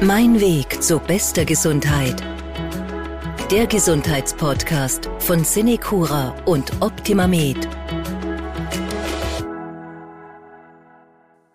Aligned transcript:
Mein 0.00 0.40
Weg 0.40 0.80
zu 0.80 1.00
bester 1.00 1.44
Gesundheit. 1.44 2.22
Der 3.50 3.66
Gesundheitspodcast 3.66 5.10
von 5.18 5.44
Cinecura 5.44 6.36
und 6.44 6.70
OptimaMed. 6.80 7.68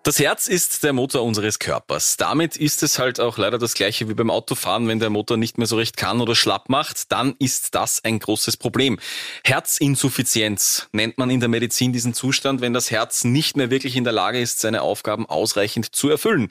Das 0.03 0.19
Herz 0.19 0.47
ist 0.47 0.83
der 0.83 0.91
Motor 0.91 1.23
unseres 1.23 1.57
Körpers. 1.57 2.17
Damit 2.17 2.57
ist 2.57 2.83
es 2.83 2.99
halt 2.99 3.21
auch 3.21 3.37
leider 3.37 3.57
das 3.57 3.75
gleiche 3.75 4.09
wie 4.09 4.13
beim 4.13 4.29
Autofahren. 4.29 4.89
Wenn 4.89 4.99
der 4.99 5.09
Motor 5.09 5.37
nicht 5.37 5.57
mehr 5.57 5.67
so 5.67 5.77
recht 5.77 5.95
kann 5.95 6.19
oder 6.19 6.35
schlapp 6.35 6.67
macht, 6.67 7.13
dann 7.13 7.35
ist 7.39 7.73
das 7.75 8.03
ein 8.03 8.19
großes 8.19 8.57
Problem. 8.57 8.99
Herzinsuffizienz 9.45 10.89
nennt 10.91 11.17
man 11.17 11.29
in 11.29 11.39
der 11.39 11.47
Medizin 11.47 11.93
diesen 11.93 12.13
Zustand, 12.13 12.59
wenn 12.59 12.73
das 12.73 12.91
Herz 12.91 13.23
nicht 13.23 13.55
mehr 13.55 13.69
wirklich 13.69 13.95
in 13.95 14.03
der 14.03 14.11
Lage 14.11 14.41
ist, 14.41 14.59
seine 14.59 14.81
Aufgaben 14.81 15.25
ausreichend 15.27 15.95
zu 15.95 16.09
erfüllen. 16.09 16.49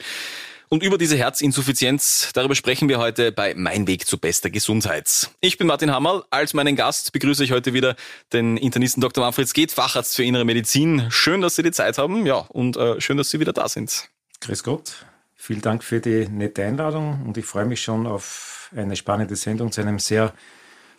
Und 0.73 0.81
über 0.81 0.97
diese 0.97 1.15
Herzinsuffizienz, 1.15 2.31
darüber 2.33 2.55
sprechen 2.55 2.89
wir 2.89 2.97
heute 2.97 3.31
bei 3.31 3.53
Mein 3.55 3.85
Weg 3.85 4.07
zu 4.07 4.17
bester 4.17 4.49
Gesundheit. 4.49 5.29
Ich 5.39 5.59
bin 5.59 5.67
Martin 5.67 5.91
Hammerl. 5.91 6.23
Als 6.31 6.55
meinen 6.55 6.75
Gast 6.75 7.11
begrüße 7.11 7.43
ich 7.43 7.51
heute 7.51 7.75
wieder 7.75 7.95
den 8.33 8.57
Internisten 8.57 8.99
Dr. 8.99 9.23
Manfred 9.23 9.47
Skeet, 9.47 9.71
Facharzt 9.71 10.15
für 10.15 10.23
Innere 10.23 10.45
Medizin. 10.45 11.05
Schön, 11.11 11.41
dass 11.41 11.55
Sie 11.57 11.61
die 11.61 11.69
Zeit 11.69 11.99
haben. 11.99 12.25
Ja, 12.25 12.37
und 12.37 12.75
äh, 12.75 12.99
schön, 12.99 13.17
dass 13.17 13.29
Sie 13.29 13.39
wieder 13.39 13.53
da 13.53 13.69
sind. 13.69 14.09
Grüß 14.41 14.63
Gott. 14.63 15.05
Vielen 15.35 15.61
Dank 15.61 15.83
für 15.83 15.99
die 15.99 16.27
nette 16.27 16.63
Einladung 16.63 17.21
und 17.23 17.37
ich 17.37 17.45
freue 17.45 17.65
mich 17.65 17.83
schon 17.83 18.07
auf 18.07 18.71
eine 18.75 18.95
spannende 18.95 19.35
Sendung 19.35 19.71
zu 19.71 19.81
einem 19.81 19.99
sehr 19.99 20.33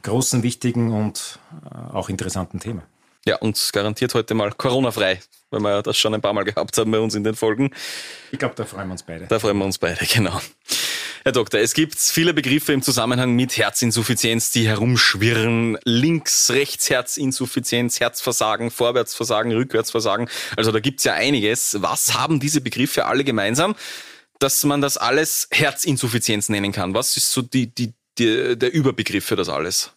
großen, 0.02 0.44
wichtigen 0.44 0.92
und 0.92 1.40
äh, 1.64 1.92
auch 1.92 2.08
interessanten 2.08 2.60
Thema. 2.60 2.84
Ja, 3.26 3.36
und 3.36 3.70
garantiert 3.72 4.14
heute 4.14 4.34
mal 4.34 4.52
Corona-frei, 4.52 5.20
weil 5.50 5.60
wir 5.60 5.70
ja 5.70 5.82
das 5.82 5.96
schon 5.96 6.14
ein 6.14 6.20
paar 6.20 6.34
Mal 6.34 6.44
gehabt 6.44 6.76
haben 6.76 6.90
bei 6.90 6.98
uns 6.98 7.14
in 7.14 7.24
den 7.24 7.34
Folgen. 7.34 7.70
Ich 8.30 8.38
glaube, 8.38 8.54
da 8.54 8.64
freuen 8.66 8.88
wir 8.88 8.92
uns 8.92 9.02
beide. 9.02 9.26
Da 9.26 9.38
freuen 9.38 9.56
wir 9.56 9.64
uns 9.64 9.78
beide, 9.78 10.04
genau. 10.12 10.40
Herr 11.24 11.32
Doktor, 11.32 11.60
es 11.60 11.72
gibt 11.72 11.98
viele 11.98 12.34
Begriffe 12.34 12.74
im 12.74 12.82
Zusammenhang 12.82 13.34
mit 13.34 13.56
Herzinsuffizienz, 13.56 14.50
die 14.50 14.68
herumschwirren. 14.68 15.78
Links, 15.84 16.50
rechts 16.50 16.90
Herzinsuffizienz, 16.90 17.98
Herzversagen, 17.98 18.70
Vorwärtsversagen, 18.70 19.50
Rückwärtsversagen. 19.52 20.28
Also 20.54 20.70
da 20.70 20.80
gibt's 20.80 21.04
ja 21.04 21.14
einiges. 21.14 21.78
Was 21.80 22.12
haben 22.12 22.40
diese 22.40 22.60
Begriffe 22.60 23.06
alle 23.06 23.24
gemeinsam, 23.24 23.74
dass 24.38 24.64
man 24.64 24.82
das 24.82 24.98
alles 24.98 25.48
Herzinsuffizienz 25.50 26.50
nennen 26.50 26.72
kann? 26.72 26.92
Was 26.92 27.16
ist 27.16 27.32
so 27.32 27.40
die, 27.40 27.74
die, 27.74 27.94
die, 28.18 28.58
der 28.58 28.74
Überbegriff 28.74 29.24
für 29.24 29.36
das 29.36 29.48
alles? 29.48 29.92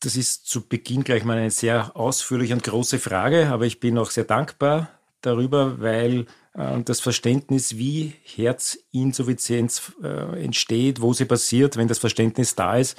Das 0.00 0.16
ist 0.16 0.46
zu 0.46 0.68
Beginn 0.68 1.02
gleich 1.02 1.24
mal 1.24 1.38
eine 1.38 1.50
sehr 1.50 1.96
ausführliche 1.96 2.54
und 2.54 2.62
große 2.62 2.98
Frage, 3.00 3.48
aber 3.48 3.66
ich 3.66 3.80
bin 3.80 3.98
auch 3.98 4.10
sehr 4.10 4.24
dankbar 4.24 4.90
darüber, 5.22 5.80
weil 5.80 6.26
äh, 6.54 6.80
das 6.84 7.00
Verständnis, 7.00 7.76
wie 7.76 8.14
Herzinsuffizienz 8.22 9.92
äh, 10.02 10.44
entsteht, 10.44 11.00
wo 11.00 11.12
sie 11.12 11.24
passiert, 11.24 11.76
wenn 11.76 11.88
das 11.88 11.98
Verständnis 11.98 12.54
da 12.54 12.76
ist, 12.76 12.96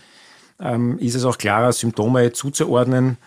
ähm, 0.60 0.98
ist 1.00 1.16
es 1.16 1.24
auch 1.24 1.38
klarer, 1.38 1.72
Symptome 1.72 2.34
zuzuordnen 2.34 3.18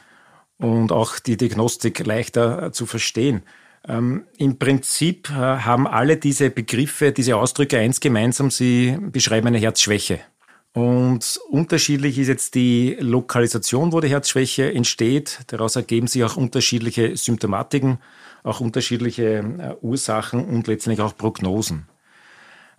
und 0.59 0.93
auch 0.93 1.19
die 1.19 1.39
Diagnostik 1.39 2.05
leichter 2.07 2.65
äh, 2.65 2.73
zu 2.73 2.85
verstehen. 2.85 3.43
Ähm, 3.89 4.27
Im 4.37 4.59
Prinzip 4.59 5.31
äh, 5.31 5.33
haben 5.33 5.87
alle 5.89 6.19
diese 6.19 6.51
Begriffe, 6.51 7.13
diese 7.13 7.37
Ausdrücke 7.37 7.79
eins 7.79 8.01
gemeinsam, 8.01 8.51
sie 8.51 8.99
beschreiben 9.01 9.49
eine 9.49 9.59
Herzschwäche. 9.59 10.21
Und 10.75 11.39
unterschiedlich 11.51 12.19
ist 12.19 12.29
jetzt 12.29 12.55
die 12.55 12.97
Lokalisation, 12.99 13.93
wo 13.93 14.01
die 14.01 14.09
Herzschwäche 14.09 14.73
entsteht. 14.73 15.41
Daraus 15.49 15.77
ergeben 15.77 16.07
sich 16.07 16.25
auch 16.25 16.37
unterschiedliche 16.37 17.15
Symptomatiken, 17.17 17.99
auch 18.43 18.61
unterschiedliche 18.61 19.39
äh, 19.39 19.75
Ursachen 19.83 20.45
und 20.45 20.67
letztendlich 20.67 21.05
auch 21.05 21.17
Prognosen. 21.17 21.89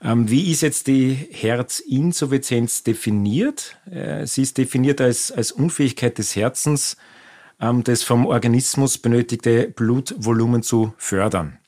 Ähm, 0.01 0.29
wie 0.29 0.51
ist 0.51 0.61
jetzt 0.61 0.87
die 0.87 1.13
Herzinsuffizienz 1.13 2.83
definiert? 2.83 3.77
Äh, 3.89 4.25
sie 4.25 4.41
ist 4.41 4.57
definiert 4.57 4.99
als, 4.99 5.31
als 5.31 5.51
Unfähigkeit 5.51 6.17
des 6.17 6.35
Herzens, 6.35 6.97
ähm, 7.61 7.83
das 7.83 8.01
vom 8.01 8.25
Organismus 8.25 8.97
benötigte 8.97 9.69
Blutvolumen 9.69 10.63
zu 10.63 10.93
fördern. 10.97 11.59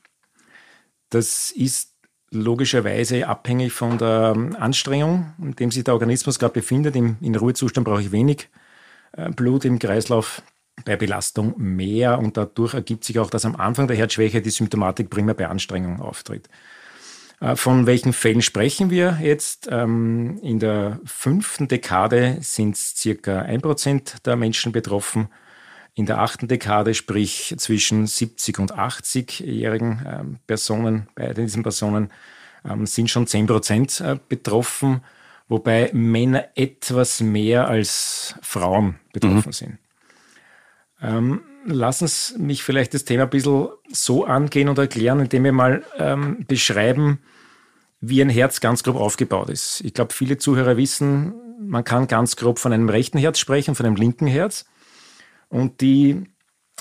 Das 1.10 1.52
ist 1.52 1.95
logischerweise 2.36 3.28
abhängig 3.28 3.74
von 3.74 3.98
der 3.98 4.34
ähm, 4.36 4.56
Anstrengung, 4.60 5.34
in 5.42 5.56
dem 5.56 5.72
sich 5.72 5.84
der 5.84 5.94
Organismus 5.94 6.40
gerade 6.40 6.54
befindet. 6.54 6.96
Im, 6.96 7.18
in 7.22 7.36
Ruhezustand 7.36 7.86
brauche 7.86 8.02
ich 8.02 8.12
wenig 8.12 8.50
äh, 9.14 9.30
Blut 9.32 9.66
im 9.66 9.80
Kreislauf, 9.80 10.42
bei 10.84 10.98
Belastung 10.98 11.54
mehr 11.58 12.20
und 12.20 12.36
dadurch 12.36 12.74
ergibt 12.74 13.06
sich 13.06 13.18
auch, 13.20 13.30
dass 13.30 13.46
am 13.46 13.56
Anfang 13.56 13.88
der 13.88 13.96
Herzschwäche 13.96 14.42
die 14.42 14.50
Symptomatik 14.50 15.10
primär 15.10 15.34
bei 15.34 15.48
Anstrengung 15.48 16.02
auftritt. 16.02 16.50
Äh, 17.40 17.56
von 17.56 17.86
welchen 17.86 18.14
Fällen 18.14 18.42
sprechen 18.42 18.90
wir 18.90 19.20
jetzt? 19.22 19.68
Ähm, 19.72 20.40
in 20.42 20.60
der 20.60 21.00
fünften 21.06 21.68
Dekade 21.68 22.38
sind 22.42 22.76
circa 22.78 23.40
ein 23.40 23.62
Prozent 23.62 24.26
der 24.26 24.36
Menschen 24.36 24.72
betroffen. 24.72 25.30
In 25.98 26.06
der 26.06 26.20
achten 26.20 26.50
Dekade, 26.50 26.94
sprich 26.94 27.56
zwischen 27.58 28.06
70 28.06 28.60
und 28.60 28.76
80-jährigen 28.76 30.06
ähm, 30.06 30.40
Personen, 30.46 31.08
bei 31.16 31.34
diesen 31.34 31.64
Personen 31.64 32.12
ähm, 32.70 32.86
sind 32.86 33.10
schon 33.10 33.28
10 33.28 33.48
Prozent 33.48 34.02
äh, 34.02 34.18
betroffen, 34.28 35.02
wobei 35.48 35.90
Männer 35.94 36.50
etwas 36.56 37.22
mehr 37.22 37.70
als 37.70 38.36
Frauen 38.42 39.00
betroffen 39.14 39.48
mhm. 39.48 39.54
sind. 39.54 39.78
Ähm, 41.02 41.42
lassen 41.66 42.08
Sie 42.10 42.40
mich 42.40 42.64
vielleicht 42.64 42.94
das 42.94 43.06
Thema 43.06 43.24
ein 43.24 43.30
bisschen 43.30 43.70
so 43.90 44.26
angehen 44.26 44.68
und 44.68 44.78
erklären, 44.78 45.22
indem 45.22 45.46
wir 45.46 45.54
mal 45.54 45.84
beschreiben, 46.48 47.20
wie 48.02 48.22
ein 48.22 48.30
Herz 48.30 48.60
ganz 48.60 48.84
grob 48.84 48.98
aufgebaut 48.98 49.50
ist. 49.50 49.82
Ich 49.82 49.94
glaube, 49.94 50.14
viele 50.14 50.38
Zuhörer 50.38 50.78
wissen, 50.78 51.34
man 51.60 51.84
kann 51.84 52.08
ganz 52.08 52.36
grob 52.36 52.60
von 52.60 52.74
einem 52.74 52.90
rechten 52.90 53.18
Herz 53.18 53.40
sprechen, 53.40 53.76
von 53.76 53.86
einem 53.86 53.96
linken 53.96 54.28
Herz. 54.28 54.66
Und 55.50 55.82
die 55.82 56.24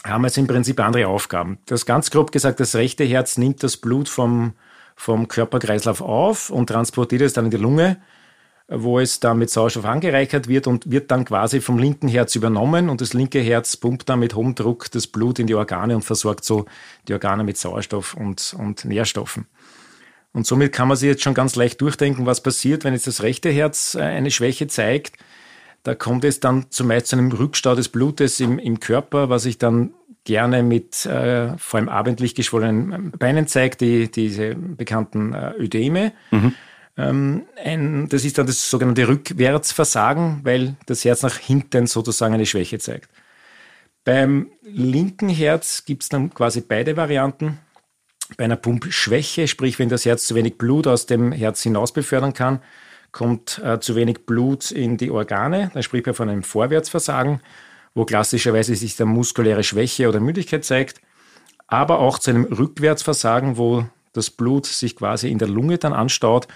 haben 0.05 0.25
jetzt 0.25 0.39
im 0.39 0.47
Prinzip 0.47 0.81
andere 0.81 1.09
Aufgaben. 1.09 1.59
Das 1.67 1.87
ganz 1.87 2.11
grob 2.11 2.33
gesagt, 2.33 2.61
das 2.61 2.75
rechte 2.75 3.05
Herz 3.05 3.39
nimmt 3.39 3.63
das 3.63 3.77
Blut 3.77 4.09
vom, 4.09 4.53
vom 4.97 5.29
Körperkreislauf 5.29 6.01
auf 6.01 6.51
und 6.51 6.69
transportiert 6.69 7.23
es 7.23 7.33
dann 7.33 7.47
in 7.47 7.51
die 7.51 7.57
Lunge, 7.57 8.03
wo 8.69 8.99
es 8.99 9.21
dann 9.21 9.39
mit 9.39 9.51
Sauerstoff 9.51 9.85
angereichert 9.85 10.49
wird 10.49 10.67
und 10.67 10.91
wird 10.91 11.11
dann 11.11 11.25
quasi 11.25 11.61
vom 11.61 11.79
linken 11.79 12.09
Herz 12.09 12.35
übernommen 12.35 12.89
und 12.89 13.01
das 13.01 13.13
linke 13.13 13.41
Herz 13.41 13.77
pumpt 13.77 14.09
dann 14.09 14.21
mit 14.21 14.35
hohem 14.35 14.55
Druck 14.55 14.91
das 14.91 15.07
Blut 15.07 15.39
in 15.39 15.47
die 15.47 15.55
Organe 15.55 15.95
und 15.95 16.03
versorgt 16.03 16.45
so 16.45 16.67
die 17.09 17.13
Organe 17.13 17.45
mit 17.45 17.57
Sauerstoff 17.57 18.15
und, 18.15 18.55
und 18.59 18.85
Nährstoffen. 18.85 19.47
Und 20.33 20.47
somit 20.47 20.73
kann 20.73 20.89
man 20.89 20.97
sich 20.97 21.09
jetzt 21.09 21.23
schon 21.23 21.35
ganz 21.35 21.55
leicht 21.55 21.81
durchdenken, 21.81 22.27
was 22.27 22.43
passiert, 22.43 22.85
wenn 22.85 22.93
jetzt 22.93 23.07
das 23.07 23.23
rechte 23.23 23.51
Herz 23.51 23.95
äh, 23.95 24.03
eine 24.03 24.31
Schwäche 24.31 24.67
zeigt 24.67 25.17
da 25.85 25.95
kommt 25.95 26.25
es 26.25 26.41
dann 26.41 26.71
zumeist 26.71 27.09
zu 27.09 27.17
einem 27.17 27.31
Rückstau 27.31 27.75
des 27.75 27.91
Blutes 27.91 28.41
im, 28.41 28.59
im 28.59 28.81
Körper, 28.81 29.29
was 29.29 29.45
sich 29.45 29.59
dann 29.59 29.93
gerne 30.25 30.63
mit 30.63 31.05
äh, 31.05 31.57
vor 31.59 31.79
allem 31.79 31.91
abendlich 31.91 32.35
geschwollenen 32.35 33.13
Beinen 33.13 33.47
zeigt, 33.47 33.83
die, 33.83 34.11
diese 34.11 34.55
bekannten 34.55 35.35
äh, 35.35 35.53
Ödeme. 35.59 36.13
Mhm. 36.31 36.55
Ähm, 36.97 37.43
ein, 37.63 38.09
das 38.09 38.25
ist 38.25 38.39
dann 38.39 38.47
das 38.47 38.71
sogenannte 38.71 39.07
Rückwärtsversagen, 39.07 40.41
weil 40.43 40.77
das 40.87 41.05
Herz 41.05 41.23
nach 41.23 41.37
hinten 41.37 41.87
sozusagen 41.87 42.33
eine 42.33 42.47
Schwäche 42.47 42.79
zeigt. 42.79 43.11
Beim 44.05 44.51
linken 44.63 45.29
Herz 45.29 45.85
gibt 45.85 46.05
es 46.05 46.09
dann 46.09 46.33
quasi 46.33 46.63
beide 46.63 46.97
Varianten. 46.97 47.59
Bei 48.39 48.45
einer 48.45 48.57
Pumpschwäche, 48.57 49.49
sprich 49.49 49.79
wenn 49.79 49.91
das 49.91 50.07
Herz 50.07 50.25
zu 50.25 50.35
wenig 50.35 50.57
Blut 50.57 50.87
aus 50.87 51.05
dem 51.05 51.31
Herz 51.33 51.63
hinaus 51.63 51.93
befördern 51.93 52.33
kann, 52.33 52.61
kommt 53.15 53.61
äh, 53.65 53.79
zu 53.79 53.95
wenig 53.95 54.27
Blut 54.27 54.73
in 54.73 54.97
die 54.97 55.11
Organe. 55.11 55.71
Dann 55.73 55.85
spricht 55.85 56.05
man 56.05 56.17
von 56.17 56.29
einem 56.29 56.43
Vorwärtsversagen, 56.43 57.41
wo 57.95 58.05
klassischerweise 58.05 58.75
sich 58.75 58.97
dann 58.97 59.09
muskuläre 59.09 59.63
Schwäche 59.63 60.09
oder 60.09 60.19
Müdigkeit 60.19 60.65
zeigt, 60.65 61.01
aber 61.69 62.01
auch 62.01 62.19
zu 62.19 62.31
einem 62.31 62.45
Rückwärtsversagen, 62.45 63.57
wo 63.57 63.87
das 64.13 64.31
Blut 64.31 64.67
sich 64.67 64.97
quasi 64.97 65.31
in 65.31 65.39
der 65.39 65.47
Lunge 65.47 65.79
dann 65.79 65.93
anstaut 65.93 66.49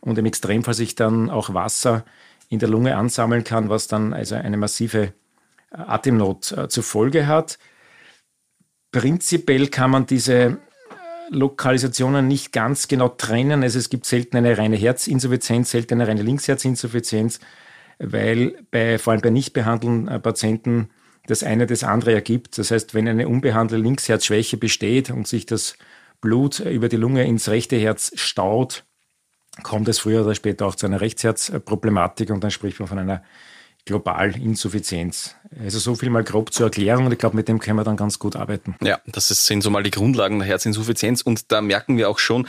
und 0.00 0.16
im 0.16 0.24
Extremfall 0.24 0.72
sich 0.72 0.94
dann 0.94 1.28
auch 1.28 1.52
Wasser 1.52 2.04
in 2.48 2.60
der 2.60 2.70
Lunge 2.70 2.96
ansammeln 2.96 3.44
kann, 3.44 3.68
was 3.68 3.86
dann 3.86 4.14
also 4.14 4.36
eine 4.36 4.56
massive 4.56 5.12
äh, 5.70 5.76
Atemnot 5.76 6.52
äh, 6.52 6.68
zur 6.68 6.82
Folge 6.82 7.26
hat. 7.26 7.58
Prinzipiell 8.90 9.68
kann 9.68 9.90
man 9.90 10.06
diese 10.06 10.56
Lokalisationen 11.30 12.28
nicht 12.28 12.52
ganz 12.52 12.88
genau 12.88 13.08
trennen. 13.08 13.62
Also 13.62 13.78
es 13.78 13.90
gibt 13.90 14.06
selten 14.06 14.36
eine 14.36 14.56
reine 14.58 14.76
Herzinsuffizienz, 14.76 15.70
selten 15.70 15.94
eine 15.94 16.08
reine 16.08 16.22
Linksherzinsuffizienz, 16.22 17.40
weil 17.98 18.64
bei, 18.70 18.98
vor 18.98 19.12
allem 19.12 19.22
bei 19.22 19.30
nicht 19.30 19.52
behandelnden 19.52 20.08
äh, 20.08 20.18
Patienten 20.18 20.90
das 21.26 21.42
eine 21.42 21.66
das 21.66 21.82
andere 21.84 22.12
ergibt. 22.12 22.58
Das 22.58 22.70
heißt, 22.70 22.94
wenn 22.94 23.08
eine 23.08 23.28
unbehandelte 23.28 23.82
Linksherzschwäche 23.82 24.56
besteht 24.56 25.10
und 25.10 25.26
sich 25.26 25.46
das 25.46 25.76
Blut 26.20 26.60
über 26.60 26.88
die 26.88 26.96
Lunge 26.96 27.24
ins 27.24 27.48
rechte 27.48 27.76
Herz 27.76 28.12
staut, 28.14 28.84
kommt 29.62 29.88
es 29.88 29.98
früher 29.98 30.22
oder 30.22 30.34
später 30.34 30.66
auch 30.66 30.74
zu 30.74 30.86
einer 30.86 31.00
Rechtsherzproblematik 31.00 32.30
und 32.30 32.44
dann 32.44 32.50
spricht 32.50 32.78
man 32.78 32.88
von 32.88 32.98
einer 32.98 33.22
Globalinsuffizienz. 33.86 35.36
Also 35.58 35.78
so 35.78 35.94
viel 35.94 36.10
mal 36.10 36.24
grob 36.24 36.52
zur 36.52 36.66
Erklärung 36.66 37.06
und 37.06 37.12
ich 37.12 37.18
glaube, 37.18 37.36
mit 37.36 37.48
dem 37.48 37.58
können 37.58 37.78
wir 37.78 37.84
dann 37.84 37.96
ganz 37.96 38.18
gut 38.18 38.36
arbeiten. 38.36 38.76
Ja, 38.82 39.00
das 39.06 39.28
sind 39.28 39.62
so 39.62 39.70
mal 39.70 39.82
die 39.82 39.90
Grundlagen 39.90 40.38
der 40.38 40.48
Herzinsuffizienz 40.48 41.22
und 41.22 41.50
da 41.50 41.62
merken 41.62 41.96
wir 41.96 42.10
auch 42.10 42.18
schon, 42.18 42.46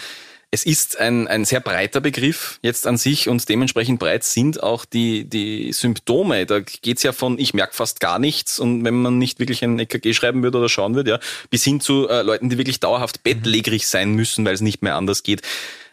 Es 0.49 0.65
ist 0.65 0.97
ein, 0.97 1.27
ein 1.27 1.43
sehr 1.43 1.59
breiter 1.59 1.99
Begriff 1.99 2.59
jetzt 2.61 2.87
an 2.87 2.95
sich 2.97 3.27
und 3.27 3.49
dementsprechend 3.49 3.99
breit 3.99 4.23
sind 4.23 4.63
auch 4.63 4.85
die, 4.85 5.25
die 5.25 5.73
Symptome. 5.73 6.45
Da 6.45 6.61
geht's 6.61 7.03
ja 7.03 7.11
von, 7.11 7.37
ich 7.37 7.53
merke 7.53 7.73
fast 7.73 7.99
gar 7.99 8.17
nichts 8.17 8.57
und 8.57 8.85
wenn 8.85 8.95
man 8.95 9.17
nicht 9.17 9.39
wirklich 9.39 9.61
ein 9.63 9.77
EKG 9.77 10.13
schreiben 10.13 10.43
würde 10.43 10.59
oder 10.59 10.69
schauen 10.69 10.95
würde, 10.95 11.11
ja, 11.11 11.19
bis 11.49 11.65
hin 11.65 11.81
zu 11.81 12.07
äh, 12.07 12.21
Leuten, 12.21 12.49
die 12.49 12.57
wirklich 12.57 12.79
dauerhaft 12.79 13.23
bettlägerig 13.23 13.87
sein 13.87 14.13
müssen, 14.13 14.45
weil 14.45 14.53
es 14.53 14.61
nicht 14.61 14.81
mehr 14.81 14.95
anders 14.95 15.21
geht. 15.23 15.41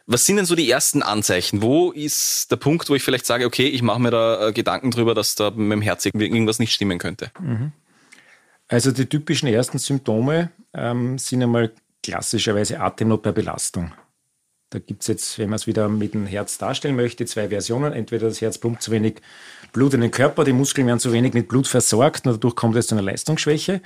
Was 0.06 0.26
sind 0.26 0.36
denn 0.36 0.44
so 0.44 0.54
die 0.54 0.70
ersten 0.70 1.02
Anzeichen? 1.02 1.62
Wo 1.62 1.90
ist 1.90 2.50
der 2.50 2.56
Punkt, 2.56 2.90
wo 2.90 2.94
ich 2.94 3.02
vielleicht 3.02 3.24
sage, 3.24 3.46
okay, 3.46 3.66
ich 3.66 3.80
mache 3.80 4.00
mir 4.00 4.10
da 4.10 4.48
äh, 4.48 4.52
Gedanken 4.52 4.90
drüber, 4.90 5.14
dass 5.14 5.34
da 5.34 5.50
mit 5.50 5.72
dem 5.72 5.80
Herz 5.80 6.04
irgendwas 6.04 6.58
nicht 6.58 6.72
stimmen 6.72 6.98
könnte? 6.98 7.30
Mhm. 7.40 7.72
Also 8.68 8.92
die 8.92 9.06
typischen 9.06 9.48
ersten 9.48 9.78
Symptome 9.78 10.50
ähm, 10.74 11.18
sind 11.18 11.42
einmal 11.42 11.72
klassischerweise 12.02 12.80
Atemnot 12.80 13.22
bei 13.22 13.32
Belastung. 13.32 13.92
Da 14.70 14.78
gibt 14.78 15.02
es 15.02 15.08
jetzt, 15.08 15.38
wenn 15.38 15.48
man 15.48 15.56
es 15.56 15.66
wieder 15.66 15.88
mit 15.88 16.14
dem 16.14 16.26
Herz 16.26 16.58
darstellen 16.58 16.96
möchte, 16.96 17.24
zwei 17.26 17.48
Versionen. 17.48 17.92
Entweder 17.92 18.28
das 18.28 18.40
Herz 18.40 18.58
pumpt 18.58 18.82
zu 18.82 18.90
wenig 18.90 19.16
Blut 19.72 19.94
in 19.94 20.00
den 20.00 20.10
Körper, 20.10 20.44
die 20.44 20.52
Muskeln 20.52 20.86
werden 20.86 20.98
zu 20.98 21.12
wenig 21.12 21.32
mit 21.32 21.48
Blut 21.48 21.66
versorgt 21.66 22.26
und 22.26 22.32
dadurch 22.32 22.56
kommt 22.56 22.76
es 22.76 22.88
zu 22.88 22.94
einer 22.94 23.02
Leistungsschwäche. 23.02 23.80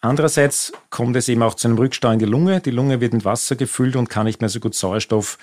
Andererseits 0.00 0.72
kommt 0.88 1.16
es 1.16 1.28
eben 1.28 1.42
auch 1.42 1.54
zu 1.54 1.68
einem 1.68 1.76
Rückstau 1.76 2.10
in 2.10 2.18
die 2.18 2.24
Lunge. 2.24 2.60
Die 2.60 2.70
Lunge 2.70 3.00
wird 3.00 3.12
mit 3.12 3.24
Wasser 3.24 3.56
gefüllt 3.56 3.96
und 3.96 4.08
kann 4.08 4.26
nicht 4.26 4.40
mehr 4.40 4.48
so 4.48 4.60
gut 4.60 4.74
Sauerstoff 4.74 5.38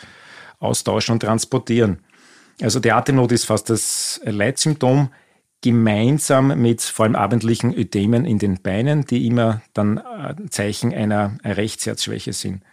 austauschen 0.60 1.14
und 1.14 1.20
transportieren. 1.20 2.00
Also 2.62 2.80
die 2.80 2.92
Atemnot 2.92 3.32
ist 3.32 3.46
fast 3.46 3.70
das 3.70 4.20
Leitsymptom, 4.24 5.10
gemeinsam 5.62 6.60
mit 6.60 6.82
vor 6.82 7.06
allem 7.06 7.16
abendlichen 7.16 7.74
Ödemen 7.74 8.26
in 8.26 8.40
den 8.40 8.62
Beinen, 8.62 9.06
die 9.06 9.28
immer 9.28 9.62
dann 9.74 9.98
äh, 9.98 10.36
Zeichen 10.50 10.94
einer 10.94 11.38
Rechtsherzschwäche 11.44 12.34
sind. 12.34 12.64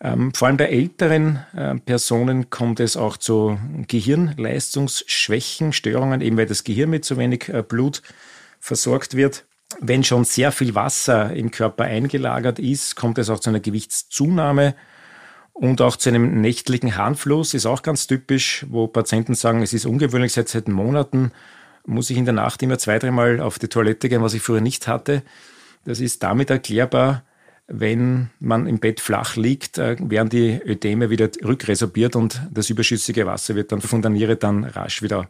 Ähm, 0.00 0.34
vor 0.34 0.48
allem 0.48 0.58
bei 0.58 0.66
älteren 0.66 1.44
äh, 1.54 1.74
Personen 1.76 2.50
kommt 2.50 2.80
es 2.80 2.96
auch 2.96 3.16
zu 3.16 3.58
Gehirnleistungsschwächen, 3.86 5.72
Störungen, 5.72 6.20
eben 6.20 6.36
weil 6.36 6.46
das 6.46 6.64
Gehirn 6.64 6.90
mit 6.90 7.04
zu 7.04 7.16
wenig 7.16 7.48
äh, 7.48 7.62
Blut 7.62 8.02
versorgt 8.60 9.16
wird. 9.16 9.44
Wenn 9.80 10.04
schon 10.04 10.24
sehr 10.24 10.52
viel 10.52 10.74
Wasser 10.74 11.32
im 11.34 11.50
Körper 11.50 11.84
eingelagert 11.84 12.58
ist, 12.58 12.94
kommt 12.94 13.18
es 13.18 13.28
auch 13.30 13.40
zu 13.40 13.50
einer 13.50 13.60
Gewichtszunahme 13.60 14.74
und 15.52 15.80
auch 15.80 15.96
zu 15.96 16.08
einem 16.08 16.40
nächtlichen 16.40 16.96
Harnfluss, 16.96 17.54
ist 17.54 17.66
auch 17.66 17.82
ganz 17.82 18.06
typisch, 18.06 18.64
wo 18.68 18.86
Patienten 18.86 19.34
sagen, 19.34 19.62
es 19.62 19.72
ist 19.72 19.86
ungewöhnlich, 19.86 20.32
seit, 20.32 20.48
seit 20.48 20.68
Monaten 20.68 21.32
muss 21.84 22.10
ich 22.10 22.16
in 22.16 22.24
der 22.24 22.34
Nacht 22.34 22.62
immer 22.62 22.78
zwei, 22.78 22.98
dreimal 22.98 23.40
auf 23.40 23.58
die 23.58 23.68
Toilette 23.68 24.08
gehen, 24.08 24.22
was 24.22 24.34
ich 24.34 24.42
früher 24.42 24.60
nicht 24.60 24.86
hatte. 24.86 25.22
Das 25.84 26.00
ist 26.00 26.22
damit 26.22 26.50
erklärbar, 26.50 27.22
wenn 27.68 28.30
man 28.38 28.66
im 28.66 28.78
Bett 28.78 29.00
flach 29.00 29.36
liegt, 29.36 29.78
äh, 29.78 29.96
werden 29.98 30.28
die 30.28 30.60
Ödeme 30.64 31.10
wieder 31.10 31.28
rückresorbiert 31.44 32.14
und 32.14 32.40
das 32.50 32.70
überschüssige 32.70 33.26
Wasser 33.26 33.54
wird 33.54 33.72
dann 33.72 33.80
von 33.80 34.02
der 34.02 34.10
Niere 34.10 34.36
dann 34.36 34.64
rasch 34.64 35.02
wieder 35.02 35.28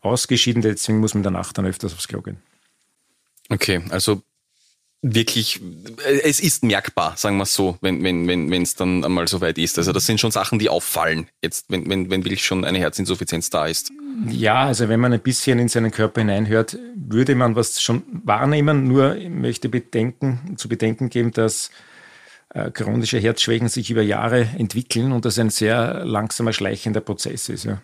ausgeschieden. 0.00 0.60
Deswegen 0.60 0.98
muss 0.98 1.14
man 1.14 1.20
in 1.20 1.22
der 1.24 1.32
Nacht 1.32 1.56
dann 1.56 1.66
öfters 1.66 1.94
aufs 1.94 2.08
Klo 2.08 2.20
gehen. 2.20 2.38
Okay, 3.48 3.82
also 3.90 4.22
wirklich, 5.02 5.60
äh, 6.04 6.20
es 6.22 6.40
ist 6.40 6.64
merkbar, 6.64 7.16
sagen 7.16 7.36
wir 7.36 7.44
es 7.44 7.54
so, 7.54 7.78
wenn 7.80 8.02
wenn 8.02 8.26
wenn 8.26 8.50
wenn 8.50 8.62
es 8.62 8.74
dann 8.74 9.04
einmal 9.04 9.28
so 9.28 9.40
weit 9.40 9.58
ist. 9.58 9.78
Also 9.78 9.92
das 9.92 10.06
sind 10.06 10.20
schon 10.20 10.30
Sachen, 10.30 10.58
die 10.58 10.68
auffallen, 10.68 11.28
jetzt 11.42 11.66
wenn 11.68 11.88
wenn 11.88 12.10
wenn 12.10 12.24
wirklich 12.24 12.44
schon 12.44 12.64
eine 12.64 12.78
Herzinsuffizienz 12.78 13.50
da 13.50 13.66
ist. 13.66 13.92
Ja, 14.28 14.66
also 14.66 14.88
wenn 14.88 15.00
man 15.00 15.12
ein 15.12 15.20
bisschen 15.20 15.58
in 15.58 15.68
seinen 15.68 15.92
Körper 15.92 16.20
hineinhört, 16.20 16.76
würde 16.96 17.34
man 17.34 17.54
was 17.54 17.80
schon 17.80 18.02
wahrnehmen. 18.24 18.88
Nur 18.88 19.16
möchte 19.28 19.68
bedenken, 19.68 20.54
zu 20.56 20.68
bedenken 20.68 21.08
geben, 21.08 21.30
dass 21.30 21.70
äh, 22.50 22.70
chronische 22.70 23.18
Herzschwächen 23.18 23.68
sich 23.68 23.90
über 23.90 24.02
Jahre 24.02 24.48
entwickeln 24.58 25.12
und 25.12 25.24
das 25.24 25.38
ein 25.38 25.50
sehr 25.50 26.04
langsamer 26.04 26.52
schleichender 26.52 27.00
Prozess 27.00 27.48
ist. 27.48 27.64
Ja. 27.64 27.80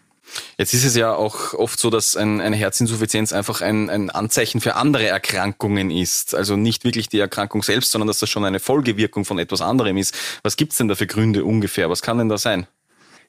Jetzt 0.59 0.75
ist 0.75 0.85
es 0.85 0.97
ja 0.97 1.15
auch 1.15 1.55
oft 1.55 1.79
so, 1.79 1.91
dass 1.91 2.17
ein, 2.17 2.41
eine 2.41 2.57
Herzinsuffizienz 2.57 3.33
einfach 3.33 3.61
ein, 3.61 3.91
ein 3.91 4.11
Anzeichen 4.11 4.61
für 4.61 4.77
andere 4.77 5.07
Erkrankungen 5.07 5.91
ist. 5.91 6.35
Also 6.35 6.57
nicht 6.57 6.85
wirklich 6.85 7.09
die 7.09 7.19
Erkrankung 7.19 7.63
selbst, 7.63 7.93
sondern 7.93 8.09
dass 8.09 8.19
das 8.19 8.31
schon 8.31 8.45
eine 8.45 8.61
Folgewirkung 8.61 9.25
von 9.25 9.39
etwas 9.39 9.61
anderem 9.61 9.97
ist. 9.97 10.17
Was 10.43 10.57
gibt's 10.57 10.77
denn 10.77 10.89
da 10.89 10.95
für 10.95 11.07
Gründe 11.07 11.45
ungefähr? 11.45 11.91
Was 11.91 12.03
kann 12.03 12.19
denn 12.19 12.29
da 12.29 12.39
sein? 12.39 12.67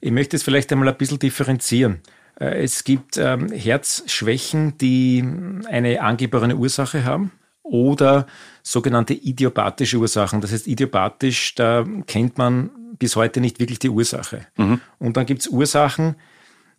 Ich 0.02 0.12
möchte 0.12 0.36
es 0.36 0.44
vielleicht 0.44 0.72
einmal 0.72 0.90
ein 0.90 0.98
bisschen 0.98 1.20
differenzieren. 1.20 2.02
Äh, 2.40 2.64
es 2.64 2.84
gibt 2.84 3.18
ähm, 3.18 3.52
Herzschwächen, 3.52 4.78
die 4.78 5.24
eine 5.68 6.02
angeborene 6.02 6.56
Ursache 6.56 7.06
haben 7.06 7.32
oder 7.64 8.28
sogenannte 8.62 9.14
idiopathische 9.14 9.98
Ursachen. 9.98 10.42
Das 10.42 10.52
heißt, 10.52 10.68
idiopathisch, 10.68 11.56
da 11.56 11.86
kennt 12.08 12.38
man 12.38 12.70
bis 13.00 13.16
heute 13.16 13.42
nicht 13.42 13.60
wirklich 13.60 13.80
die 13.80 13.90
Ursache. 13.90 14.48
Mhm. 14.58 14.80
Und 15.00 15.18
dann 15.18 15.26
gibt 15.26 15.42
es 15.42 15.48
Ursachen, 15.48 16.16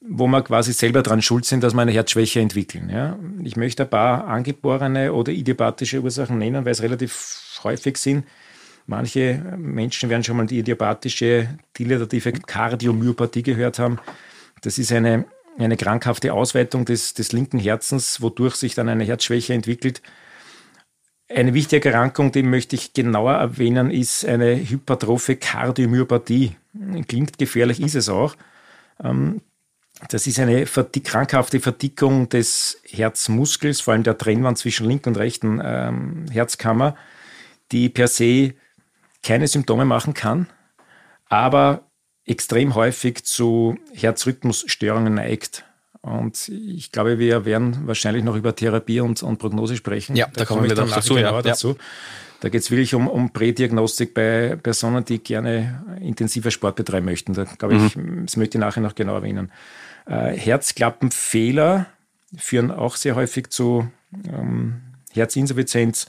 wo 0.09 0.27
man 0.27 0.45
quasi 0.45 0.73
selber 0.73 1.03
dran 1.03 1.23
schuld 1.23 1.45
sind, 1.45 1.63
dass 1.63 1.75
wir 1.75 1.83
eine 1.83 1.93
Herzschwäche 1.93 2.41
entwickeln. 2.41 2.89
Ja? 2.91 3.19
Ich 3.43 3.57
möchte 3.57 3.85
ein 3.85 3.91
paar 3.91 4.27
angeborene 4.27 5.13
oder 5.13 5.33
idiopathische 5.33 6.01
Ursachen 6.01 6.39
nennen, 6.39 6.65
weil 6.65 6.73
es 6.73 6.83
relativ 6.83 7.61
häufig 7.65 7.97
sind. 7.97 8.25
Manche 8.87 9.43
Menschen 9.57 10.09
werden 10.11 10.23
schon 10.23 10.37
mal 10.37 10.47
die 10.47 10.61
idiopathische 10.61 11.59
dilatative 11.77 12.33
Kardiomyopathie 12.33 13.43
gehört 13.43 13.81
haben. 13.81 13.99
Das 14.63 14.79
ist 14.79 14.93
eine, 14.93 15.25
eine 15.59 15.77
krankhafte 15.77 16.33
Ausweitung 16.33 16.85
des, 16.85 17.15
des 17.15 17.33
linken 17.33 17.59
Herzens, 17.59 18.23
wodurch 18.23 18.55
sich 18.55 18.75
dann 18.75 18.89
eine 18.89 19.05
Herzschwäche 19.05 19.55
entwickelt. 19.55 20.03
Eine 21.29 21.55
wichtige 21.55 21.89
Erkrankung, 21.89 22.31
die 22.31 22.45
möchte 22.45 22.77
ich 22.77 22.93
genauer 22.93 23.33
erwähnen, 23.33 23.91
ist 23.91 24.25
eine 24.25 24.55
hypertrophe 24.57 25.35
Kardiomyopathie. 25.35 26.55
Klingt 27.09 27.39
gefährlich, 27.39 27.81
ist 27.81 27.97
es 27.97 28.09
auch. 28.09 28.37
Ähm, 29.03 29.41
das 30.09 30.27
ist 30.27 30.39
eine 30.39 30.67
krankhafte 30.67 31.61
Verdickung 31.61 32.29
des 32.29 32.81
Herzmuskels, 32.85 33.81
vor 33.81 33.95
allem 33.95 34.03
der 34.03 34.19
Trennwand 34.19 34.59
zwischen 34.59 34.87
linken 34.87 35.11
und 35.11 35.17
rechten 35.17 35.61
ähm, 35.65 36.27
Herzkammer, 36.31 36.97
die 37.73 37.89
per 37.89 38.09
se 38.09 38.55
keine 39.23 39.49
Symptome 39.49 39.85
machen 39.85 40.15
kann, 40.15 40.47
aber 41.29 41.87
extrem 42.27 42.75
häufig 42.75 43.25
zu 43.25 43.79
Herzrhythmusstörungen 43.95 45.15
neigt. 45.15 45.65
Und 46.03 46.49
ich 46.49 46.93
glaube, 46.93 47.19
wir 47.19 47.45
werden 47.45 47.87
wahrscheinlich 47.87 48.23
noch 48.23 48.37
über 48.37 48.55
Therapie 48.55 49.01
und, 49.01 49.23
und 49.23 49.39
Prognose 49.39 49.77
sprechen. 49.77 50.15
Ja, 50.15 50.27
da, 50.27 50.41
da 50.41 50.45
kommen 50.45 50.69
wir 50.69 50.75
dann 50.75 50.89
dazu. 50.89 51.17
Ja. 51.17 51.43
dazu. 51.43 51.77
Da 52.41 52.49
geht 52.51 52.61
es 52.61 52.71
wirklich 52.71 52.95
um, 52.95 53.09
um 53.09 53.33
Prädiagnostik 53.33 54.13
bei 54.13 54.57
Personen, 54.63 55.05
die 55.05 55.19
gerne 55.19 55.85
intensiver 56.01 56.51
Sport 56.51 56.77
betreiben 56.77 57.07
möchten. 57.07 57.33
Da 57.33 57.45
glaube 57.45 57.77
ich, 57.77 57.97
mhm. 57.97 58.27
das 58.27 58.37
möchte 58.37 58.59
ich 58.59 58.61
nachher 58.61 58.83
noch 58.83 58.95
genau 58.95 59.15
erwähnen. 59.15 59.51
Äh, 60.07 60.33
Herzklappenfehler 60.33 61.87
führen 62.37 62.71
auch 62.71 62.97
sehr 62.97 63.17
häufig 63.17 63.51
zu 63.51 63.89
ähm, 64.29 64.83
Herzinsuffizienz, 65.13 66.07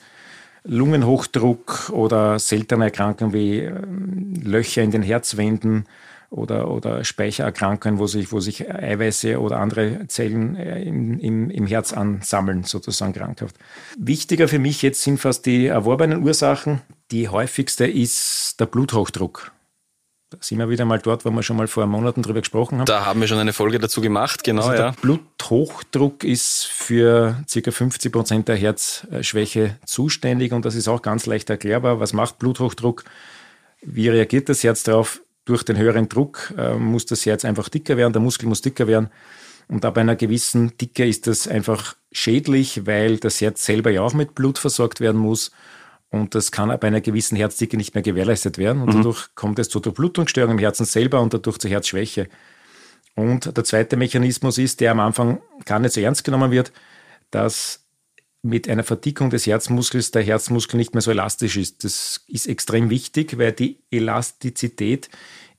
Lungenhochdruck 0.64 1.90
oder 1.92 2.40
seltene 2.40 2.86
Erkrankungen 2.86 3.34
wie 3.34 3.60
ähm, 3.60 4.34
Löcher 4.44 4.84
in 4.84 4.92
den 4.92 5.02
Herzwänden 5.02 5.86
oder, 6.30 6.70
oder 6.70 7.04
Speichererkrankungen, 7.04 8.00
wo 8.00 8.08
sich, 8.08 8.32
wo 8.32 8.40
sich 8.40 8.70
Eiweiße 8.70 9.40
oder 9.40 9.60
andere 9.60 10.08
Zellen 10.08 10.56
äh, 10.58 10.82
im, 10.84 11.20
im, 11.20 11.50
im 11.50 11.68
Herz 11.68 11.94
ansammeln, 11.94 12.64
sozusagen 12.64 13.14
krankhaft. 13.14 13.56
Wichtiger 13.98 14.48
für 14.48 14.60
mich 14.60 14.82
jetzt 14.82 15.02
sind 15.02 15.20
fast 15.20 15.46
die 15.46 15.68
erworbenen 15.68 16.24
Ursachen. 16.24 16.82
Die 17.12 17.30
häufigste 17.30 17.88
ist 17.88 18.60
der 18.60 18.66
Bluthochdruck. 18.66 19.52
Da 20.30 20.38
sind 20.42 20.60
wir 20.60 20.70
wieder 20.70 20.84
mal 20.84 21.00
dort, 21.00 21.24
wo 21.24 21.30
wir 21.32 21.42
schon 21.42 21.56
mal 21.56 21.68
vor 21.68 21.86
Monaten 21.86 22.22
drüber 22.22 22.42
gesprochen 22.42 22.80
haben. 22.80 22.86
Da 22.86 23.06
haben 23.06 23.22
wir 23.22 23.30
schon 23.30 23.38
eine 23.38 23.54
Folge 23.54 23.80
dazu 23.80 24.02
gemacht, 24.02 24.44
genau. 24.44 24.66
Also 24.66 24.84
ja. 24.84 24.92
Bluthochdruck 25.02 26.26
ist 26.26 26.66
für 26.66 27.46
ca. 27.50 27.72
50 27.72 28.12
Prozent 28.12 28.48
der 28.50 28.58
Herzschwäche 28.58 29.78
zuständig 29.86 30.52
und 30.52 30.66
das 30.66 30.76
ist 30.76 30.90
auch 30.90 31.02
ganz 31.02 31.28
leicht 31.28 31.50
erklärbar. 31.50 32.02
Was 32.02 32.12
macht 32.12 32.40
Bluthochdruck? 32.40 33.06
Wie 33.82 34.10
reagiert 34.10 34.50
das 34.50 34.64
Herz 34.64 34.84
darauf? 34.84 35.22
Durch 35.46 35.64
den 35.64 35.78
höheren 35.78 36.10
Druck 36.10 36.54
äh, 36.58 36.76
muss 36.76 37.06
das 37.06 37.26
Herz 37.26 37.46
einfach 37.46 37.70
dicker 37.70 37.96
werden, 37.96 38.12
der 38.12 38.22
Muskel 38.22 38.50
muss 38.50 38.62
dicker 38.62 38.86
werden. 38.86 39.10
Und 39.70 39.86
ab 39.86 39.98
einer 39.98 40.18
gewissen 40.18 40.78
Dicke 40.78 41.08
ist 41.08 41.28
das 41.28 41.48
einfach 41.48 41.96
schädlich, 42.12 42.86
weil 42.86 43.18
das 43.18 43.40
Herz 43.40 43.66
selber 43.66 43.92
ja 43.92 44.02
auch 44.02 44.14
mit 44.14 44.36
Blut 44.36 44.58
versorgt 44.58 45.00
werden 45.00 45.22
muss. 45.22 45.52
Und 46.10 46.36
das 46.36 46.52
kann 46.52 46.72
ab 46.72 46.84
einer 46.84 47.02
gewissen 47.02 47.36
Herzdicke 47.36 47.76
nicht 47.76 47.94
mehr 47.94 48.02
gewährleistet 48.02 48.58
werden. 48.58 48.82
Und 48.82 48.90
mhm. 48.90 48.98
dadurch 48.98 49.36
kommt 49.36 49.60
es 49.60 49.70
zu 49.70 49.80
Durchblutungsstörungen 49.80 50.58
im 50.58 50.62
Herzen 50.62 50.86
selber 50.86 51.22
und 51.22 51.34
dadurch 51.34 51.58
zur 51.58 51.70
Herzschwäche. 51.70 52.30
Und 53.16 53.58
der 53.58 53.64
zweite 53.64 53.98
Mechanismus 53.98 54.58
ist, 54.58 54.80
der 54.80 54.92
am 54.92 55.00
Anfang 55.00 55.42
gar 55.66 55.80
nicht 55.80 55.94
so 55.94 56.02
ernst 56.02 56.24
genommen 56.24 56.52
wird, 56.52 56.72
dass 57.32 57.84
mit 58.42 58.70
einer 58.70 58.84
Verdickung 58.84 59.30
des 59.30 59.48
Herzmuskels 59.48 60.12
der 60.12 60.22
Herzmuskel 60.22 60.78
nicht 60.78 60.94
mehr 60.94 61.02
so 61.02 61.12
elastisch 61.12 61.58
ist. 61.58 61.84
Das 61.84 62.22
ist 62.28 62.48
extrem 62.48 62.90
wichtig, 62.90 63.38
weil 63.38 63.52
die 63.52 63.80
Elastizität 63.92 65.10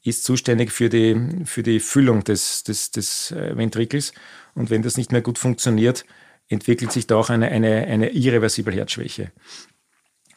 ist 0.02 0.25
zuständig 0.25 0.73
für 0.73 0.88
die, 0.88 1.45
für 1.45 1.62
die 1.62 1.81
Füllung 1.81 2.25
des, 2.25 2.64
des, 2.64 2.90
des 2.90 3.33
äh, 3.33 3.57
Ventrikels. 3.57 4.12
Und 4.55 4.71
wenn 4.71 4.83
das 4.83 4.97
nicht 4.97 5.12
mehr 5.12 5.21
gut 5.21 5.38
funktioniert, 5.38 6.05
entwickelt 6.49 6.93
sich 6.93 7.07
da 7.07 7.17
auch 7.17 7.31
eine, 7.31 7.49
eine, 7.49 7.87
eine 7.87 8.11
irreversible 8.11 8.75
Herzschwäche. 8.75 9.33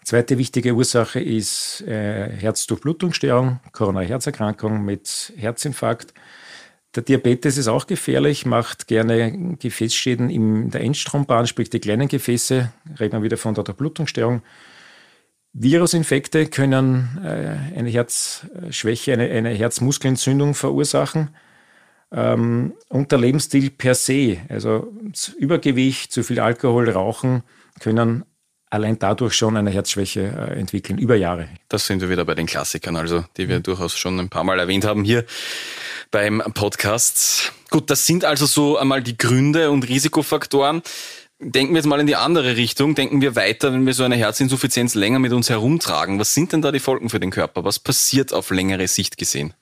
Zweite 0.04 0.38
wichtige 0.38 0.74
Ursache 0.74 1.20
ist 1.20 1.82
äh, 1.82 2.30
Herzdurchblutungsstörung, 2.30 3.60
koronare 3.72 4.06
Herzerkrankung 4.06 4.84
mit 4.84 5.32
Herzinfarkt. 5.38 6.14
Der 6.96 7.04
Diabetes 7.04 7.58
ist 7.58 7.68
auch 7.68 7.88
gefährlich, 7.88 8.46
macht 8.46 8.88
gerne 8.88 9.56
Gefäßschäden 9.58 10.30
in 10.30 10.72
der 10.72 10.82
Endstrombahn, 10.82 11.48
sprich 11.48 11.70
die 11.70 11.80
kleinen 11.80 12.08
Gefäße, 12.08 12.72
reden 13.00 13.14
wir 13.14 13.24
wieder 13.24 13.38
von 13.38 13.54
der 13.54 13.64
Durchblutungsstörung. 13.64 14.42
Virusinfekte 15.54 16.48
können 16.48 17.20
äh, 17.24 17.78
eine 17.78 17.90
Herzschwäche, 17.90 19.14
eine, 19.14 19.30
eine 19.30 19.50
Herzmuskelentzündung 19.50 20.56
verursachen. 20.56 21.30
Ähm, 22.12 22.74
und 22.90 23.12
der 23.12 23.20
Lebensstil 23.20 23.70
per 23.70 23.96
se, 23.96 24.40
also 24.50 24.92
Übergewicht, 25.38 26.12
zu 26.12 26.24
viel 26.24 26.40
Alkohol, 26.40 26.90
Rauchen, 26.90 27.44
können 27.80 28.26
allein 28.72 28.98
dadurch 28.98 29.36
schon 29.36 29.58
eine 29.58 29.70
Herzschwäche 29.70 30.22
äh, 30.22 30.60
entwickeln, 30.60 30.98
über 30.98 31.16
Jahre. 31.16 31.48
Das 31.70 31.86
sind 31.86 32.02
wir 32.02 32.10
wieder 32.10 32.26
bei 32.26 32.34
den 32.34 32.48
Klassikern, 32.48 32.96
also 32.96 33.26
die 33.38 33.48
wir 33.48 33.60
mhm. 33.60 33.64
durchaus 33.64 33.96
schon 33.96 34.20
ein 34.20 34.30
paar 34.30 34.44
Mal 34.44 34.58
erwähnt 34.60 34.86
haben 34.86 35.04
hier 35.04 35.26
beim 36.10 36.42
Podcast. 36.54 37.54
Gut, 37.70 37.90
das 37.90 38.06
sind 38.06 38.26
also 38.26 38.46
so 38.46 38.78
einmal 38.78 39.04
die 39.04 39.18
Gründe 39.18 39.70
und 39.70 39.88
Risikofaktoren. 39.88 40.82
Denken 41.40 41.74
wir 41.74 41.80
jetzt 41.80 41.88
mal 41.88 42.00
in 42.00 42.08
die 42.08 42.16
andere 42.16 42.56
Richtung. 42.56 42.96
Denken 42.96 43.22
wir 43.22 43.36
weiter, 43.36 43.74
wenn 43.74 43.86
wir 43.86 43.94
so 43.94 44.04
eine 44.04 44.16
Herzinsuffizienz 44.16 44.96
länger 44.96 45.20
mit 45.20 45.34
uns 45.34 45.50
herumtragen. 45.50 46.20
Was 46.20 46.34
sind 46.34 46.54
denn 46.54 46.62
da 46.62 46.72
die 46.72 46.80
Folgen 46.80 47.10
für 47.10 47.20
den 47.20 47.32
Körper? 47.32 47.64
Was 47.64 47.80
passiert 47.80 48.32
auf 48.32 48.52
längere 48.52 48.88
Sicht 48.88 49.18
gesehen? 49.18 49.54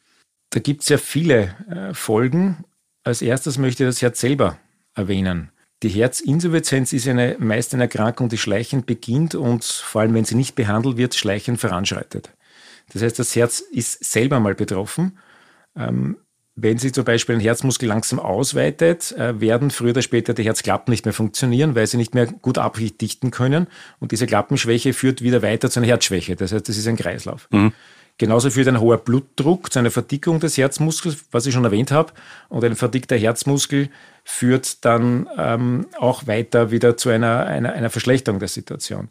Da 0.49 0.59
gibt 0.59 0.83
es 0.83 0.89
ja 0.89 0.97
viele 0.97 1.55
äh, 1.69 1.93
Folgen. 1.93 2.63
Als 3.03 3.21
erstes 3.21 3.57
möchte 3.57 3.83
ich 3.83 3.89
das 3.89 4.01
Herz 4.01 4.19
selber 4.19 4.57
erwähnen. 4.93 5.51
Die 5.81 5.89
Herzinsuffizienz 5.89 6.91
ist 6.91 7.07
eine, 7.07 7.37
meist 7.39 7.73
eine 7.73 7.83
Erkrankung, 7.83 8.27
die 8.27 8.37
schleichend 8.37 8.85
beginnt 8.85 9.35
und 9.35 9.63
vor 9.63 10.01
allem, 10.01 10.13
wenn 10.13 10.25
sie 10.25 10.35
nicht 10.35 10.55
behandelt 10.55 10.97
wird, 10.97 11.15
schleichend 11.15 11.59
voranschreitet. 11.59 12.31
Das 12.91 13.01
heißt, 13.01 13.17
das 13.17 13.35
Herz 13.35 13.59
ist 13.59 14.03
selber 14.03 14.39
mal 14.39 14.55
betroffen. 14.55 15.17
Ähm, 15.75 16.17
wenn 16.61 16.77
sich 16.77 16.93
zum 16.93 17.05
Beispiel 17.05 17.35
ein 17.35 17.41
Herzmuskel 17.41 17.87
langsam 17.87 18.19
ausweitet, 18.19 19.13
äh, 19.13 19.39
werden 19.39 19.71
früher 19.71 19.91
oder 19.91 20.01
später 20.01 20.33
die 20.33 20.43
Herzklappen 20.43 20.91
nicht 20.91 21.05
mehr 21.05 21.13
funktionieren, 21.13 21.75
weil 21.75 21.87
sie 21.87 21.95
nicht 21.95 22.13
mehr 22.13 22.25
gut 22.25 22.57
abdichten 22.57 23.31
können. 23.31 23.67
Und 23.99 24.11
diese 24.11 24.27
Klappenschwäche 24.27 24.91
führt 24.93 25.21
wieder 25.21 25.41
weiter 25.41 25.69
zu 25.69 25.79
einer 25.79 25.87
Herzschwäche. 25.87 26.35
Das 26.35 26.51
heißt, 26.51 26.67
das 26.67 26.77
ist 26.77 26.87
ein 26.87 26.97
Kreislauf. 26.97 27.47
Mhm. 27.51 27.71
Genauso 28.19 28.49
führt 28.49 28.67
ein 28.67 28.81
hoher 28.81 28.97
Blutdruck 28.97 29.71
zu 29.71 29.79
einer 29.79 29.91
Verdickung 29.91 30.41
des 30.41 30.57
Herzmuskels, 30.57 31.23
was 31.31 31.45
ich 31.45 31.53
schon 31.53 31.63
erwähnt 31.63 31.89
habe. 31.89 32.11
Und 32.49 32.65
ein 32.65 32.75
verdickter 32.75 33.15
Herzmuskel 33.15 33.89
führt 34.25 34.83
dann 34.83 35.27
ähm, 35.37 35.87
auch 35.97 36.27
weiter 36.27 36.69
wieder 36.69 36.97
zu 36.97 37.09
einer, 37.09 37.45
einer, 37.45 37.71
einer 37.71 37.89
Verschlechterung 37.89 38.39
der 38.39 38.49
Situation. 38.49 39.07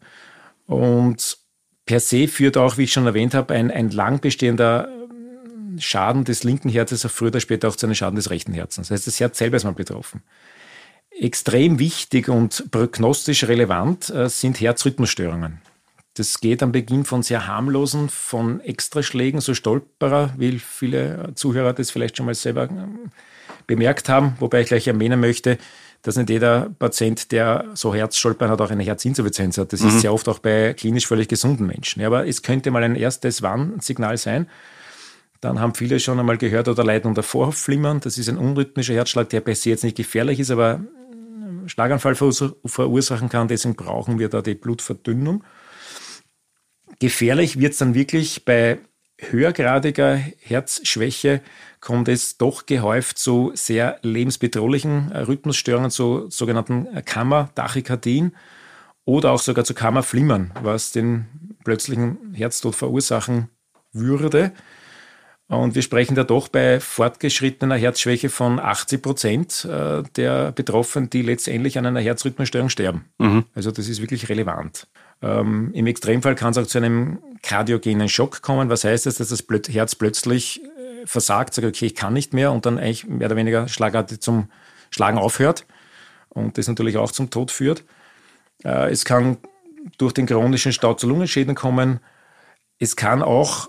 Und 0.67 1.39
per 1.87 2.01
se 2.01 2.29
führt 2.29 2.59
auch, 2.59 2.77
wie 2.77 2.85
ich 2.85 2.93
schon 2.93 3.07
erwähnt 3.07 3.33
habe, 3.33 3.55
ein, 3.55 3.71
ein 3.71 3.91
lang 3.91 4.21
bestehender 4.21 4.91
Schaden 5.79 6.25
des 6.25 6.45
linken 6.45 6.69
Herzens 6.69 7.07
auch 7.07 7.11
früher 7.11 7.29
oder 7.29 7.41
später 7.41 7.69
auch 7.69 7.77
zu 7.77 7.87
einem 7.87 7.95
Schaden 7.95 8.17
des 8.17 8.29
rechten 8.29 8.53
Herzens. 8.53 8.89
Das 8.89 8.97
heißt, 8.97 9.07
das 9.07 9.21
Herz 9.21 9.39
selber 9.39 9.57
ist 9.57 9.65
mal 9.65 9.73
betroffen. 9.73 10.23
Extrem 11.11 11.79
wichtig 11.79 12.29
und 12.29 12.71
prognostisch 12.71 13.45
relevant 13.45 14.11
äh, 14.11 14.29
sind 14.29 14.61
Herzrhythmusstörungen. 14.61 15.63
Das 16.19 16.41
geht 16.41 16.63
am 16.63 16.73
Beginn 16.73 17.05
von 17.05 17.23
sehr 17.23 17.47
harmlosen, 17.47 18.09
von 18.09 18.61
Extraschlägen, 18.61 19.41
so 19.41 19.55
Stolperer, 19.55 20.35
wie 20.37 20.59
viele 20.59 21.33
Zuhörer 21.37 21.73
das 21.73 21.93
vielleicht 21.93 22.17
schon 22.17 22.27
mal 22.27 22.35
selber 22.35 22.69
ähm, 22.69 23.13
bemerkt 23.69 24.09
haben, 24.09 24.35
wobei 24.41 24.63
ich 24.63 24.67
gleich 24.67 24.89
erwähnen 24.89 25.21
möchte, 25.21 25.59
dass 26.03 26.17
nicht 26.17 26.31
jeder 26.31 26.71
Patient, 26.79 27.31
der 27.31 27.67
so 27.75 27.95
Herzstolpern 27.95 28.51
hat, 28.51 28.61
auch 28.61 28.71
eine 28.71 28.83
Herzinsuffizienz 28.83 29.59
hat. 29.59 29.73
Das 29.73 29.81
mhm. 29.81 29.89
ist 29.89 30.01
sehr 30.01 30.13
oft 30.13 30.29
auch 30.29 30.41
bei 30.41 30.75
klinisch 30.75 31.07
völlig 31.07 31.29
gesunden 31.29 31.67
Menschen. 31.67 32.01
Ja, 32.01 32.09
aber 32.09 32.27
es 32.27 32.43
könnte 32.43 32.73
mal 32.73 32.83
ein 32.83 32.97
erstes 32.97 33.43
Warnsignal 33.43 34.17
sein. 34.17 34.49
Dann 35.41 35.61
haben 35.61 35.75
viele 35.75 36.01
schon 36.01 36.19
einmal 36.19 36.37
gehört 36.37 36.67
oder 36.67 36.83
leiden 36.83 37.09
unter 37.09 37.23
Vorhofflimmern. 37.23 38.01
Das 38.01 38.19
ist 38.19 38.29
ein 38.29 38.39
unrhythmischer 38.39 38.95
Herzschlag, 38.95 39.29
der 39.29 39.41
per 39.41 39.55
se 39.55 39.71
jetzt 39.71 39.85
nicht 39.85 39.97
gefährlich 39.97 40.41
ist, 40.41 40.51
aber 40.51 40.81
Schlaganfall 41.67 42.17
verursachen 42.17 43.29
kann. 43.29 43.47
Deswegen 43.47 43.77
brauchen 43.77 44.19
wir 44.19 44.29
da 44.29 44.43
die 44.43 44.55
Blutverdünnung. 44.55 45.45
Gefährlich 47.01 47.59
wird 47.59 47.73
es 47.73 47.79
dann 47.79 47.95
wirklich 47.95 48.45
bei 48.45 48.79
höhergradiger 49.19 50.17
Herzschwäche 50.17 51.41
kommt 51.81 52.09
es 52.09 52.39
doch 52.39 52.67
gehäuft 52.67 53.19
zu 53.19 53.53
sehr 53.55 53.99
lebensbedrohlichen 54.03 55.13
Rhythmusstörungen, 55.13 55.91
zu 55.91 56.29
sogenannten 56.31 57.05
Kammer-Tachykardien 57.05 58.37
oder 59.05 59.33
auch 59.33 59.41
sogar 59.41 59.65
zu 59.65 59.75
Kammerflimmern, 59.75 60.53
was 60.63 60.93
den 60.93 61.27
plötzlichen 61.65 62.35
Herztod 62.35 62.75
verursachen 62.75 63.49
würde. 63.93 64.53
Und 65.49 65.75
wir 65.75 65.81
sprechen 65.81 66.15
da 66.15 66.25
doch 66.25 66.49
bei 66.49 66.79
fortgeschrittener 66.79 67.77
Herzschwäche 67.77 68.29
von 68.29 68.61
80 68.61 69.03
Prozent 69.03 69.65
äh, 69.65 70.03
der 70.15 70.53
Betroffenen, 70.53 71.09
die 71.09 71.23
letztendlich 71.23 71.79
an 71.79 71.87
einer 71.87 72.01
Herzrhythmusstörung 72.01 72.69
sterben. 72.69 73.07
Mhm. 73.17 73.45
Also 73.55 73.71
das 73.71 73.89
ist 73.89 74.03
wirklich 74.03 74.29
relevant. 74.29 74.87
Ähm, 75.23 75.71
Im 75.73 75.87
Extremfall 75.87 76.35
kann 76.35 76.51
es 76.51 76.59
auch 76.59 76.67
zu 76.67 76.77
einem 76.77 77.19
kardiogenen 77.43 78.11
Schock 78.11 78.43
kommen. 78.43 78.69
Was 78.69 78.85
heißt 78.85 79.07
das? 79.07 79.17
Dass 79.17 79.29
das 79.31 79.43
Herz 79.71 79.95
plötzlich 79.95 80.63
äh, 80.63 81.07
versagt, 81.07 81.55
sagt, 81.55 81.67
okay, 81.67 81.87
ich 81.87 81.95
kann 81.95 82.13
nicht 82.13 82.35
mehr 82.35 82.53
und 82.53 82.67
dann 82.67 82.79
eigentlich 82.79 83.07
mehr 83.07 83.27
oder 83.27 83.37
weniger 83.37 83.69
schlagartig 83.69 84.21
zum 84.21 84.51
Schlagen 84.91 85.17
aufhört 85.17 85.65
und 86.29 86.59
das 86.59 86.69
natürlich 86.69 86.99
auch 86.99 87.11
zum 87.11 87.31
Tod 87.31 87.51
führt. 87.51 87.85
Äh, 88.65 88.91
es 88.91 89.07
kann 89.07 89.39
durch 89.97 90.13
den 90.13 90.27
chronischen 90.27 90.73
Stau 90.73 90.93
zu 90.93 91.09
Lungenschäden 91.09 91.55
kommen. 91.55 92.01
Es 92.79 92.97
kann 92.97 93.23
auch 93.23 93.69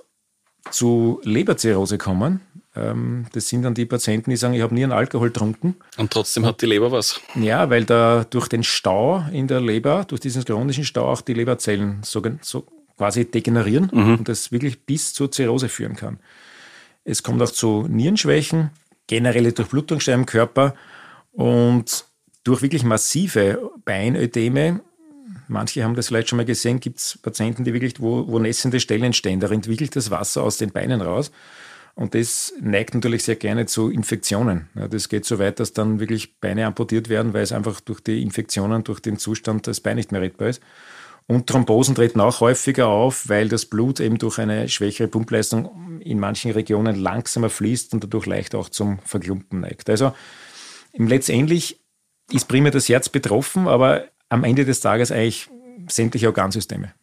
zu 0.71 1.19
Leberzirrhose 1.23 1.97
kommen. 1.97 2.41
Ähm, 2.75 3.25
das 3.33 3.47
sind 3.49 3.63
dann 3.63 3.73
die 3.73 3.85
Patienten, 3.85 4.29
die 4.29 4.37
sagen, 4.37 4.53
ich 4.53 4.61
habe 4.61 4.73
nie 4.73 4.83
einen 4.83 4.91
Alkohol 4.91 5.29
getrunken. 5.29 5.75
Und 5.97 6.11
trotzdem 6.11 6.45
hat 6.45 6.61
die 6.61 6.67
Leber 6.67 6.91
was. 6.91 7.19
Ja, 7.35 7.69
weil 7.69 7.85
da 7.85 8.25
durch 8.29 8.47
den 8.47 8.63
Stau 8.63 9.25
in 9.31 9.47
der 9.47 9.61
Leber, 9.61 10.05
durch 10.07 10.21
diesen 10.21 10.43
chronischen 10.45 10.83
Stau 10.83 11.07
auch 11.07 11.21
die 11.21 11.33
Leberzellen 11.33 11.99
so, 12.03 12.21
so 12.41 12.65
quasi 12.97 13.25
degenerieren 13.25 13.89
mhm. 13.93 14.17
und 14.19 14.29
das 14.29 14.51
wirklich 14.51 14.85
bis 14.85 15.13
zur 15.13 15.31
Zirrhose 15.31 15.69
führen 15.69 15.95
kann. 15.95 16.19
Es 17.03 17.23
kommt 17.23 17.41
auch 17.41 17.51
zu 17.51 17.87
Nierenschwächen, 17.89 18.71
generelle 19.07 19.53
Durchblutungsstörungen 19.53 20.23
im 20.23 20.25
Körper 20.27 20.75
und 21.31 22.05
durch 22.43 22.61
wirklich 22.61 22.83
massive 22.83 23.71
Beinödeme 23.85 24.81
manche 25.47 25.83
haben 25.83 25.95
das 25.95 26.07
vielleicht 26.07 26.29
schon 26.29 26.37
mal 26.37 26.45
gesehen, 26.45 26.79
gibt 26.79 26.99
es 26.99 27.19
Patienten, 27.21 27.63
die 27.63 27.73
wirklich, 27.73 27.99
wo, 27.99 28.27
wo 28.27 28.39
nässende 28.39 28.79
Stellen 28.79 29.03
entstehen, 29.03 29.39
da 29.39 29.49
entwickelt 29.49 29.95
das 29.95 30.11
Wasser 30.11 30.43
aus 30.43 30.57
den 30.57 30.71
Beinen 30.71 31.01
raus. 31.01 31.31
Und 31.95 32.15
das 32.15 32.53
neigt 32.61 32.93
natürlich 32.93 33.23
sehr 33.23 33.35
gerne 33.35 33.65
zu 33.65 33.89
Infektionen. 33.89 34.69
Ja, 34.75 34.87
das 34.87 35.09
geht 35.09 35.25
so 35.25 35.37
weit, 35.37 35.59
dass 35.59 35.73
dann 35.73 35.99
wirklich 35.99 36.39
Beine 36.39 36.65
amputiert 36.65 37.09
werden, 37.09 37.33
weil 37.33 37.43
es 37.43 37.51
einfach 37.51 37.81
durch 37.81 37.99
die 37.99 38.21
Infektionen, 38.21 38.85
durch 38.85 39.01
den 39.01 39.17
Zustand 39.17 39.67
das 39.67 39.81
Bein 39.81 39.97
nicht 39.97 40.13
mehr 40.13 40.21
rettbar 40.21 40.47
ist. 40.47 40.61
Und 41.27 41.47
Thrombosen 41.47 41.95
treten 41.95 42.21
auch 42.21 42.39
häufiger 42.39 42.87
auf, 42.87 43.29
weil 43.29 43.49
das 43.49 43.65
Blut 43.65 43.99
eben 43.99 44.17
durch 44.17 44.39
eine 44.39 44.69
schwächere 44.69 45.07
Pumpleistung 45.07 45.99
in 45.99 46.19
manchen 46.19 46.51
Regionen 46.51 46.95
langsamer 46.95 47.49
fließt 47.49 47.93
und 47.93 48.03
dadurch 48.03 48.25
leicht 48.25 48.55
auch 48.55 48.69
zum 48.69 48.99
Verklumpen 49.05 49.59
neigt. 49.59 49.89
Also 49.89 50.13
letztendlich 50.93 51.81
ist 52.31 52.47
primär 52.47 52.71
das 52.71 52.89
Herz 52.89 53.09
betroffen, 53.09 53.67
aber 53.67 54.05
am 54.29 54.43
Ende 54.43 54.65
des 54.65 54.79
Tages 54.79 55.11
eigentlich 55.11 55.47
sämtliche 55.87 56.27
Organsysteme. 56.27 56.93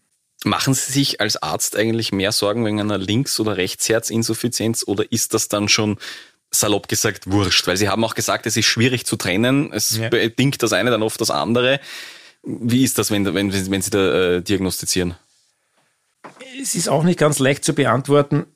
Machen 0.45 0.75
Sie 0.75 0.93
sich 0.93 1.21
als 1.21 1.43
Arzt 1.43 1.77
eigentlich 1.77 2.13
mehr 2.13 2.31
Sorgen 2.33 2.65
wegen 2.65 2.81
einer 2.81 2.99
Links- 2.99 3.41
oder 3.41 3.57
Rechtsherzinsuffizienz 3.57 4.85
oder 4.87 5.11
ist 5.11 5.35
das 5.35 5.49
dann 5.49 5.69
schon 5.69 5.99
salopp 6.51 6.89
gesagt 6.89 7.31
wurscht? 7.31 7.67
Weil 7.67 7.77
Sie 7.77 7.89
haben 7.89 8.05
auch 8.05 8.15
gesagt, 8.15 8.47
es 8.47 8.57
ist 8.57 8.67
schwierig 8.67 9.07
zu 9.07 9.17
trennen, 9.17 9.73
es 9.73 9.97
ja. 9.97 10.09
bedingt 10.09 10.63
das 10.63 10.73
eine 10.73 10.91
dann 10.91 11.03
oft 11.03 11.21
das 11.21 11.31
andere. 11.31 11.81
Wie 12.43 12.85
ist 12.85 12.99
das, 12.99 13.11
wenn, 13.11 13.25
wenn, 13.35 13.53
wenn 13.53 13.83
Sie 13.83 13.91
da 13.91 14.37
äh, 14.37 14.43
diagnostizieren? 14.43 15.17
Es 16.63 16.75
ist 16.75 16.89
auch 16.89 17.03
nicht 17.03 17.19
ganz 17.19 17.39
leicht 17.39 17.65
zu 17.65 17.75
beantworten. 17.75 18.47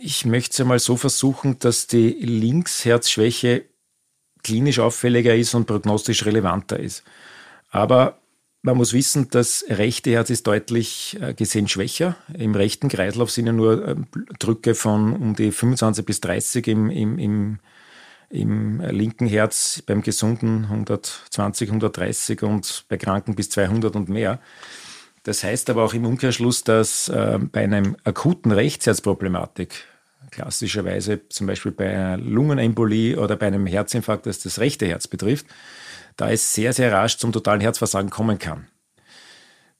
Ich 0.00 0.26
möchte 0.26 0.52
es 0.52 0.60
einmal 0.60 0.78
so 0.78 0.96
versuchen, 0.96 1.58
dass 1.58 1.86
die 1.86 2.10
Linksherzschwäche 2.10 3.64
klinisch 4.42 4.80
auffälliger 4.80 5.34
ist 5.34 5.54
und 5.54 5.66
prognostisch 5.66 6.24
relevanter 6.24 6.78
ist. 6.78 7.04
Aber 7.72 8.18
man 8.60 8.76
muss 8.76 8.92
wissen, 8.92 9.28
das 9.30 9.64
rechte 9.68 10.12
Herz 10.12 10.30
ist 10.30 10.46
deutlich 10.46 11.18
äh, 11.20 11.34
gesehen 11.34 11.66
schwächer. 11.66 12.14
Im 12.32 12.54
rechten 12.54 12.88
Kreislauf 12.88 13.30
sind 13.30 13.46
ja 13.46 13.52
nur 13.52 13.88
ähm, 13.88 14.06
Drücke 14.38 14.76
von 14.76 15.14
um 15.14 15.34
die 15.34 15.50
25 15.50 16.04
bis 16.04 16.20
30 16.20 16.68
im, 16.68 16.90
im, 16.90 17.18
im, 17.18 17.58
im 18.30 18.80
linken 18.80 19.26
Herz, 19.26 19.82
beim 19.84 20.02
gesunden 20.02 20.64
120, 20.64 21.70
130 21.70 22.42
und 22.42 22.84
bei 22.88 22.98
Kranken 22.98 23.34
bis 23.34 23.50
200 23.50 23.96
und 23.96 24.08
mehr. 24.08 24.38
Das 25.24 25.42
heißt 25.42 25.70
aber 25.70 25.82
auch 25.82 25.94
im 25.94 26.04
Umkehrschluss, 26.04 26.62
dass 26.62 27.08
äh, 27.08 27.38
bei 27.40 27.62
einem 27.62 27.96
akuten 28.04 28.52
Rechtsherzproblematik, 28.52 29.86
klassischerweise 30.30 31.28
zum 31.28 31.46
Beispiel 31.46 31.72
bei 31.72 31.88
einer 31.90 32.16
Lungenembolie 32.18 33.18
oder 33.18 33.36
bei 33.36 33.46
einem 33.46 33.66
Herzinfarkt, 33.66 34.26
das 34.26 34.40
das 34.40 34.60
rechte 34.60 34.86
Herz 34.86 35.08
betrifft, 35.08 35.46
da 36.16 36.30
es 36.30 36.52
sehr, 36.52 36.72
sehr 36.72 36.92
rasch 36.92 37.16
zum 37.18 37.32
totalen 37.32 37.60
Herzversagen 37.60 38.10
kommen 38.10 38.38
kann. 38.38 38.68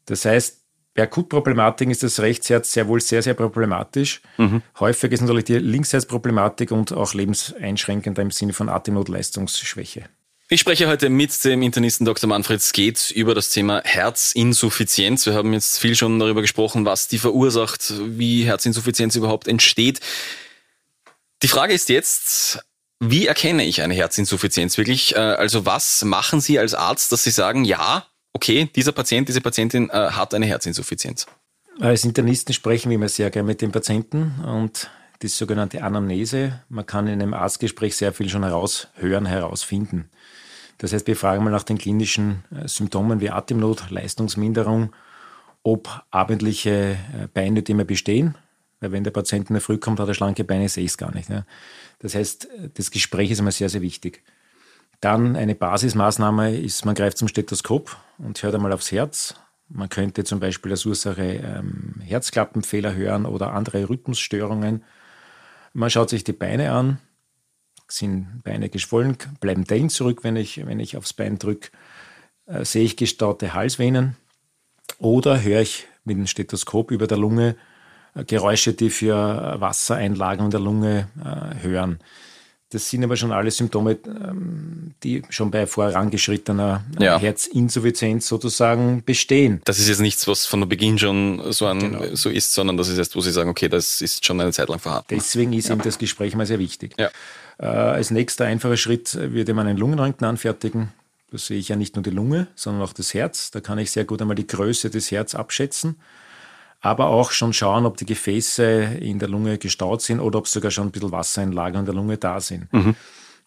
Das 0.07 0.25
heißt, 0.25 0.62
Bei 0.95 1.05
Akutproblematiken 1.05 1.91
ist 1.91 2.03
das 2.03 2.21
Rechtsherz 2.21 2.73
sehr 2.73 2.87
wohl 2.87 3.01
sehr, 3.01 3.23
sehr 3.23 3.33
problematisch. 3.33 4.21
Mhm. 4.37 4.62
Häufig 4.79 5.11
ist 5.12 5.23
natürlich 5.23 5.45
die 5.45 5.59
Linksherzproblematik 5.59 6.71
und 6.71 6.93
auch 6.93 7.15
lebenseinschränkender 7.15 8.21
im 8.21 8.31
Sinne 8.31 8.53
von 8.53 8.69
Atemnotleistungsschwäche. 8.69 10.05
Ich 10.49 10.61
spreche 10.61 10.87
heute 10.89 11.09
mit 11.09 11.43
dem 11.47 11.62
Internisten 11.62 12.05
Dr. 12.05 12.29
Manfred 12.29 12.61
Skeet 12.61 13.11
über 13.11 13.35
das 13.35 13.49
Thema 13.49 13.81
Herzinsuffizienz. 13.85 15.25
Wir 15.25 15.33
haben 15.33 15.55
jetzt 15.55 15.79
viel 15.79 15.95
schon 15.97 16.19
darüber 16.19 16.43
gesprochen, 16.43 16.85
was 16.85 17.09
die 17.09 17.19
verursacht, 17.19 17.91
wie 18.05 18.45
Herzinsuffizienz 18.45 19.17
überhaupt 19.17 19.49
entsteht. 19.49 20.01
Die 21.43 21.49
Frage 21.49 21.73
ist 21.73 21.89
jetzt, 21.89 22.59
wie 23.04 23.26
erkenne 23.26 23.64
ich 23.64 23.82
eine 23.82 23.94
Herzinsuffizienz 23.94 24.78
wirklich? 24.78 25.16
Äh, 25.16 25.18
also 25.18 25.66
was 25.66 26.04
machen 26.04 26.40
Sie 26.40 26.59
als 26.59 26.75
Arzt, 26.75 27.11
dass 27.11 27.25
Sie 27.25 27.30
sagen, 27.30 27.64
ja, 27.64 28.06
okay, 28.32 28.71
dieser 28.76 28.92
Patient, 28.92 29.28
diese 29.28 29.40
Patientin 29.40 29.90
äh, 29.90 30.11
hat 30.11 30.35
eine 30.35 30.47
Herzinsuffizienz? 30.47 31.26
Als 31.80 32.04
Internisten 32.04 32.54
sprechen 32.54 32.90
wir 32.90 32.97
immer 32.97 33.09
sehr 33.09 33.30
gerne 33.30 33.49
mit 33.49 33.61
den 33.61 33.73
Patienten 33.73 34.35
und 34.44 34.88
die 35.23 35.28
sogenannte 35.28 35.82
Anamnese. 35.82 36.61
Man 36.68 36.87
kann 36.87 37.09
in 37.09 37.21
einem 37.21 37.35
Arztgespräch 37.35 37.97
sehr 37.97 38.12
viel 38.12 38.28
schon 38.28 38.44
heraushören, 38.44 39.26
herausfinden. 39.26 40.09
Das 40.78 40.92
heißt, 40.92 41.06
wir 41.06 41.16
fragen 41.16 41.42
mal 41.42 41.50
nach 41.50 41.62
den 41.64 41.78
klinischen 41.78 42.44
äh, 42.54 42.68
Symptomen 42.68 43.21
wie 43.21 43.30
Atemnot, 43.30 43.90
Leistungsminderung, 43.90 44.92
ob 45.64 46.04
abendliche 46.12 46.99
äh, 47.21 47.26
Beinnöte 47.35 47.75
bestehen. 47.85 48.37
Weil 48.80 48.92
wenn 48.92 49.04
der 49.04 49.12
Patient 49.12 49.49
in 49.49 49.54
der 49.54 49.61
Früh 49.61 49.78
kommt, 49.78 50.00
hat 50.00 50.09
er 50.09 50.14
schlanke 50.14 50.42
Beine, 50.42 50.68
sehe 50.68 50.85
ich 50.85 50.90
es 50.90 50.99
gar 50.99 51.14
nicht. 51.14 51.28
Ja. 51.28 51.44
Das 52.02 52.14
heißt, 52.14 52.49
das 52.75 52.90
Gespräch 52.90 53.30
ist 53.30 53.38
immer 53.38 53.52
sehr, 53.52 53.68
sehr 53.68 53.80
wichtig. 53.80 54.23
Dann 55.00 55.37
eine 55.37 55.54
Basismaßnahme 55.54 56.56
ist, 56.56 56.85
man 56.85 56.94
greift 56.94 57.16
zum 57.16 57.28
Stethoskop 57.28 57.97
und 58.18 58.42
hört 58.42 58.54
einmal 58.54 58.73
aufs 58.73 58.92
Herz. 58.92 59.37
Man 59.68 59.88
könnte 59.88 60.25
zum 60.25 60.38
Beispiel 60.38 60.73
als 60.73 60.85
Ursache 60.85 61.23
ähm, 61.23 61.94
Herzklappenfehler 62.00 62.94
hören 62.94 63.25
oder 63.25 63.52
andere 63.52 63.88
Rhythmusstörungen. 63.88 64.85
Man 65.73 65.90
schaut 65.90 66.11
sich 66.11 66.25
die 66.25 66.32
Beine 66.32 66.73
an, 66.73 66.99
sind 67.88 68.42
Beine 68.44 68.68
geschwollen, 68.68 69.16
bleiben 69.40 69.64
Dellen 69.64 69.88
zurück, 69.88 70.25
wenn 70.25 70.37
ich, 70.37 70.66
wenn 70.66 70.80
ich 70.80 70.97
aufs 70.97 71.12
Bein 71.14 71.38
drücke. 71.38 71.71
Äh, 72.47 72.64
sehe 72.64 72.85
ich 72.85 72.97
gestaute 72.97 73.54
Halsvenen 73.54 74.16
oder 74.99 75.42
höre 75.42 75.62
ich 75.62 75.87
mit 76.04 76.16
dem 76.16 76.26
Stethoskop 76.26 76.90
über 76.90 77.06
der 77.06 77.18
Lunge 77.18 77.56
Geräusche, 78.14 78.75
die 78.75 78.90
für 78.90 79.57
Wassereinlagen 79.59 80.47
in 80.47 80.50
der 80.50 80.61
Lunge 80.61 81.09
äh, 81.25 81.62
hören. 81.62 81.99
Das 82.73 82.88
sind 82.88 83.04
aber 83.04 83.16
schon 83.16 83.33
alle 83.33 83.50
Symptome, 83.50 83.99
ähm, 84.07 84.95
die 85.02 85.23
schon 85.28 85.50
bei 85.50 85.66
vorangeschrittener 85.66 86.83
äh, 86.99 87.04
ja. 87.04 87.19
Herzinsuffizienz 87.19 88.26
sozusagen 88.26 89.02
bestehen. 89.04 89.61
Das 89.64 89.78
ist 89.78 89.88
jetzt 89.88 90.00
nichts, 90.00 90.26
was 90.26 90.47
von 90.47 90.66
Beginn 90.66 90.99
schon 90.99 91.52
so, 91.52 91.66
an, 91.66 91.78
genau. 91.81 92.14
so 92.14 92.31
ist, 92.31 92.54
sondern 92.54 92.78
das 92.78 92.88
ist 92.88 92.97
erst, 92.97 93.14
wo 93.14 93.21
Sie 93.21 93.31
sagen, 93.31 93.50
okay, 93.50 93.69
das 93.69 94.00
ist 94.00 94.25
schon 94.25 94.40
eine 94.40 94.52
Zeit 94.52 94.71
lang 94.71 94.78
vorhanden. 94.78 95.09
Deswegen 95.11 95.52
ist 95.52 95.69
ja. 95.69 95.75
eben 95.75 95.83
das 95.83 95.99
Gespräch 95.99 96.35
mal 96.35 96.47
sehr 96.47 96.59
wichtig. 96.59 96.95
Ja. 96.99 97.11
Äh, 97.59 97.66
als 97.66 98.11
nächster 98.11 98.47
einfacher 98.47 98.78
Schritt 98.78 99.14
würde 99.14 99.52
man 99.52 99.66
einen 99.66 99.78
Lungenröntgen 99.78 100.26
anfertigen. 100.26 100.92
Da 101.31 101.37
sehe 101.37 101.59
ich 101.59 101.69
ja 101.69 101.76
nicht 101.76 101.97
nur 101.97 102.02
die 102.02 102.11
Lunge, 102.11 102.47
sondern 102.54 102.83
auch 102.83 102.95
das 102.95 103.12
Herz. 103.12 103.50
Da 103.50 103.61
kann 103.61 103.78
ich 103.78 103.90
sehr 103.90 104.07
gut 104.07 104.23
einmal 104.23 104.35
die 104.35 104.47
Größe 104.47 104.88
des 104.88 105.11
Herzens 105.11 105.38
abschätzen 105.38 105.97
aber 106.83 107.07
auch 107.07 107.31
schon 107.31 107.53
schauen, 107.53 107.87
ob 107.87 107.97
die 107.97 108.05
Gefäße 108.05 108.65
in 109.01 109.21
der 109.21 109.29
Lunge 109.29 109.57
gestaut 109.57 110.03
sind 110.03 110.21
oder 110.21 110.41
ob 110.41 110.49
sogar 110.49 110.73
schon 110.73 110.89
ein 110.89 110.91
bisschen 110.91 111.12
Wassereinlagen 111.12 111.81
in 111.81 111.87
der 111.87 111.95
Lunge 111.95 112.19
da 112.19 112.41
sind. 112.41 112.71
Mhm. 112.73 112.97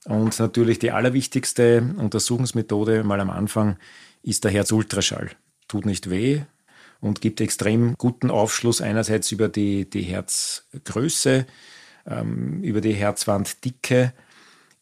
Und 0.05 0.39
natürlich 0.39 0.79
die 0.79 0.91
allerwichtigste 0.91 1.93
Untersuchungsmethode 1.97 3.03
mal 3.03 3.19
am 3.19 3.29
Anfang 3.29 3.77
ist 4.23 4.45
der 4.45 4.51
Herzultraschall. 4.51 5.31
Tut 5.67 5.85
nicht 5.85 6.09
weh 6.09 6.43
und 7.01 7.19
gibt 7.19 7.41
extrem 7.41 7.95
guten 7.97 8.31
Aufschluss 8.31 8.81
einerseits 8.81 9.31
über 9.31 9.49
die, 9.49 9.89
die 9.89 10.03
Herzgröße, 10.03 11.45
ähm, 12.07 12.63
über 12.63 12.79
die 12.79 12.93
Herzwanddicke, 12.93 14.13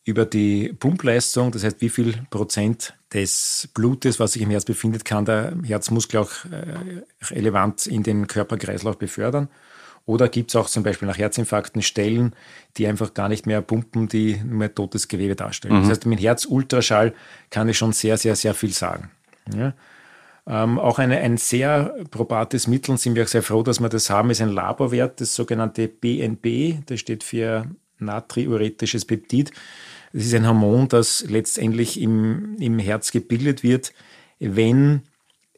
über 0.06 0.26
die 0.26 0.74
Pumpleistung, 0.74 1.52
das 1.52 1.64
heißt, 1.64 1.80
wie 1.80 1.90
viel 1.90 2.14
Prozent 2.30 2.94
des 3.14 3.70
Blutes, 3.74 4.20
was 4.20 4.34
sich 4.34 4.42
im 4.42 4.50
Herz 4.50 4.66
befindet, 4.66 5.06
kann 5.06 5.26
der 5.26 5.54
Herzmuskel 5.64 6.20
auch 6.20 6.32
äh, 6.46 7.04
relevant 7.34 7.88
in 7.88 8.04
den 8.04 8.28
Körperkreislauf 8.28 8.98
befördern. 8.98 9.48
Oder 10.06 10.28
gibt 10.28 10.52
es 10.52 10.58
auch 10.58 10.68
zum 10.68 10.84
Beispiel 10.84 11.08
nach 11.08 11.18
Herzinfarkten 11.18 11.82
Stellen, 11.82 12.36
die 12.76 12.88
einfach 12.88 13.14
gar 13.14 13.30
nicht 13.30 13.46
mehr 13.46 13.62
pumpen, 13.62 14.10
die 14.10 14.36
nur 14.44 14.58
mehr 14.58 14.76
totes 14.76 15.08
Gewebe 15.08 15.36
darstellen. 15.36 15.76
Mhm. 15.76 15.82
Das 15.82 15.90
heißt, 15.92 16.06
mit 16.06 16.22
Herzultraschall 16.22 17.14
kann 17.50 17.70
ich 17.70 17.78
schon 17.78 17.94
sehr, 17.94 18.18
sehr, 18.18 18.36
sehr 18.36 18.54
viel 18.54 18.74
sagen. 18.74 19.12
Ja? 19.56 19.74
Ähm, 20.46 20.78
auch 20.78 21.00
eine, 21.00 21.20
ein 21.20 21.38
sehr 21.38 21.96
probates 22.12 22.68
Mittel, 22.68 22.92
und 22.92 22.98
sind 22.98 23.16
wir 23.16 23.24
auch 23.24 23.28
sehr 23.28 23.44
froh, 23.44 23.64
dass 23.64 23.80
wir 23.80 23.88
das 23.88 24.10
haben, 24.10 24.30
ist 24.30 24.42
ein 24.42 24.50
Laborwert, 24.50 25.22
das 25.22 25.34
sogenannte 25.36 25.88
BNB, 25.88 26.86
das 26.86 27.00
steht 27.00 27.24
für 27.24 27.66
natriuretisches 28.00 29.06
Peptid. 29.06 29.52
Das 30.14 30.26
ist 30.26 30.36
ein 30.36 30.48
Hormon, 30.48 30.88
das 30.88 31.26
letztendlich 31.28 32.00
im, 32.00 32.56
im 32.60 32.78
Herz 32.78 33.12
gebildet 33.12 33.64
wird, 33.64 33.94
wenn 34.40 35.02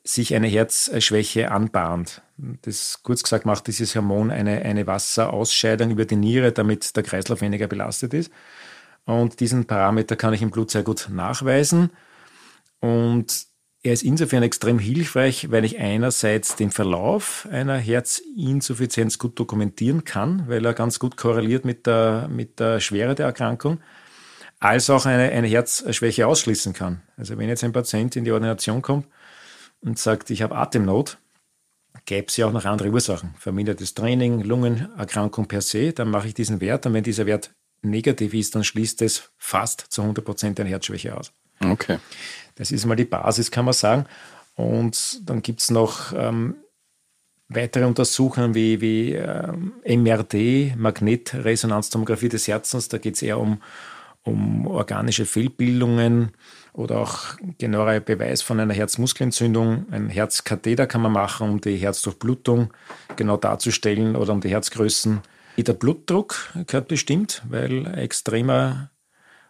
sich 0.03 0.33
eine 0.33 0.47
Herzschwäche 0.47 1.51
anbahnt. 1.51 2.21
Das 2.61 3.01
kurz 3.03 3.23
gesagt 3.23 3.45
macht 3.45 3.67
dieses 3.67 3.95
Hormon 3.95 4.31
eine, 4.31 4.61
eine 4.61 4.87
Wasserausscheidung 4.87 5.91
über 5.91 6.05
die 6.05 6.15
Niere, 6.15 6.51
damit 6.53 6.95
der 6.95 7.03
Kreislauf 7.03 7.41
weniger 7.41 7.67
belastet 7.67 8.13
ist. 8.13 8.31
Und 9.05 9.39
diesen 9.39 9.65
Parameter 9.65 10.15
kann 10.15 10.33
ich 10.33 10.41
im 10.41 10.51
Blut 10.51 10.71
sehr 10.71 10.83
gut 10.83 11.09
nachweisen. 11.11 11.89
Und 12.79 13.47
er 13.83 13.93
ist 13.93 14.03
insofern 14.03 14.41
extrem 14.41 14.79
hilfreich, 14.79 15.51
weil 15.51 15.65
ich 15.65 15.79
einerseits 15.79 16.55
den 16.55 16.71
Verlauf 16.71 17.47
einer 17.51 17.77
Herzinsuffizienz 17.77 19.19
gut 19.19 19.37
dokumentieren 19.37 20.05
kann, 20.05 20.47
weil 20.47 20.65
er 20.65 20.73
ganz 20.73 20.97
gut 20.97 21.17
korreliert 21.17 21.65
mit 21.65 21.85
der, 21.85 22.27
mit 22.31 22.59
der 22.59 22.79
Schwere 22.79 23.15
der 23.15 23.27
Erkrankung 23.27 23.79
als 24.65 24.89
auch 24.89 25.05
eine, 25.05 25.31
eine 25.31 25.47
Herzschwäche 25.47 26.27
ausschließen 26.27 26.73
kann. 26.73 27.01
Also 27.17 27.37
wenn 27.37 27.49
jetzt 27.49 27.63
ein 27.63 27.71
Patient 27.71 28.15
in 28.15 28.25
die 28.25 28.31
Ordination 28.31 28.81
kommt 28.81 29.07
und 29.81 29.99
sagt, 29.99 30.29
ich 30.29 30.41
habe 30.41 30.55
Atemnot, 30.55 31.17
gäbe 32.05 32.27
es 32.27 32.37
ja 32.37 32.47
auch 32.47 32.51
noch 32.51 32.65
andere 32.65 32.89
Ursachen. 32.89 33.35
Vermindertes 33.37 33.93
Training, 33.93 34.41
Lungenerkrankung 34.41 35.47
per 35.47 35.61
se, 35.61 35.93
dann 35.93 36.09
mache 36.09 36.27
ich 36.27 36.33
diesen 36.33 36.61
Wert 36.61 36.85
und 36.85 36.93
wenn 36.93 37.03
dieser 37.03 37.25
Wert 37.25 37.51
negativ 37.81 38.33
ist, 38.33 38.55
dann 38.55 38.63
schließt 38.63 39.01
es 39.03 39.31
fast 39.37 39.81
zu 39.89 40.01
100 40.01 40.25
Prozent 40.25 40.59
eine 40.59 40.69
Herzschwäche 40.69 41.15
aus. 41.15 41.31
Okay. 41.63 41.99
Das 42.55 42.71
ist 42.71 42.85
mal 42.85 42.95
die 42.95 43.05
Basis, 43.05 43.51
kann 43.51 43.65
man 43.65 43.73
sagen. 43.73 44.05
Und 44.55 45.29
dann 45.29 45.41
gibt 45.41 45.61
es 45.61 45.69
noch 45.69 46.13
ähm, 46.13 46.55
weitere 47.49 47.85
Untersuchungen 47.85 48.55
wie, 48.55 48.81
wie 48.81 49.13
ähm, 49.13 49.73
MRT, 49.85 50.75
Magnetresonanztomographie 50.77 52.29
des 52.29 52.47
Herzens. 52.47 52.87
Da 52.87 52.97
geht 52.97 53.15
es 53.15 53.21
eher 53.21 53.39
um, 53.39 53.61
um 54.25 54.67
organische 54.67 55.25
Fehlbildungen 55.25 56.31
oder 56.73 56.99
auch 56.99 57.37
genauer 57.57 58.01
Beweis 58.01 58.41
von 58.41 58.59
einer 58.59 58.73
Herzmuskelentzündung. 58.73 59.85
Ein 59.91 60.09
Herzkatheter 60.09 60.87
kann 60.87 61.01
man 61.01 61.13
machen, 61.13 61.49
um 61.49 61.61
die 61.61 61.77
Herzdurchblutung 61.77 62.73
genau 63.15 63.37
darzustellen 63.37 64.15
oder 64.15 64.33
um 64.33 64.41
die 64.41 64.49
Herzgrößen. 64.49 65.21
Der 65.57 65.73
Blutdruck 65.73 66.51
gehört 66.67 66.89
bestimmt, 66.89 67.43
weil 67.47 67.87
extremer 67.97 68.89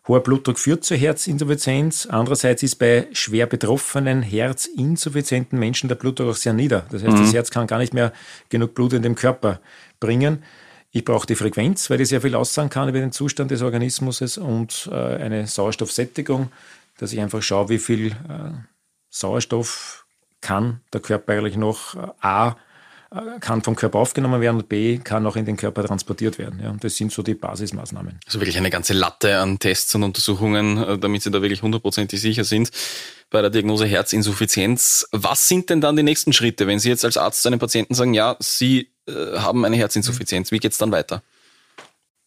hoher 0.08 0.22
Blutdruck 0.22 0.60
führt 0.60 0.84
zur 0.84 0.98
Herzinsuffizienz. 0.98 2.06
Andererseits 2.06 2.62
ist 2.62 2.76
bei 2.76 3.08
schwer 3.12 3.48
betroffenen, 3.48 4.22
herzinsuffizienten 4.22 5.58
Menschen 5.58 5.88
der 5.88 5.96
Blutdruck 5.96 6.30
auch 6.30 6.36
sehr 6.36 6.54
nieder. 6.54 6.86
Das 6.92 7.02
heißt, 7.02 7.18
mhm. 7.18 7.22
das 7.22 7.34
Herz 7.34 7.50
kann 7.50 7.66
gar 7.66 7.80
nicht 7.80 7.94
mehr 7.94 8.14
genug 8.50 8.76
Blut 8.76 8.94
in 8.94 9.02
den 9.02 9.16
Körper 9.16 9.62
bringen. 10.00 10.44
Ich 10.96 11.04
brauche 11.04 11.28
die 11.28 11.36
Frequenz, 11.36 11.90
weil 11.90 11.98
die 11.98 12.06
sehr 12.06 12.22
viel 12.22 12.36
aussagen 12.36 12.70
kann 12.70 12.88
über 12.88 13.00
den 13.00 13.12
Zustand 13.12 13.52
des 13.52 13.62
Organismus 13.62 14.38
und 14.38 14.90
äh, 14.90 14.96
eine 14.96 15.46
Sauerstoffsättigung, 15.46 16.54
dass 16.98 17.12
ich 17.12 17.20
einfach 17.20 17.42
schaue, 17.42 17.68
wie 17.68 17.80
viel 17.80 18.12
äh, 18.12 18.54
Sauerstoff 19.10 20.06
kann 20.40 20.80
der 20.94 21.02
Körper 21.02 21.34
eigentlich 21.34 21.58
noch 21.58 21.96
äh, 21.96 22.08
A 22.22 22.56
äh, 23.12 23.40
kann 23.42 23.62
vom 23.62 23.76
Körper 23.76 24.00
aufgenommen 24.00 24.40
werden 24.40 24.56
und 24.56 24.70
B 24.70 24.98
kann 25.00 25.28
auch 25.28 25.36
in 25.36 25.44
den 25.44 25.58
Körper 25.58 25.84
transportiert 25.84 26.38
werden. 26.38 26.62
Ja, 26.64 26.74
das 26.80 26.96
sind 26.96 27.12
so 27.12 27.24
die 27.24 27.34
Basismaßnahmen. 27.34 28.22
Also 28.26 28.40
wirklich 28.40 28.58
eine 28.58 28.70
ganze 28.70 28.94
Latte 28.94 29.40
an 29.40 29.60
Tests 29.60 29.94
und 29.96 30.04
Untersuchungen, 30.04 30.82
äh, 30.82 30.98
damit 30.98 31.24
Sie 31.24 31.30
da 31.30 31.42
wirklich 31.42 31.62
hundertprozentig 31.62 32.22
sicher 32.22 32.46
sind 32.46 32.72
bei 33.30 33.42
der 33.42 33.50
Diagnose 33.50 33.86
Herzinsuffizienz. 33.86 35.10
Was 35.12 35.50
sind 35.50 35.70
denn 35.70 35.82
dann 35.82 35.98
die 35.98 36.04
nächsten 36.04 36.32
Schritte, 36.32 36.68
wenn 36.68 36.80
Sie 36.80 36.88
jetzt 36.88 37.04
als 37.04 37.18
Arzt 37.18 37.42
zu 37.42 37.50
einem 37.50 37.60
Patienten 37.60 37.96
sagen, 37.96 38.14
ja, 38.14 38.38
Sie 38.40 38.95
äh, 39.08 39.38
haben 39.38 39.66
eine 39.66 39.76
Herzinsuffizienz. 39.76 40.52
Wie 40.52 40.60
geht 40.60 40.72
es 40.72 40.78
dann 40.78 40.92
weiter? 40.92 41.22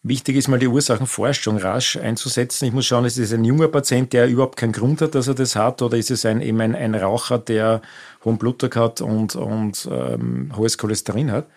Wichtig 0.05 0.37
ist 0.37 0.47
mal 0.47 0.61
die 0.61 0.69
Ursachenforschung 0.69 1.57
rasch 1.57 1.97
einzusetzen. 1.97 2.67
Ich 2.67 2.73
muss 2.73 2.87
schauen, 2.87 3.05
ist 3.05 3.19
es 3.19 3.33
ein 3.33 3.45
junger 3.45 3.67
Patient, 3.67 4.13
der 4.13 4.29
überhaupt 4.29 4.57
keinen 4.57 4.73
Grund 4.73 5.03
hat, 5.03 5.17
dass 5.17 5.27
er 5.27 5.35
das 5.35 5.57
hat, 5.57 5.83
oder 5.83 5.97
ist 5.97 6.13
es 6.13 6.25
ein, 6.25 6.41
eben 6.41 6.61
ein, 6.61 6.77
ein 6.77 6.95
Raucher, 6.95 7.39
der 7.39 7.83
hohen 8.25 8.39
Blutdruck 8.39 8.77
hat 8.77 9.01
und, 9.01 9.35
und 9.35 9.89
ähm, 9.91 10.53
hohes 10.57 10.79
Cholesterin 10.79 11.33
hat. 11.33 11.49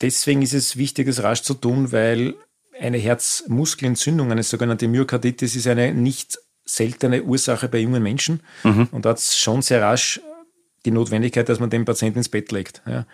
Deswegen 0.00 0.42
ist 0.42 0.54
es 0.54 0.76
wichtig, 0.76 1.08
das 1.08 1.24
rasch 1.24 1.42
zu 1.42 1.54
tun, 1.54 1.90
weil 1.90 2.34
eine 2.80 2.98
Herzmuskelentzündung, 2.98 4.30
eine 4.30 4.44
sogenannte 4.44 4.86
Myokarditis, 4.86 5.56
ist 5.56 5.66
eine 5.66 5.92
nicht 5.92 6.38
seltene 6.64 7.24
Ursache 7.24 7.68
bei 7.68 7.78
jungen 7.78 8.02
Menschen. 8.02 8.40
Mhm. 8.62 8.88
Und 8.92 9.04
da 9.04 9.10
hat 9.10 9.18
es 9.18 9.36
schon 9.36 9.60
sehr 9.60 9.82
rasch 9.82 10.20
die 10.84 10.92
Notwendigkeit, 10.92 11.48
dass 11.48 11.58
man 11.58 11.70
den 11.70 11.84
Patienten 11.84 12.18
ins 12.18 12.28
Bett 12.28 12.52
legt. 12.52 12.80
Ja 12.86 13.06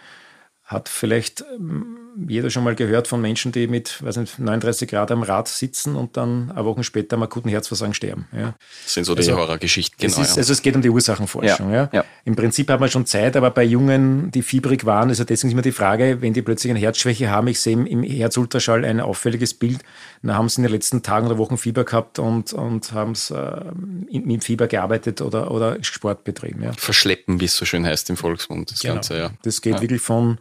hat 0.68 0.90
vielleicht 0.90 1.42
ähm, 1.54 1.96
jeder 2.28 2.50
schon 2.50 2.62
mal 2.62 2.74
gehört 2.74 3.08
von 3.08 3.22
Menschen, 3.22 3.52
die 3.52 3.66
mit 3.66 4.02
weiß 4.04 4.18
nicht, 4.18 4.38
39 4.38 4.90
Grad 4.90 5.10
am 5.10 5.22
Rad 5.22 5.48
sitzen 5.48 5.96
und 5.96 6.18
dann 6.18 6.50
eine 6.50 6.62
Woche 6.66 6.84
später 6.84 7.16
am 7.16 7.22
akuten 7.22 7.50
Herzversagen 7.50 7.94
sterben. 7.94 8.26
Ja. 8.36 8.54
Das 8.84 8.92
sind 8.92 9.04
so 9.04 9.14
die 9.14 9.20
also, 9.20 9.38
Horrorgeschichten, 9.38 9.96
genau. 9.98 10.20
Ist, 10.20 10.36
also 10.36 10.52
es 10.52 10.60
geht 10.60 10.76
um 10.76 10.82
die 10.82 10.90
Ursachenforschung. 10.90 11.72
Ja, 11.72 11.88
ja. 11.90 12.04
Im 12.26 12.36
Prinzip 12.36 12.68
hat 12.68 12.80
man 12.80 12.90
schon 12.90 13.06
Zeit, 13.06 13.34
aber 13.34 13.50
bei 13.50 13.64
Jungen, 13.64 14.30
die 14.30 14.42
fiebrig 14.42 14.84
waren, 14.84 15.08
also 15.08 15.24
deswegen 15.24 15.48
ist 15.48 15.52
immer 15.54 15.62
die 15.62 15.72
Frage, 15.72 16.20
wenn 16.20 16.34
die 16.34 16.42
plötzlich 16.42 16.70
eine 16.70 16.80
Herzschwäche 16.80 17.30
haben, 17.30 17.48
ich 17.48 17.60
sehe 17.60 17.72
im 17.72 18.02
Herzultraschall 18.02 18.84
ein 18.84 19.00
auffälliges 19.00 19.54
Bild, 19.54 19.80
dann 20.22 20.34
haben 20.34 20.50
sie 20.50 20.58
in 20.58 20.64
den 20.64 20.72
letzten 20.72 21.02
Tagen 21.02 21.28
oder 21.28 21.38
Wochen 21.38 21.56
Fieber 21.56 21.84
gehabt 21.84 22.18
und, 22.18 22.52
und 22.52 22.92
haben 22.92 23.12
es 23.12 23.30
äh, 23.30 23.62
mit 24.10 24.44
Fieber 24.44 24.66
gearbeitet 24.66 25.22
oder, 25.22 25.50
oder 25.50 25.82
Sport 25.82 26.24
betrieben. 26.24 26.70
Verschleppen, 26.76 27.40
wie 27.40 27.46
es 27.46 27.56
so 27.56 27.64
schön 27.64 27.86
heißt 27.86 28.10
im 28.10 28.18
Volksmund, 28.18 28.70
das 28.70 28.80
genau. 28.80 28.94
Ganze, 28.94 29.16
ja. 29.16 29.30
Das 29.44 29.62
geht 29.62 29.80
wirklich 29.80 30.02
von 30.02 30.38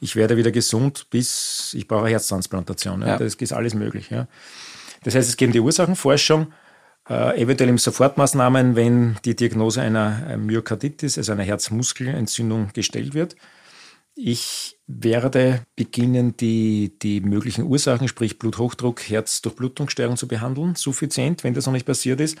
ich 0.00 0.16
werde 0.16 0.36
wieder 0.36 0.50
gesund, 0.50 1.06
bis 1.10 1.74
ich 1.74 1.88
brauche 1.88 2.02
eine 2.02 2.10
Herztransplantation. 2.10 3.02
Ja. 3.02 3.18
Das 3.18 3.34
ist 3.34 3.52
alles 3.52 3.74
möglich. 3.74 4.10
Ja. 4.10 4.28
Das 5.04 5.14
heißt, 5.14 5.28
es 5.28 5.36
geht 5.36 5.48
um 5.48 5.52
die 5.52 5.60
Ursachenforschung, 5.60 6.52
äh, 7.08 7.40
eventuell 7.40 7.70
im 7.70 7.78
Sofortmaßnahmen, 7.78 8.76
wenn 8.76 9.16
die 9.24 9.36
Diagnose 9.36 9.80
einer 9.80 10.36
Myokarditis, 10.36 11.18
also 11.18 11.32
einer 11.32 11.44
Herzmuskelentzündung, 11.44 12.70
gestellt 12.74 13.14
wird. 13.14 13.36
Ich 14.14 14.78
werde 14.86 15.62
beginnen, 15.76 16.36
die, 16.36 16.98
die 17.02 17.20
möglichen 17.20 17.64
Ursachen, 17.64 18.08
sprich 18.08 18.38
Bluthochdruck, 18.38 19.00
Herzdurchblutungsstörung 19.00 20.16
zu 20.16 20.26
behandeln, 20.26 20.74
suffizient, 20.74 21.44
wenn 21.44 21.54
das 21.54 21.66
noch 21.66 21.72
nicht 21.72 21.86
passiert 21.86 22.20
ist 22.20 22.38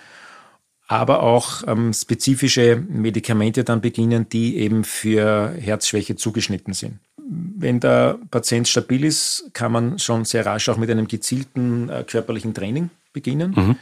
aber 0.88 1.22
auch 1.22 1.64
ähm, 1.66 1.92
spezifische 1.92 2.76
Medikamente 2.88 3.64
dann 3.64 3.80
beginnen, 3.80 4.28
die 4.28 4.56
eben 4.58 4.84
für 4.84 5.52
Herzschwäche 5.58 6.14
zugeschnitten 6.14 6.74
sind 6.74 7.00
wenn 7.28 7.80
der 7.80 8.18
Patient 8.30 8.68
stabil 8.68 9.04
ist, 9.04 9.50
kann 9.52 9.72
man 9.72 9.98
schon 9.98 10.24
sehr 10.24 10.46
rasch 10.46 10.68
auch 10.68 10.76
mit 10.76 10.90
einem 10.90 11.08
gezielten 11.08 11.88
äh, 11.88 12.04
körperlichen 12.04 12.54
Training 12.54 12.90
beginnen. 13.12 13.54
Mhm. 13.56 13.76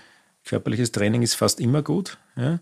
Körperliches 0.45 0.93
Training 0.93 1.23
ist 1.23 1.35
fast 1.35 1.61
immer 1.61 1.83
gut. 1.83 2.19
Ja. 2.37 2.61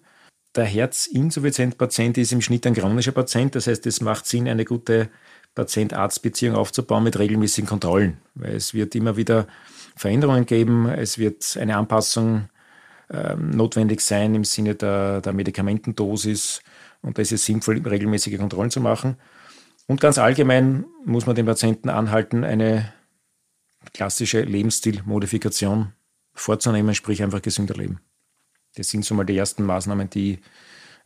Der 0.55 0.65
Herzinsuffizienzpatient 0.65 2.19
ist 2.19 2.33
im 2.33 2.43
Schnitt 2.43 2.67
ein 2.67 2.75
chronischer 2.75 3.13
Patient. 3.13 3.55
Das 3.55 3.67
heißt, 3.67 3.87
es 3.87 4.01
macht 4.01 4.27
Sinn, 4.27 4.49
eine 4.49 4.65
gute 4.65 5.09
Patient-Arzt-Beziehung 5.55 6.57
aufzubauen 6.57 7.05
mit 7.05 7.19
regelmäßigen 7.19 7.69
Kontrollen, 7.69 8.19
weil 8.35 8.55
es 8.57 8.75
wird 8.75 8.95
immer 8.95 9.17
wieder 9.17 9.47
Veränderungen 9.97 10.47
geben. 10.47 10.89
Es 10.89 11.19
wird 11.19 11.57
eine 11.61 11.77
Anpassung 11.77 12.49
ähm, 13.11 13.51
notwendig 13.51 14.01
sein 14.01 14.35
im 14.35 14.45
Sinne 14.45 14.75
der, 14.75 15.21
der 15.21 15.33
Medikamentendosis. 15.33 16.61
Und 17.03 17.19
da 17.19 17.23
ist 17.23 17.33
es 17.33 17.45
sinnvoll, 17.45 17.83
regelmäßige 17.87 18.39
Kontrollen 18.39 18.71
zu 18.71 18.81
machen. 18.81 19.17
Und 19.87 20.01
ganz 20.01 20.19
allgemein 20.19 20.85
muss 21.05 21.27
man 21.27 21.35
den 21.35 21.47
Patienten 21.47 21.89
anhalten, 21.89 22.45
eine 22.45 22.93
klassische 23.93 24.43
Lebensstilmodifikation 24.43 25.93
vorzunehmen, 26.35 26.95
sprich 26.95 27.23
einfach 27.23 27.43
gesünder 27.43 27.75
leben. 27.75 28.01
Das 28.75 28.89
sind 28.89 29.05
so 29.05 29.15
mal 29.15 29.25
die 29.25 29.37
ersten 29.37 29.65
Maßnahmen, 29.65 30.09
die 30.09 30.41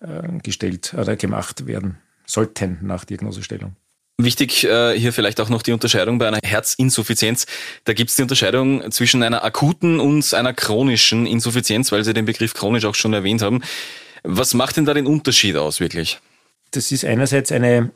äh, 0.01 0.39
gestellt 0.43 0.95
oder 0.95 1.17
gemacht 1.17 1.67
werden 1.67 1.99
sollten 2.27 2.79
nach 2.83 3.05
Diagnosestellung. 3.05 3.77
Wichtig 4.19 4.65
äh, 4.65 4.99
hier 4.99 5.12
vielleicht 5.12 5.41
auch 5.41 5.51
noch 5.51 5.62
die 5.62 5.73
Unterscheidung 5.73 6.19
bei 6.19 6.27
einer 6.27 6.41
Herzinsuffizienz. 6.43 7.47
Da 7.85 7.93
gibt 7.93 8.11
es 8.11 8.17
die 8.17 8.23
Unterscheidung 8.23 8.91
zwischen 8.91 9.23
einer 9.23 9.45
akuten 9.45 10.01
und 10.01 10.33
einer 10.33 10.55
chronischen 10.55 11.27
Insuffizienz, 11.27 11.93
weil 11.93 12.03
Sie 12.03 12.15
den 12.15 12.25
Begriff 12.25 12.55
chronisch 12.55 12.87
auch 12.87 12.95
schon 12.95 13.12
erwähnt 13.12 13.43
haben. 13.43 13.62
Was 14.23 14.55
macht 14.55 14.79
denn 14.79 14.87
da 14.87 14.95
den 14.95 15.07
Unterschied 15.07 15.57
aus 15.57 15.81
wirklich? 15.81 16.19
Das 16.71 16.93
ist 16.93 17.05
einerseits 17.05 17.53
eine 17.53 17.91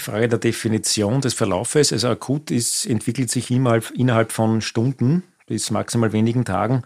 Frage 0.00 0.28
der 0.28 0.38
Definition 0.38 1.20
des 1.20 1.34
Verlaufes. 1.34 1.92
Also 1.92 2.08
akut 2.08 2.50
ist, 2.50 2.86
entwickelt 2.86 3.30
sich 3.30 3.50
innerhalb, 3.50 3.90
innerhalb 3.90 4.32
von 4.32 4.60
Stunden 4.60 5.22
bis 5.46 5.70
maximal 5.70 6.12
wenigen 6.12 6.44
Tagen. 6.44 6.82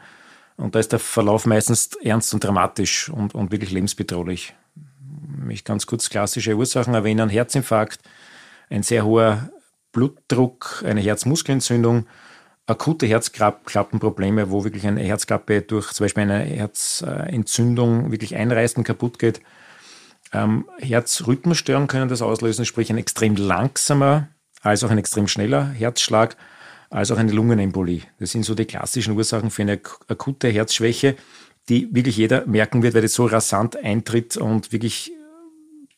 Und 0.56 0.74
da 0.74 0.78
ist 0.78 0.92
der 0.92 0.98
Verlauf 0.98 1.46
meistens 1.46 1.90
ernst 2.02 2.32
und 2.34 2.42
dramatisch 2.42 3.08
und, 3.10 3.34
und 3.34 3.52
wirklich 3.52 3.70
lebensbedrohlich. 3.70 4.54
Ich 5.48 5.64
ganz 5.64 5.86
kurz 5.86 6.10
klassische 6.10 6.56
Ursachen 6.56 6.94
erwähnen. 6.94 7.28
Herzinfarkt, 7.28 8.00
ein 8.70 8.82
sehr 8.82 9.04
hoher 9.04 9.50
Blutdruck, 9.92 10.82
eine 10.84 11.00
Herzmuskelentzündung, 11.00 12.06
akute 12.66 13.06
Herzklappenprobleme, 13.06 14.50
wo 14.50 14.64
wirklich 14.64 14.86
eine 14.86 15.02
Herzklappe 15.02 15.62
durch 15.62 15.92
zum 15.92 16.04
Beispiel 16.04 16.24
eine 16.24 16.40
Herzentzündung 16.40 18.10
wirklich 18.10 18.34
einreißt 18.34 18.78
und 18.78 18.84
kaputt 18.84 19.18
geht 19.18 19.40
ähm, 20.36 20.66
Herzrhythmusstörungen 20.78 21.88
können 21.88 22.08
das 22.08 22.22
auslösen, 22.22 22.64
sprich 22.64 22.90
ein 22.90 22.98
extrem 22.98 23.36
langsamer, 23.36 24.28
als 24.60 24.84
auch 24.84 24.90
ein 24.90 24.98
extrem 24.98 25.28
schneller 25.28 25.66
Herzschlag, 25.68 26.36
als 26.90 27.10
auch 27.10 27.16
eine 27.16 27.32
Lungenembolie. 27.32 28.02
Das 28.18 28.32
sind 28.32 28.44
so 28.44 28.54
die 28.54 28.64
klassischen 28.64 29.16
Ursachen 29.16 29.50
für 29.50 29.62
eine 29.62 29.80
akute 30.08 30.48
Herzschwäche, 30.48 31.16
die 31.68 31.92
wirklich 31.94 32.16
jeder 32.16 32.46
merken 32.46 32.82
wird, 32.82 32.94
weil 32.94 33.02
das 33.02 33.14
so 33.14 33.26
rasant 33.26 33.76
eintritt 33.76 34.36
und 34.36 34.72
wirklich 34.72 35.12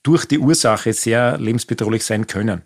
durch 0.02 0.24
die 0.24 0.38
Ursache 0.38 0.92
sehr 0.92 1.36
lebensbedrohlich 1.38 2.04
sein 2.04 2.26
können. 2.26 2.62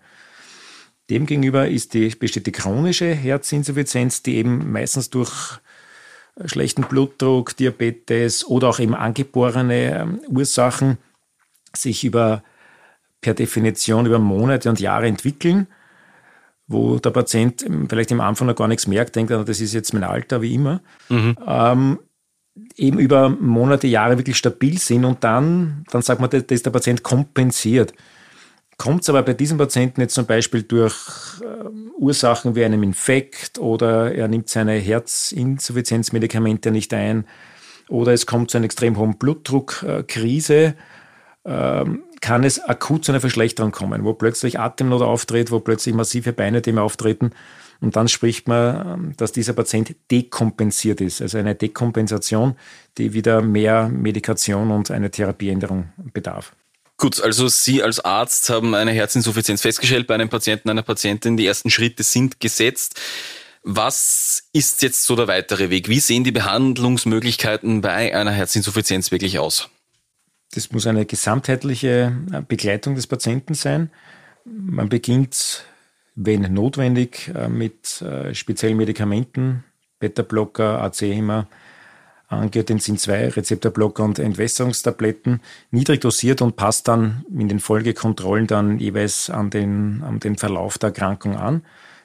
Demgegenüber 1.11 1.69
ist 1.69 1.95
die, 1.95 2.09
besteht 2.11 2.47
die 2.47 2.53
chronische 2.53 3.13
Herzinsuffizienz, 3.13 4.23
die 4.23 4.37
eben 4.37 4.71
meistens 4.71 5.11
durch 5.11 5.59
schlechten 6.45 6.83
Blutdruck, 6.83 7.57
Diabetes 7.57 8.45
oder 8.45 8.69
auch 8.69 8.79
eben 8.79 8.95
angeborene 8.95 10.01
ähm, 10.01 10.21
Ursachen 10.29 10.99
sich 11.77 12.05
über 12.05 12.43
per 13.21 13.35
Definition 13.35 14.07
über 14.07 14.19
Monate 14.19 14.69
und 14.69 14.81
Jahre 14.81 15.07
entwickeln, 15.07 15.69
wo 16.67 16.99
der 16.99 17.11
Patient 17.11 17.65
vielleicht 17.89 18.11
im 18.11 18.21
Anfang 18.21 18.49
noch 18.49 18.57
gar 18.57 18.69
nichts 18.69 18.87
merkt, 18.87 19.17
denkt, 19.17 19.31
das 19.31 19.61
ist 19.61 19.73
jetzt 19.73 19.95
mein 19.95 20.05
Alter, 20.05 20.43
wie 20.43 20.55
immer, 20.55 20.81
mhm. 21.09 21.37
ähm, 21.47 21.99
eben 22.77 22.99
über 22.99 23.29
Monate, 23.31 23.87
Jahre 23.87 24.19
wirklich 24.19 24.37
stabil 24.37 24.79
sind 24.79 25.05
und 25.05 25.25
dann, 25.25 25.85
dann 25.91 26.03
sagt 26.03 26.21
man, 26.21 26.29
dass 26.31 26.63
der 26.63 26.71
Patient 26.71 27.03
kompensiert. 27.03 27.95
Kommt 28.77 29.03
es 29.03 29.09
aber 29.11 29.23
bei 29.23 29.35
diesem 29.35 29.59
Patienten 29.59 30.01
jetzt 30.01 30.15
zum 30.15 30.27
Beispiel 30.27 30.63
durch 30.65 31.41
äh, 31.41 31.69
Ursachen 31.99 32.57
wie 32.57 32.65
einem 32.65 32.83
Infekt 32.83 33.59
oder 33.59 34.13
er 34.13 34.29
nimmt 34.29 34.49
seine 34.49 34.73
Herzinsuffizienzmedikamente 34.73 36.71
nicht 36.71 36.93
ein 36.93 37.27
oder 37.89 38.13
es 38.13 38.27
kommt 38.27 38.51
zu 38.51 38.57
einer 38.57 38.65
extrem 38.65 38.97
hohen 38.97 39.19
Blutdruckkrise, 39.19 40.55
äh, 40.55 40.67
ähm, 40.69 40.75
kann 41.45 42.45
es 42.45 42.61
akut 42.61 43.05
zu 43.05 43.13
einer 43.13 43.21
Verschlechterung 43.21 43.73
kommen, 43.73 44.05
wo 44.05 44.15
plötzlich 44.15 44.61
Atemnot 44.61 45.03
auftritt, 45.03 45.51
wo 45.51 45.61
plötzlich 45.61 45.95
massive 45.95 46.33
Beinödeme 46.33 46.81
auftreten. 46.81 47.33
Und 47.83 47.97
dann 47.97 48.07
spricht 48.07 48.47
man, 48.47 48.87
ähm, 48.87 49.13
dass 49.17 49.33
dieser 49.33 49.55
Patient 49.55 49.97
dekompensiert 50.11 51.01
ist, 51.01 51.21
also 51.21 51.37
eine 51.39 51.57
Dekompensation, 51.57 52.57
die 52.97 53.13
wieder 53.13 53.43
mehr 53.43 53.89
Medikation 53.89 54.71
und 54.71 54.93
eine 54.93 55.11
Therapieänderung 55.11 55.93
bedarf. 56.13 56.55
Gut, 56.97 57.21
also 57.21 57.49
Sie 57.49 57.83
als 57.83 57.99
Arzt 57.99 58.49
haben 58.49 58.77
eine 58.77 58.93
Herzinsuffizienz 58.93 59.63
festgestellt 59.63 60.07
bei 60.07 60.15
einem 60.15 60.29
Patienten, 60.29 60.71
einer 60.71 60.83
Patientin. 60.83 61.37
Die 61.37 61.47
ersten 61.47 61.71
Schritte 61.71 62.05
sind 62.05 62.39
gesetzt. 62.39 63.01
Was 63.65 64.45
ist 64.53 64.83
jetzt 64.83 65.03
so 65.05 65.17
der 65.17 65.27
weitere 65.27 65.69
Weg? 65.69 65.89
Wie 65.89 65.99
sehen 65.99 66.23
die 66.23 66.31
Behandlungsmöglichkeiten 66.31 67.81
bei 67.81 68.17
einer 68.17 68.31
Herzinsuffizienz 68.31 69.11
wirklich 69.11 69.41
aus? 69.41 69.69
Das 70.55 70.71
muss 70.71 70.87
eine 70.87 71.07
gesamtheitliche 71.07 72.13
äh, 72.33 72.43
Begleitung 72.47 72.95
des 72.95 73.07
Patienten 73.07 73.55
sein. 73.55 73.91
Man 74.45 74.89
beginnt, 74.89 75.65
wenn 76.15 76.43
notwendig, 76.53 77.31
äh, 77.35 77.49
mit 77.49 78.03
äh, 78.03 78.35
speziellen 78.35 78.77
Medikamenten, 78.77 79.65
Beta-Blocker, 79.99 80.83
AC-Hämmer, 80.83 81.47
Angiotensin 82.29 82.99
2, 82.99 83.29
Rezeptorblocker 83.31 84.05
und 84.05 84.19
Entwässerungstabletten, 84.19 85.41
niedrig 85.71 86.01
dosiert 86.01 86.43
und 86.43 86.57
passt 86.57 86.89
dann 86.89 87.25
in 87.31 87.49
den 87.49 87.61
Folgekontrollen 87.61 88.47
dann 88.47 88.79
jeweils 88.79 89.31
an 89.31 89.51
den, 89.51 90.03
an 90.03 90.19
den 90.19 90.37
Verlauf 90.37 90.79
der 90.79 90.89
Erkrankung 90.89 91.37
an. 91.37 91.63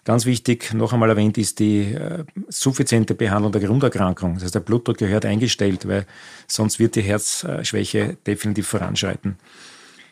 Ganz 0.07 0.25
wichtig, 0.25 0.73
noch 0.73 0.93
einmal 0.93 1.09
erwähnt, 1.09 1.37
ist 1.37 1.59
die 1.59 1.91
äh, 1.91 2.23
suffiziente 2.47 3.13
Behandlung 3.13 3.51
der 3.51 3.59
Grunderkrankung. 3.59 4.35
Das 4.35 4.43
heißt, 4.43 4.55
der 4.55 4.61
Blutdruck 4.61 4.97
gehört 4.97 5.25
eingestellt, 5.25 5.85
weil 5.85 6.05
sonst 6.47 6.79
wird 6.79 6.95
die 6.95 7.01
Herzschwäche 7.01 8.15
definitiv 8.25 8.69
voranschreiten. 8.69 9.35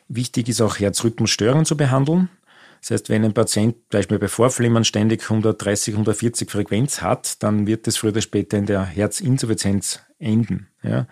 Wichtig 0.09 0.49
ist 0.49 0.59
auch 0.59 0.79
Herzrhythmusstörungen 0.79 1.63
zu 1.63 1.77
behandeln. 1.77 2.27
Das 2.81 2.91
heißt, 2.91 3.09
wenn 3.09 3.23
ein 3.23 3.33
Patient 3.33 3.75
zum 3.89 3.99
Beispiel 3.99 4.19
bei 4.19 4.27
Vorflimmern 4.27 4.83
ständig 4.83 5.23
130, 5.23 5.93
140 5.93 6.51
Frequenz 6.51 7.01
hat, 7.01 7.41
dann 7.41 7.65
wird 7.65 7.87
das 7.87 7.95
früher 7.95 8.11
oder 8.11 8.19
später 8.19 8.57
in 8.57 8.65
der 8.65 8.83
Herzinsuffizienz 8.83 10.01
enden. 10.19 10.67
Ja. 10.83 11.07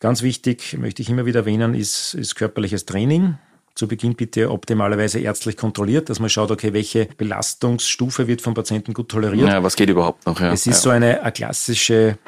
Ganz 0.00 0.22
wichtig, 0.22 0.76
möchte 0.76 1.02
ich 1.02 1.08
immer 1.08 1.24
wieder 1.24 1.40
erwähnen, 1.40 1.72
ist, 1.72 2.14
ist 2.14 2.34
körperliches 2.34 2.84
Training 2.84 3.36
zu 3.78 3.86
Beginn 3.86 4.16
bitte 4.16 4.50
optimalerweise 4.50 5.20
ärztlich 5.20 5.56
kontrolliert, 5.56 6.10
dass 6.10 6.18
man 6.18 6.28
schaut, 6.28 6.50
okay, 6.50 6.72
welche 6.72 7.06
Belastungsstufe 7.16 8.26
wird 8.26 8.42
vom 8.42 8.52
Patienten 8.52 8.92
gut 8.92 9.08
toleriert. 9.08 9.48
Ja, 9.48 9.62
was 9.62 9.76
geht 9.76 9.88
überhaupt 9.88 10.26
noch? 10.26 10.40
Ja. 10.40 10.52
Es 10.52 10.66
ist 10.66 10.78
ja. 10.78 10.80
so 10.82 10.90
eine, 10.90 11.22
eine 11.22 11.30
klassische 11.30 12.18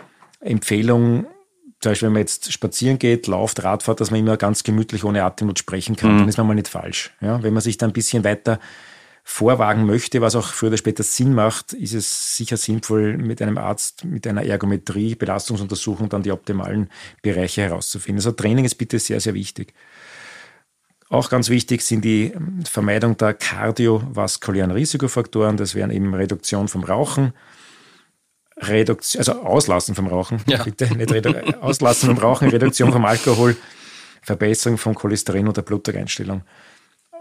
Empfehlung, 0.40 1.26
zum 1.80 1.90
Beispiel, 1.90 2.06
wenn 2.06 2.12
man 2.12 2.20
jetzt 2.20 2.52
spazieren 2.52 3.00
geht, 3.00 3.26
lauft, 3.26 3.64
Radfahrt, 3.64 4.00
dass 4.00 4.12
man 4.12 4.20
immer 4.20 4.36
ganz 4.36 4.62
gemütlich 4.62 5.02
ohne 5.02 5.24
Atemnot 5.24 5.58
sprechen 5.58 5.96
kann, 5.96 6.14
mhm. 6.14 6.18
dann 6.20 6.28
ist 6.28 6.38
man 6.38 6.46
mal 6.46 6.54
nicht 6.54 6.68
falsch. 6.68 7.10
Ja, 7.20 7.42
wenn 7.42 7.52
man 7.52 7.62
sich 7.62 7.78
da 7.78 7.86
ein 7.86 7.92
bisschen 7.92 8.22
weiter 8.22 8.60
vorwagen 9.24 9.86
möchte, 9.86 10.20
was 10.20 10.36
auch 10.36 10.46
früher 10.46 10.68
oder 10.68 10.76
später 10.76 11.02
Sinn 11.02 11.34
macht, 11.34 11.72
ist 11.72 11.94
es 11.94 12.36
sicher 12.36 12.56
sinnvoll, 12.56 13.16
mit 13.16 13.42
einem 13.42 13.58
Arzt, 13.58 14.04
mit 14.04 14.26
einer 14.26 14.44
Ergometrie, 14.44 15.16
Belastungsuntersuchung 15.16 16.08
dann 16.08 16.22
die 16.22 16.30
optimalen 16.30 16.90
Bereiche 17.22 17.62
herauszufinden. 17.62 18.18
Also 18.18 18.32
Training 18.32 18.64
ist 18.64 18.76
bitte 18.76 19.00
sehr, 19.00 19.20
sehr 19.20 19.34
wichtig. 19.34 19.74
Auch 21.10 21.28
ganz 21.28 21.48
wichtig 21.48 21.82
sind 21.82 22.04
die 22.04 22.32
Vermeidung 22.64 23.16
der 23.16 23.34
kardiovaskulären 23.34 24.70
Risikofaktoren. 24.70 25.56
Das 25.56 25.74
wären 25.74 25.90
eben 25.90 26.14
Reduktion 26.14 26.68
vom 26.68 26.84
Rauchen, 26.84 27.32
Reduktion, 28.56 29.18
also 29.18 29.42
Auslassen 29.42 29.96
vom 29.96 30.06
Rauchen, 30.06 30.40
ja. 30.46 30.62
bitte, 30.64 30.96
nicht 30.96 31.10
Redu 31.10 31.34
Auslassen 31.60 32.10
vom 32.10 32.18
Rauchen, 32.18 32.48
Reduktion 32.48 32.92
vom 32.92 33.04
Alkohol, 33.04 33.56
Verbesserung 34.22 34.78
von 34.78 34.94
Cholesterin 34.94 35.48
und 35.48 35.56
der 35.56 35.62
Blutdruckeinstellung. 35.62 36.42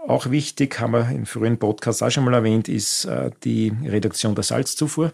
Auch 0.06 0.30
wichtig, 0.30 0.78
haben 0.78 0.92
wir 0.92 1.10
im 1.10 1.26
frühen 1.26 1.58
Podcast 1.58 2.00
auch 2.04 2.10
schon 2.10 2.24
mal 2.24 2.34
erwähnt, 2.34 2.68
ist 2.68 3.06
äh, 3.06 3.32
die 3.42 3.72
Reduktion 3.84 4.36
der 4.36 4.44
Salzzufuhr. 4.44 5.12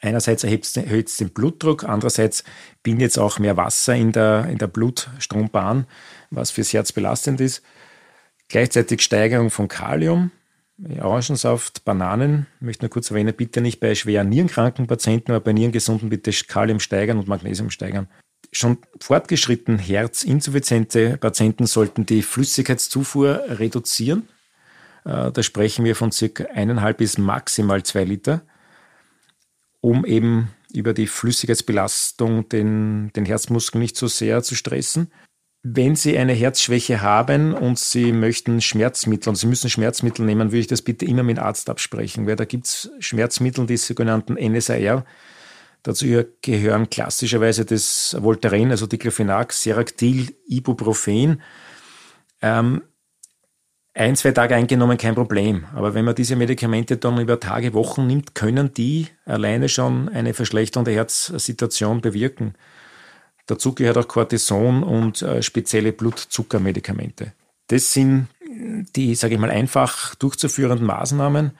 Einerseits 0.00 0.44
erhöht 0.44 1.08
es 1.08 1.16
den 1.16 1.30
Blutdruck, 1.30 1.84
andererseits 1.84 2.44
bindet 2.82 3.12
es 3.12 3.18
auch 3.18 3.38
mehr 3.38 3.56
Wasser 3.56 3.94
in 3.94 4.12
der, 4.12 4.46
in 4.46 4.58
der 4.58 4.66
Blutstrombahn, 4.66 5.86
was 6.30 6.50
fürs 6.50 6.72
Herz 6.72 6.92
belastend 6.92 7.40
ist. 7.40 7.62
Gleichzeitig 8.48 9.02
Steigerung 9.02 9.50
von 9.50 9.68
Kalium, 9.68 10.30
Orangensaft, 11.00 11.84
Bananen. 11.84 12.46
Ich 12.56 12.62
möchte 12.62 12.84
nur 12.84 12.90
kurz 12.90 13.10
erwähnen, 13.10 13.34
bitte 13.36 13.60
nicht 13.60 13.80
bei 13.80 13.94
schwer 13.94 14.24
nierenkranken 14.24 14.86
Patienten, 14.86 15.32
aber 15.32 15.40
bei 15.40 15.52
Nierengesunden 15.52 16.08
bitte 16.08 16.32
Kalium 16.46 16.80
steigern 16.80 17.18
und 17.18 17.28
Magnesium 17.28 17.70
steigern. 17.70 18.08
Schon 18.52 18.78
fortgeschritten 19.00 19.78
herzinsuffiziente 19.78 21.16
Patienten 21.18 21.66
sollten 21.66 22.06
die 22.06 22.22
Flüssigkeitszufuhr 22.22 23.44
reduzieren. 23.48 24.28
Äh, 25.04 25.30
da 25.30 25.42
sprechen 25.42 25.84
wir 25.84 25.94
von 25.94 26.10
circa 26.10 26.44
eineinhalb 26.44 26.98
bis 26.98 27.18
maximal 27.18 27.82
zwei 27.82 28.04
Liter, 28.04 28.42
um 29.80 30.04
eben 30.04 30.48
über 30.72 30.94
die 30.94 31.06
Flüssigkeitsbelastung 31.06 32.48
den, 32.48 33.12
den 33.14 33.24
Herzmuskel 33.24 33.80
nicht 33.80 33.96
so 33.96 34.08
sehr 34.08 34.42
zu 34.42 34.54
stressen. 34.54 35.12
Wenn 35.62 35.94
Sie 35.94 36.16
eine 36.16 36.32
Herzschwäche 36.32 37.02
haben 37.02 37.52
und 37.52 37.78
Sie 37.78 38.12
möchten 38.12 38.62
Schmerzmittel 38.62 39.28
und 39.28 39.36
Sie 39.36 39.46
müssen 39.46 39.68
Schmerzmittel 39.68 40.24
nehmen, 40.24 40.52
würde 40.52 40.60
ich 40.60 40.66
das 40.68 40.80
bitte 40.80 41.04
immer 41.04 41.22
mit 41.22 41.36
dem 41.36 41.44
Arzt 41.44 41.68
absprechen, 41.68 42.26
weil 42.26 42.36
da 42.36 42.46
gibt 42.46 42.66
es 42.66 42.90
Schmerzmittel, 42.98 43.66
die 43.66 43.76
sogenannten 43.76 44.34
NSAR. 44.34 45.04
Dazu 45.82 46.06
gehören 46.40 46.88
klassischerweise 46.88 47.66
das 47.66 48.16
Voltaren, 48.18 48.70
also 48.70 48.86
Diclofenac, 48.86 49.52
Seractil, 49.52 50.34
Ibuprofen. 50.46 51.42
Ähm, 52.40 52.82
ein, 53.92 54.16
zwei 54.16 54.32
Tage 54.32 54.54
eingenommen, 54.54 54.96
kein 54.96 55.14
Problem. 55.14 55.66
Aber 55.74 55.92
wenn 55.92 56.06
man 56.06 56.14
diese 56.14 56.36
Medikamente 56.36 56.96
dann 56.96 57.20
über 57.20 57.38
Tage, 57.38 57.74
Wochen 57.74 58.06
nimmt, 58.06 58.34
können 58.34 58.72
die 58.72 59.08
alleine 59.26 59.68
schon 59.68 60.08
eine 60.08 60.32
Verschlechterung 60.32 60.86
der 60.86 60.94
Herzsituation 60.94 62.00
bewirken. 62.00 62.54
Dazu 63.50 63.74
gehört 63.74 63.98
auch 63.98 64.06
Cortison 64.06 64.84
und 64.84 65.22
äh, 65.22 65.42
spezielle 65.42 65.92
Blutzuckermedikamente. 65.92 67.32
Das 67.66 67.92
sind 67.92 68.28
die, 68.94 69.14
sage 69.16 69.34
ich 69.34 69.40
mal, 69.40 69.50
einfach 69.50 70.14
durchzuführenden 70.14 70.86
Maßnahmen. 70.86 71.50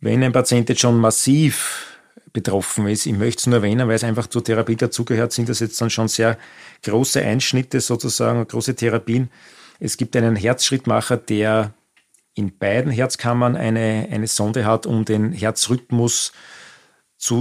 Wenn 0.00 0.22
ein 0.22 0.32
Patient 0.32 0.68
jetzt 0.68 0.80
schon 0.80 0.98
massiv 0.98 1.98
betroffen 2.32 2.86
ist, 2.86 3.06
ich 3.06 3.14
möchte 3.14 3.40
es 3.40 3.46
nur 3.46 3.56
erwähnen, 3.56 3.88
weil 3.88 3.96
es 3.96 4.04
einfach 4.04 4.28
zur 4.28 4.44
Therapie 4.44 4.76
dazugehört, 4.76 5.32
sind 5.32 5.48
das 5.48 5.58
jetzt 5.58 5.80
dann 5.80 5.90
schon 5.90 6.06
sehr 6.06 6.38
große 6.84 7.20
Einschnitte 7.20 7.80
sozusagen, 7.80 8.46
große 8.46 8.76
Therapien. 8.76 9.28
Es 9.80 9.96
gibt 9.96 10.14
einen 10.16 10.36
Herzschrittmacher, 10.36 11.16
der 11.16 11.74
in 12.34 12.56
beiden 12.56 12.92
Herzkammern 12.92 13.56
eine, 13.56 14.08
eine 14.10 14.28
Sonde 14.28 14.66
hat, 14.66 14.86
um 14.86 15.04
den 15.04 15.32
Herzrhythmus 15.32 16.26
zu 16.26 16.32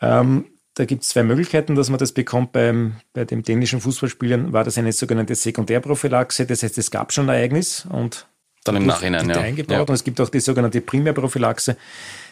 Ja. 0.00 0.20
Ähm, 0.20 0.44
da 0.78 0.84
gibt 0.84 1.02
es 1.02 1.08
zwei 1.08 1.24
Möglichkeiten, 1.24 1.74
dass 1.74 1.90
man 1.90 1.98
das 1.98 2.12
bekommt. 2.12 2.52
Beim, 2.52 2.94
bei 3.12 3.24
den 3.24 3.42
dänischen 3.42 3.80
Fußballspielern 3.80 4.52
war 4.52 4.62
das 4.62 4.78
eine 4.78 4.92
sogenannte 4.92 5.34
Sekundärprophylaxe. 5.34 6.46
Das 6.46 6.62
heißt, 6.62 6.78
es 6.78 6.92
gab 6.92 7.12
schon 7.12 7.28
ein 7.28 7.34
Ereignis 7.36 7.84
und 7.90 8.28
dann 8.62 8.76
im 8.76 8.86
Nachhinein 8.86 9.28
ja. 9.28 9.40
eingebaut. 9.40 9.72
Ja. 9.72 9.80
Und 9.80 9.90
es 9.90 10.04
gibt 10.04 10.20
auch 10.20 10.28
die 10.28 10.38
sogenannte 10.38 10.80
Primärprophylaxe. 10.80 11.76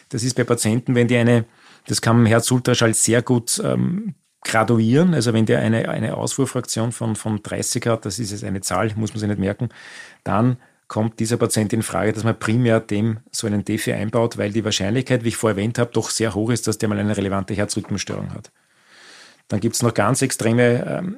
Das 0.07 0.23
ist 0.23 0.35
bei 0.35 0.45
Patienten, 0.45 0.95
wenn 0.95 1.09
die 1.09 1.17
eine, 1.17 1.43
das 1.87 2.01
kann 2.01 2.15
man 2.15 2.25
im 2.25 2.29
Herzultraschall 2.29 2.93
sehr 2.93 3.21
gut 3.21 3.61
ähm, 3.65 4.15
graduieren. 4.45 5.13
Also 5.13 5.33
wenn 5.33 5.45
der 5.45 5.59
eine, 5.59 5.89
eine 5.89 6.15
Ausfuhrfraktion 6.15 6.93
von, 6.93 7.17
von 7.17 7.43
30 7.43 7.85
hat, 7.87 8.05
das 8.05 8.17
ist 8.17 8.31
jetzt 8.31 8.45
eine 8.45 8.61
Zahl, 8.61 8.93
muss 8.95 9.11
man 9.11 9.19
sich 9.19 9.27
nicht 9.27 9.41
merken, 9.41 9.67
dann 10.23 10.55
kommt 10.87 11.19
dieser 11.19 11.37
Patient 11.37 11.73
in 11.73 11.83
Frage, 11.83 12.13
dass 12.13 12.23
man 12.23 12.39
primär 12.39 12.79
dem 12.79 13.19
so 13.31 13.47
einen 13.47 13.65
Defi 13.65 13.93
einbaut, 13.93 14.37
weil 14.37 14.51
die 14.51 14.63
Wahrscheinlichkeit, 14.63 15.23
wie 15.23 15.29
ich 15.29 15.37
vorher 15.37 15.57
erwähnt 15.57 15.79
habe, 15.79 15.91
doch 15.93 16.09
sehr 16.09 16.33
hoch 16.33 16.49
ist, 16.49 16.67
dass 16.67 16.77
der 16.77 16.89
mal 16.89 16.99
eine 16.99 17.17
relevante 17.17 17.53
Herzrhythmusstörung 17.53 18.33
hat. 18.33 18.51
Dann 19.47 19.59
gibt 19.59 19.75
es 19.75 19.81
noch 19.81 19.93
ganz 19.93 20.21
extreme 20.21 20.85
ähm, 20.85 21.17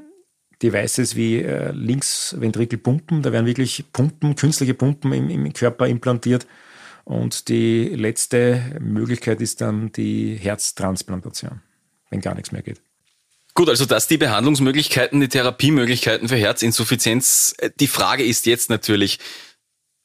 Devices 0.61 1.15
wie 1.15 1.41
äh, 1.41 1.71
Linksventrikelpumpen. 1.71 3.21
Da 3.21 3.31
werden 3.31 3.45
wirklich 3.45 3.85
Pumpen, 3.93 4.35
künstliche 4.35 4.73
Pumpen 4.73 5.13
im, 5.13 5.29
im 5.29 5.53
Körper 5.53 5.87
implantiert. 5.87 6.47
Und 7.05 7.47
die 7.47 7.89
letzte 7.89 8.61
Möglichkeit 8.79 9.41
ist 9.41 9.61
dann 9.61 9.91
die 9.91 10.35
Herztransplantation, 10.35 11.61
wenn 12.09 12.21
gar 12.21 12.35
nichts 12.35 12.51
mehr 12.51 12.61
geht. 12.61 12.81
Gut, 13.55 13.67
also 13.67 13.85
das 13.85 14.07
die 14.07 14.17
Behandlungsmöglichkeiten, 14.17 15.19
die 15.19 15.27
Therapiemöglichkeiten 15.27 16.29
für 16.29 16.35
Herzinsuffizienz. 16.35 17.55
Äh, 17.57 17.71
die 17.79 17.87
Frage 17.87 18.23
ist 18.23 18.45
jetzt 18.45 18.69
natürlich, 18.69 19.19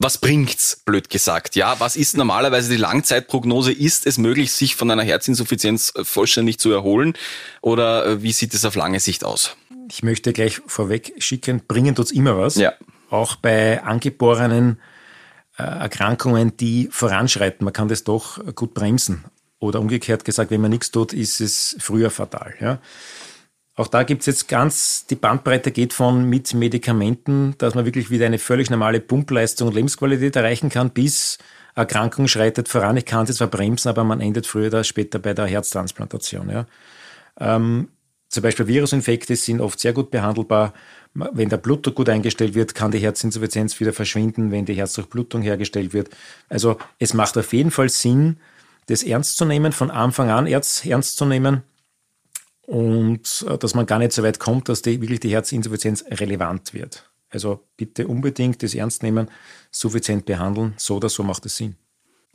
was 0.05 0.19
bringt's, 0.19 0.83
blöd 0.85 1.09
gesagt? 1.09 1.57
Ja, 1.57 1.81
was 1.81 1.97
ist 1.97 2.14
normalerweise 2.17 2.71
die 2.71 2.77
Langzeitprognose? 2.77 3.73
Ist 3.73 4.07
es 4.07 4.19
möglich, 4.19 4.53
sich 4.53 4.77
von 4.77 4.90
einer 4.90 5.03
Herzinsuffizienz 5.03 5.95
äh, 5.97 6.05
vollständig 6.05 6.59
zu 6.59 6.71
erholen? 6.71 7.14
Oder 7.62 8.07
äh, 8.07 8.23
wie 8.23 8.33
sieht 8.33 8.53
es 8.53 8.67
auf 8.67 8.75
lange 8.75 9.01
Sicht 9.01 9.25
aus? 9.25 9.57
Ich 9.90 10.03
möchte 10.03 10.35
gleich 10.35 10.61
vorweg 10.67 11.14
schicken, 11.19 11.62
bringen 11.67 11.95
tut's 11.95 12.11
immer 12.11 12.37
was. 12.37 12.57
Ja. 12.57 12.75
Auch 13.09 13.37
bei 13.37 13.83
angeborenen 13.83 14.79
äh, 15.57 15.62
Erkrankungen, 15.62 16.55
die 16.59 16.88
voranschreiten. 16.93 17.64
Man 17.64 17.73
kann 17.73 17.88
das 17.88 18.05
doch 18.05 18.38
gut 18.55 18.75
bremsen. 18.75 19.25
Oder 19.59 19.81
umgekehrt 19.81 20.27
gesagt, 20.27 20.51
wenn 20.51 20.61
man 20.61 20.71
nichts 20.71 20.90
tut, 20.90 21.14
ist 21.14 21.40
es 21.40 21.77
früher 21.81 22.11
fatal. 22.11 22.53
Ja. 22.61 22.79
Auch 23.77 23.89
da 23.89 24.05
gibt 24.05 24.21
es 24.21 24.27
jetzt 24.27 24.49
ganz, 24.49 25.07
die 25.07 25.17
Bandbreite 25.17 25.73
geht 25.73 25.93
von 25.93 26.29
mit 26.29 26.55
Medikamenten, 26.55 27.57
dass 27.59 27.75
man 27.75 27.85
wirklich 27.85 28.09
wieder 28.09 28.27
eine 28.27 28.39
völlig 28.39 28.71
normale 28.71 29.01
Pumpleistung 29.01 29.69
und 29.69 29.75
Lebensqualität 29.75 30.37
erreichen 30.37 30.69
kann, 30.69 30.91
bis 30.91 31.39
Erkrankung 31.75 32.29
schreitet 32.29 32.69
voran. 32.69 32.97
Ich 32.97 33.05
kann 33.05 33.27
es 33.27 33.37
zwar 33.37 33.49
bremsen, 33.49 33.89
aber 33.89 34.05
man 34.05 34.21
endet 34.21 34.47
früher 34.47 34.69
oder 34.69 34.85
später 34.85 35.19
bei 35.19 35.35
der 35.35 35.47
Herztransplantation. 35.47 36.51
Ja. 36.51 36.67
Ähm, 37.41 37.89
zum 38.29 38.43
Beispiel 38.45 38.69
Virusinfekte 38.69 39.35
sind 39.35 39.61
oft 39.61 39.81
sehr 39.81 39.93
gut 39.93 40.13
behandelbar. 40.13 40.73
Wenn 41.15 41.49
der 41.49 41.57
Blutdruck 41.57 41.97
gut 41.97 42.09
eingestellt 42.09 42.55
wird, 42.55 42.77
kann 42.77 42.93
die 42.93 42.99
Herzinsuffizienz 42.99 43.79
wieder 43.81 43.93
verschwinden, 43.93 44.53
wenn 44.53 44.67
die 44.67 44.75
Herzdurchblutung 44.75 45.43
hergestellt 45.43 45.93
wird. 45.93 46.11
Also 46.49 46.77
es 47.01 47.13
macht 47.13 47.37
auf 47.39 47.53
jeden 47.53 47.73
Fall 47.73 47.89
Sinn, 47.89 48.39
das 48.87 49.03
ernst 49.03 49.37
zu 49.37 49.45
nehmen, 49.45 49.73
von 49.73 49.91
Anfang 49.91 50.31
an 50.31 50.47
ernst 50.47 51.17
zu 51.17 51.25
nehmen 51.25 51.63
und 52.66 53.44
äh, 53.48 53.59
dass 53.59 53.74
man 53.74 53.87
gar 53.87 53.98
nicht 53.98 54.12
so 54.12 54.22
weit 54.22 54.38
kommt, 54.38 54.68
dass 54.68 54.83
die, 54.83 55.00
wirklich 55.00 55.20
die 55.20 55.31
Herzinsuffizienz 55.31 56.05
relevant 56.11 56.74
wird. 56.74 57.05
Also 57.31 57.61
bitte 57.77 58.07
unbedingt 58.07 58.62
das 58.62 58.74
ernst 58.74 59.03
nehmen, 59.03 59.29
suffizient 59.70 60.24
behandeln, 60.24 60.74
so 60.77 60.96
oder 60.96 61.09
so 61.09 61.22
macht 61.22 61.44
es 61.46 61.57
Sinn. 61.57 61.77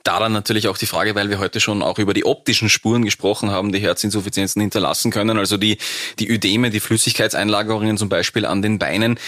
Da 0.03 0.19
dann 0.19 0.31
natürlich 0.31 0.67
auch 0.67 0.77
die 0.77 0.85
Frage, 0.85 1.15
weil 1.15 1.29
wir 1.29 1.39
heute 1.39 1.59
schon 1.59 1.81
auch 1.81 1.99
über 1.99 2.13
die 2.13 2.25
optischen 2.25 2.69
Spuren 2.69 3.03
gesprochen 3.03 3.51
haben, 3.51 3.71
die 3.71 3.79
Herzinsuffizienzen 3.79 4.61
hinterlassen 4.61 5.11
können, 5.11 5.37
also 5.37 5.57
die, 5.57 5.77
die 6.19 6.29
Ödeme, 6.29 6.69
die 6.69 6.79
Flüssigkeitseinlagerungen 6.79 7.97
zum 7.97 8.09
Beispiel 8.09 8.45
an 8.45 8.61
den 8.61 8.79
Beinen. 8.79 9.19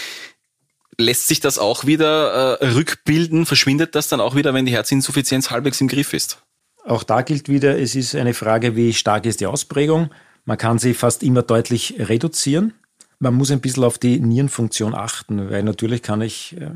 Lässt 0.98 1.28
sich 1.28 1.40
das 1.40 1.58
auch 1.58 1.86
wieder 1.86 2.60
äh, 2.60 2.66
rückbilden? 2.68 3.46
Verschwindet 3.46 3.94
das 3.94 4.08
dann 4.08 4.20
auch 4.20 4.34
wieder, 4.34 4.54
wenn 4.54 4.66
die 4.66 4.72
Herzinsuffizienz 4.72 5.50
halbwegs 5.50 5.80
im 5.80 5.88
Griff 5.88 6.12
ist? 6.12 6.42
Auch 6.84 7.02
da 7.02 7.22
gilt 7.22 7.48
wieder, 7.48 7.78
es 7.78 7.94
ist 7.94 8.14
eine 8.14 8.34
Frage, 8.34 8.76
wie 8.76 8.92
stark 8.92 9.24
ist 9.26 9.40
die 9.40 9.46
Ausprägung. 9.46 10.10
Man 10.44 10.58
kann 10.58 10.78
sie 10.78 10.94
fast 10.94 11.22
immer 11.22 11.42
deutlich 11.42 11.96
reduzieren. 11.98 12.74
man 13.18 13.34
muss 13.34 13.50
ein 13.50 13.60
bisschen 13.60 13.84
auf 13.84 13.98
die 13.98 14.18
Nierenfunktion 14.18 14.94
achten, 14.94 15.50
weil 15.50 15.62
natürlich 15.62 16.02
kann 16.02 16.20
ich 16.22 16.56
äh, 16.60 16.70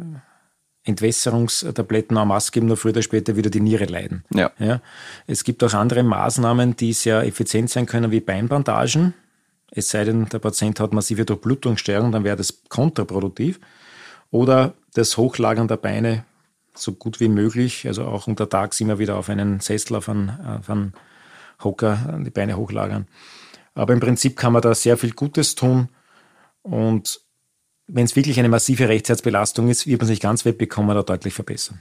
Entwässerungstabletten 0.84 2.16
en 2.16 2.28
masse 2.28 2.52
geben, 2.52 2.66
nur 2.66 2.76
früher 2.76 2.92
oder 2.92 3.02
später 3.02 3.36
wieder 3.36 3.50
die 3.50 3.60
Niere 3.60 3.86
leiden. 3.86 4.24
Ja. 4.32 4.52
Ja. 4.58 4.80
Es 5.26 5.42
gibt 5.42 5.64
auch 5.64 5.74
andere 5.74 6.04
Maßnahmen, 6.04 6.76
die 6.76 6.92
sehr 6.92 7.24
effizient 7.24 7.70
sein 7.70 7.86
können, 7.86 8.12
wie 8.12 8.20
Beinbandagen. 8.20 9.12
Es 9.72 9.90
sei 9.90 10.04
denn, 10.04 10.26
der 10.26 10.38
Patient 10.38 10.78
hat 10.78 10.92
massive 10.92 11.24
Durchblutungsstörungen, 11.24 12.12
dann 12.12 12.22
wäre 12.22 12.36
das 12.36 12.62
kontraproduktiv. 12.68 13.58
Oder 14.30 14.74
das 14.94 15.16
Hochlagern 15.16 15.66
der 15.66 15.76
Beine 15.76 16.24
so 16.74 16.92
gut 16.92 17.20
wie 17.20 17.28
möglich, 17.28 17.86
also 17.86 18.04
auch 18.04 18.26
untertags 18.28 18.80
immer 18.80 18.98
wieder 18.98 19.16
auf 19.16 19.28
einen 19.28 19.60
Sessel, 19.60 19.96
auf 19.96 20.08
einen, 20.08 20.30
auf 20.30 20.70
einen 20.70 20.92
Hocker 21.62 22.20
die 22.24 22.30
Beine 22.30 22.56
hochlagern. 22.56 23.06
Aber 23.76 23.92
im 23.92 24.00
Prinzip 24.00 24.36
kann 24.36 24.52
man 24.52 24.62
da 24.62 24.74
sehr 24.74 24.96
viel 24.96 25.12
Gutes 25.12 25.54
tun 25.54 25.88
und 26.62 27.20
wenn 27.86 28.04
es 28.04 28.16
wirklich 28.16 28.38
eine 28.38 28.48
massive 28.48 28.88
Rechtsherzbelastung 28.88 29.68
ist, 29.68 29.86
wird 29.86 30.00
man 30.00 30.08
sich 30.08 30.20
ganz 30.20 30.44
wegbekommen 30.44 30.90
oder 30.90 31.04
deutlich 31.04 31.34
verbessern. 31.34 31.80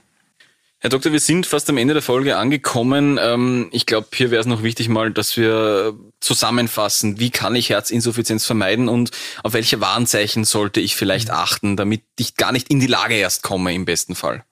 Herr 0.79 0.91
Doktor, 0.91 1.11
wir 1.11 1.19
sind 1.19 1.47
fast 1.47 1.67
am 1.69 1.77
Ende 1.77 1.95
der 1.95 2.03
Folge 2.03 2.37
angekommen. 2.37 3.17
Ähm, 3.19 3.69
ich 3.71 3.87
glaube, 3.87 4.07
hier 4.13 4.29
wäre 4.29 4.41
es 4.41 4.45
noch 4.45 4.61
wichtig 4.61 4.87
mal, 4.87 5.11
dass 5.11 5.35
wir 5.35 5.97
zusammenfassen, 6.19 7.19
wie 7.19 7.31
kann 7.31 7.55
ich 7.55 7.69
Herzinsuffizienz 7.69 8.45
vermeiden 8.45 8.87
und 8.87 9.09
auf 9.41 9.53
welche 9.53 9.81
Warnzeichen 9.81 10.43
sollte 10.45 10.81
ich 10.81 10.95
vielleicht 10.95 11.29
mhm. 11.29 11.35
achten, 11.35 11.77
damit 11.77 12.03
ich 12.19 12.35
gar 12.35 12.51
nicht 12.51 12.69
in 12.69 12.79
die 12.79 12.87
Lage 12.87 13.15
erst 13.15 13.41
komme 13.41 13.73
im 13.73 13.85
besten 13.85 14.13
Fall. 14.13 14.43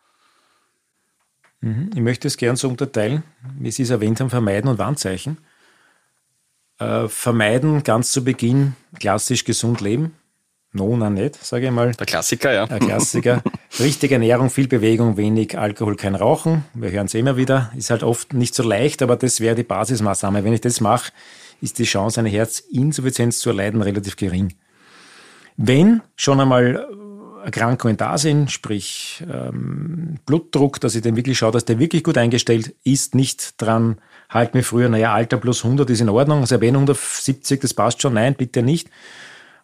Mhm. 1.62 1.91
Ich 1.93 2.01
möchte 2.01 2.27
es 2.27 2.38
gern 2.38 2.56
so 2.56 2.67
unterteilen, 2.67 3.21
wie 3.60 3.69
Sie 3.69 3.84
es 3.84 3.91
erwähnt 3.91 4.19
haben, 4.19 4.32
vermeiden 4.32 4.71
und 4.71 4.79
Warnzeichen. 4.79 5.38
Äh, 6.84 7.08
vermeiden 7.08 7.84
ganz 7.84 8.12
zu 8.12 8.24
Beginn 8.24 8.76
klassisch 9.00 9.46
gesund 9.46 9.80
leben. 9.82 10.15
No, 10.74 10.98
na 10.98 11.10
nicht, 11.10 11.36
sage 11.36 11.67
ich 11.67 11.72
mal. 11.72 11.91
Der 11.91 12.08
Klassiker, 12.08 12.52
ja. 12.52 12.65
Der 12.65 12.80
Klassiker. 12.80 13.43
Richtige 13.80 14.15
Ernährung, 14.15 14.50
viel 14.50 14.67
Bewegung, 14.67 15.17
wenig 15.17 15.58
Alkohol, 15.58 15.96
kein 15.96 16.15
Rauchen. 16.15 16.65
Wir 16.74 16.91
hören 16.91 17.06
es 17.06 17.13
immer 17.13 17.38
wieder. 17.38 17.72
Ist 17.78 17.91
halt 17.91 18.02
oft 18.02 18.34
nicht 18.34 18.56
so 18.56 18.63
leicht, 18.63 19.04
aber 19.04 19.15
das 19.15 19.39
wäre 19.39 19.56
die 19.56 19.63
Basismaßnahme. 19.63 20.43
Wenn 20.43 20.54
ich 20.54 20.62
das 20.62 20.82
mache, 20.82 21.12
ist 21.62 21.78
die 21.78 21.84
Chance, 21.84 22.19
eine 22.19 22.30
Herzinsuffizienz 22.30 23.39
zu 23.39 23.50
erleiden, 23.50 23.84
relativ 23.84 24.15
gering. 24.15 24.56
Wenn 25.56 26.02
schon 26.15 26.39
einmal 26.39 26.88
Erkrankungen 27.46 27.98
da 27.98 28.17
sind, 28.17 28.52
sprich 28.52 29.24
ähm, 29.32 30.15
Blutdruck, 30.26 30.82
dass 30.82 30.96
ich 30.96 31.04
den 31.04 31.15
wirklich 31.15 31.38
schaue, 31.38 31.52
dass 31.52 31.65
der 31.65 31.78
wirklich 31.78 32.04
gut 32.04 32.17
eingestellt 32.17 32.76
ist, 32.84 33.13
nicht 33.13 33.62
dran 33.62 34.00
halt 34.34 34.56
mir 34.56 34.63
früher, 34.63 34.89
naja, 34.89 35.13
Alter 35.13 35.38
plus 35.38 35.63
100 35.63 35.89
ist 35.89 36.02
in 36.02 36.10
Ordnung, 36.10 36.41
also 36.41 36.56
erwähne 36.56 36.78
170, 36.78 37.62
das 37.62 37.74
passt 37.74 38.02
schon, 38.02 38.15
nein, 38.15 38.36
bitte 38.36 38.63
nicht 38.63 38.89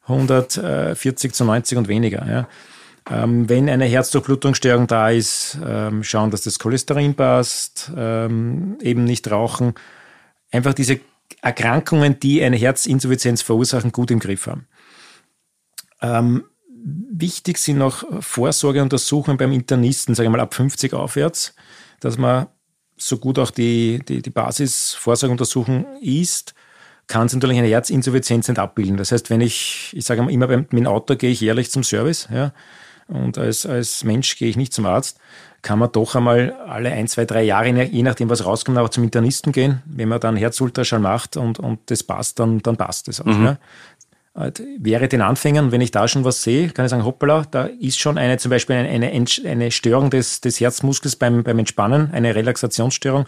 140 0.03 1.33
zu 1.33 1.45
90 1.45 1.77
und 1.77 1.87
weniger. 1.87 2.25
Ja. 2.27 2.47
Ähm, 3.09 3.49
wenn 3.49 3.69
eine 3.69 3.85
Herzdurchblutungsstörung 3.85 4.87
da 4.87 5.09
ist, 5.09 5.57
ähm, 5.65 6.03
schauen, 6.03 6.31
dass 6.31 6.41
das 6.41 6.59
Cholesterin 6.59 7.15
passt, 7.15 7.91
ähm, 7.95 8.77
eben 8.81 9.03
nicht 9.03 9.29
rauchen. 9.31 9.73
Einfach 10.51 10.73
diese 10.73 10.99
Erkrankungen, 11.41 12.19
die 12.19 12.43
eine 12.43 12.57
Herzinsuffizienz 12.57 13.41
verursachen, 13.41 13.91
gut 13.91 14.11
im 14.11 14.19
Griff 14.19 14.47
haben. 14.47 14.67
Ähm, 16.01 16.43
wichtig 17.11 17.57
sind 17.57 17.77
noch 17.77 18.03
Vorsorgeuntersuchungen 18.21 19.37
beim 19.37 19.51
Internisten, 19.51 20.15
sage 20.15 20.27
ich 20.27 20.31
mal 20.31 20.39
ab 20.39 20.53
50 20.53 20.93
aufwärts, 20.93 21.55
dass 21.99 22.17
man 22.17 22.47
so 22.99 23.17
gut 23.17 23.39
auch 23.39 23.51
die, 23.51 24.01
die, 24.07 24.21
die 24.21 24.29
Basisvorsorgeuntersuchung 24.29 25.85
ist 26.01 26.53
kann 27.09 27.25
es 27.25 27.33
natürlich 27.33 27.57
eine 27.57 27.67
Herzinsuffizienz 27.67 28.47
nicht 28.47 28.59
abbilden. 28.59 28.95
Das 28.95 29.11
heißt, 29.11 29.31
wenn 29.31 29.41
ich, 29.41 29.91
ich 29.93 30.05
sage 30.05 30.21
immer, 30.21 30.47
mit 30.47 30.71
dem 30.71 30.85
Auto 30.85 31.15
gehe 31.15 31.31
ich 31.31 31.41
jährlich 31.41 31.71
zum 31.71 31.83
Service, 31.83 32.29
ja, 32.31 32.53
und 33.07 33.39
als, 33.39 33.65
als 33.65 34.03
Mensch 34.03 34.37
gehe 34.37 34.47
ich 34.47 34.55
nicht 34.55 34.71
zum 34.71 34.85
Arzt, 34.85 35.17
kann 35.63 35.79
man 35.79 35.91
doch 35.91 36.15
einmal 36.15 36.51
alle 36.67 36.91
ein, 36.91 37.07
zwei, 37.07 37.25
drei 37.25 37.41
Jahre, 37.41 37.69
je 37.69 38.03
nachdem, 38.03 38.29
was 38.29 38.45
rauskommt, 38.45 38.77
auch 38.77 38.89
zum 38.89 39.03
Internisten 39.03 39.51
gehen. 39.51 39.81
Wenn 39.85 40.07
man 40.07 40.19
dann 40.19 40.37
Herzultraschall 40.37 40.99
macht 40.99 41.35
und, 41.35 41.59
und 41.59 41.79
das 41.87 42.03
passt, 42.03 42.39
dann, 42.39 42.59
dann 42.59 42.77
passt 42.77 43.07
das 43.07 43.19
auch. 43.19 43.25
Mhm. 43.25 43.45
Ja. 43.45 43.57
Halt, 44.39 44.63
wäre 44.79 45.09
den 45.09 45.21
Anfängern, 45.21 45.73
wenn 45.73 45.81
ich 45.81 45.91
da 45.91 46.07
schon 46.07 46.23
was 46.23 46.43
sehe, 46.43 46.69
kann 46.69 46.85
ich 46.85 46.91
sagen, 46.91 47.03
hoppala, 47.03 47.45
da 47.51 47.65
ist 47.65 47.99
schon 47.99 48.17
eine, 48.17 48.37
zum 48.37 48.51
Beispiel 48.51 48.77
eine, 48.77 49.09
eine, 49.09 49.25
eine 49.45 49.69
Störung 49.69 50.09
des, 50.09 50.39
des 50.39 50.61
Herzmuskels 50.61 51.17
beim, 51.17 51.43
beim 51.43 51.59
Entspannen, 51.59 52.11
eine 52.13 52.33
Relaxationsstörung, 52.35 53.25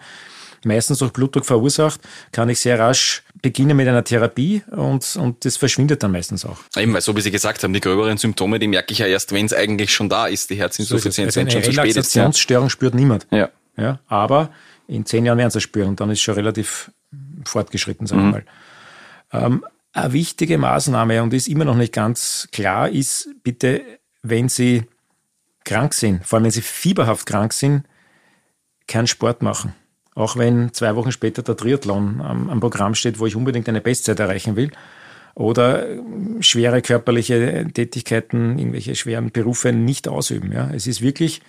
meistens 0.63 0.99
durch 0.99 1.11
Blutdruck 1.11 1.45
verursacht, 1.45 1.99
kann 2.31 2.47
ich 2.47 2.61
sehr 2.61 2.79
rasch 2.79 3.23
beginnen 3.41 3.75
mit 3.75 3.89
einer 3.89 4.05
Therapie 4.05 4.63
und, 4.71 5.17
und 5.17 5.43
das 5.43 5.57
verschwindet 5.57 6.01
dann 6.01 6.13
meistens 6.13 6.45
auch. 6.45 6.59
Eben, 6.77 6.93
weil 6.93 7.01
so 7.01 7.13
wie 7.13 7.19
Sie 7.19 7.31
gesagt 7.31 7.61
haben, 7.61 7.73
die 7.73 7.81
gröberen 7.81 8.17
Symptome, 8.17 8.57
die 8.57 8.69
merke 8.69 8.93
ich 8.93 8.99
ja 8.99 9.07
erst, 9.07 9.33
wenn 9.33 9.45
es 9.45 9.53
eigentlich 9.53 9.93
schon 9.93 10.07
da 10.07 10.27
ist, 10.27 10.49
die 10.49 10.55
Herzinsuffizienz, 10.55 11.33
so 11.33 11.41
also 11.41 11.57
eine 11.57 11.67
Relaxationsstörung 11.67 12.69
spürt 12.69 12.95
niemand. 12.95 13.27
Ja. 13.31 13.49
ja. 13.75 13.99
Aber 14.07 14.51
in 14.87 15.05
zehn 15.05 15.25
Jahren 15.25 15.39
werden 15.39 15.51
sie 15.51 15.57
es 15.57 15.63
spüren 15.63 15.89
und 15.89 15.99
dann 15.99 16.09
ist 16.09 16.19
es 16.19 16.23
schon 16.23 16.35
relativ 16.35 16.89
fortgeschritten, 17.43 18.07
sagen 18.07 18.21
wir 18.21 18.25
mhm. 18.25 18.31
mal. 18.31 18.45
Ähm, 19.33 19.65
eine 19.93 20.13
wichtige 20.13 20.57
Maßnahme 20.57 21.21
und 21.21 21.33
ist 21.33 21.47
immer 21.47 21.65
noch 21.65 21.75
nicht 21.75 21.93
ganz 21.93 22.47
klar, 22.51 22.89
ist 22.89 23.29
bitte, 23.43 23.81
wenn 24.21 24.49
Sie 24.49 24.83
krank 25.63 25.93
sind, 25.93 26.25
vor 26.25 26.37
allem 26.37 26.45
wenn 26.45 26.51
Sie 26.51 26.61
fieberhaft 26.61 27.25
krank 27.25 27.53
sind, 27.53 27.85
keinen 28.87 29.07
Sport 29.07 29.41
machen. 29.41 29.73
Auch 30.13 30.37
wenn 30.37 30.73
zwei 30.73 30.95
Wochen 30.95 31.11
später 31.11 31.41
der 31.41 31.55
Triathlon 31.55 32.21
am, 32.21 32.49
am 32.49 32.59
Programm 32.59 32.95
steht, 32.95 33.19
wo 33.19 33.25
ich 33.25 33.35
unbedingt 33.35 33.69
eine 33.69 33.81
Bestzeit 33.81 34.19
erreichen 34.19 34.55
will. 34.55 34.71
Oder 35.35 35.89
äh, 35.89 36.01
schwere 36.41 36.81
körperliche 36.81 37.67
Tätigkeiten, 37.73 38.59
irgendwelche 38.59 38.95
schweren 38.95 39.31
Berufe 39.31 39.71
nicht 39.71 40.09
ausüben. 40.09 40.51
Ja. 40.51 40.69
Es 40.73 40.87
ist 40.87 41.01
wirklich 41.01 41.41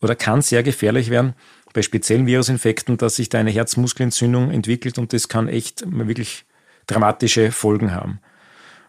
oder 0.00 0.14
kann 0.14 0.42
sehr 0.42 0.62
gefährlich 0.62 1.10
werden 1.10 1.34
bei 1.72 1.82
speziellen 1.82 2.26
Virusinfekten, 2.26 2.96
dass 2.96 3.16
sich 3.16 3.28
da 3.28 3.38
eine 3.38 3.50
Herzmuskelentzündung 3.50 4.50
entwickelt 4.50 4.98
und 4.98 5.12
das 5.12 5.28
kann 5.28 5.48
echt 5.48 5.84
wirklich 5.86 6.44
dramatische 6.90 7.52
Folgen 7.52 7.92
haben. 7.92 8.20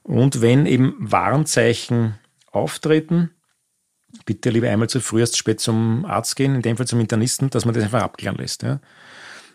Und 0.04 0.42
wenn 0.42 0.66
eben 0.66 0.96
Warnzeichen 1.00 2.16
auftreten, 2.52 3.32
bitte 4.26 4.50
lieber 4.50 4.70
einmal 4.70 4.90
zu 4.90 5.00
früh 5.00 5.22
erst 5.22 5.38
spät 5.38 5.60
zum 5.60 6.06
Arzt 6.06 6.36
gehen, 6.36 6.56
in 6.56 6.62
dem 6.62 6.78
Fall 6.78 6.88
zum 6.88 7.00
Internisten, 7.00 7.50
dass 7.50 7.66
man 7.66 7.74
das 7.74 7.84
einfach 7.84 8.02
abklären 8.02 8.38
lässt. 8.38 8.64
Ja. 8.64 8.80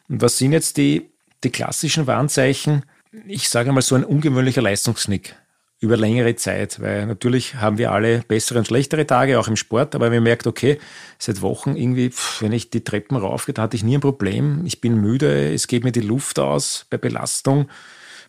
Und 0.09 0.23
was 0.23 0.39
sind 0.39 0.53
jetzt 0.53 0.77
die, 0.77 1.11
die 1.45 1.51
klassischen 1.51 2.07
Warnzeichen? 2.07 2.85
Ich 3.27 3.49
sage 3.49 3.73
mal 3.73 3.83
so 3.83 3.95
ein 3.95 4.05
ungewöhnlicher 4.05 4.63
Leistungsknick 4.63 5.35
über 5.79 5.97
längere 5.97 6.35
Zeit, 6.37 6.81
weil 6.81 7.07
natürlich 7.07 7.57
haben 7.57 7.77
wir 7.77 7.93
alle 7.93 8.21
bessere 8.21 8.59
und 8.61 8.67
schlechtere 8.67 9.07
Tage, 9.07 9.39
auch 9.39 9.49
im 9.49 9.57
Sport, 9.57 9.95
aber 9.95 10.07
wenn 10.07 10.19
man 10.19 10.25
merkt, 10.25 10.47
okay, 10.47 10.79
seit 11.19 11.43
Wochen 11.43 11.77
irgendwie, 11.77 12.11
pff, 12.11 12.41
wenn 12.41 12.53
ich 12.53 12.71
die 12.71 12.83
Treppen 12.83 13.17
raufgehe, 13.17 13.53
da 13.53 13.63
hatte 13.63 13.77
ich 13.77 13.85
nie 13.85 13.99
ein 13.99 14.01
Problem, 14.01 14.63
ich 14.65 14.81
bin 14.81 14.99
müde, 14.99 15.53
es 15.53 15.67
geht 15.67 15.85
mir 15.85 15.93
die 15.93 16.01
Luft 16.01 16.39
aus 16.39 16.87
bei 16.89 16.97
Belastung. 16.97 17.69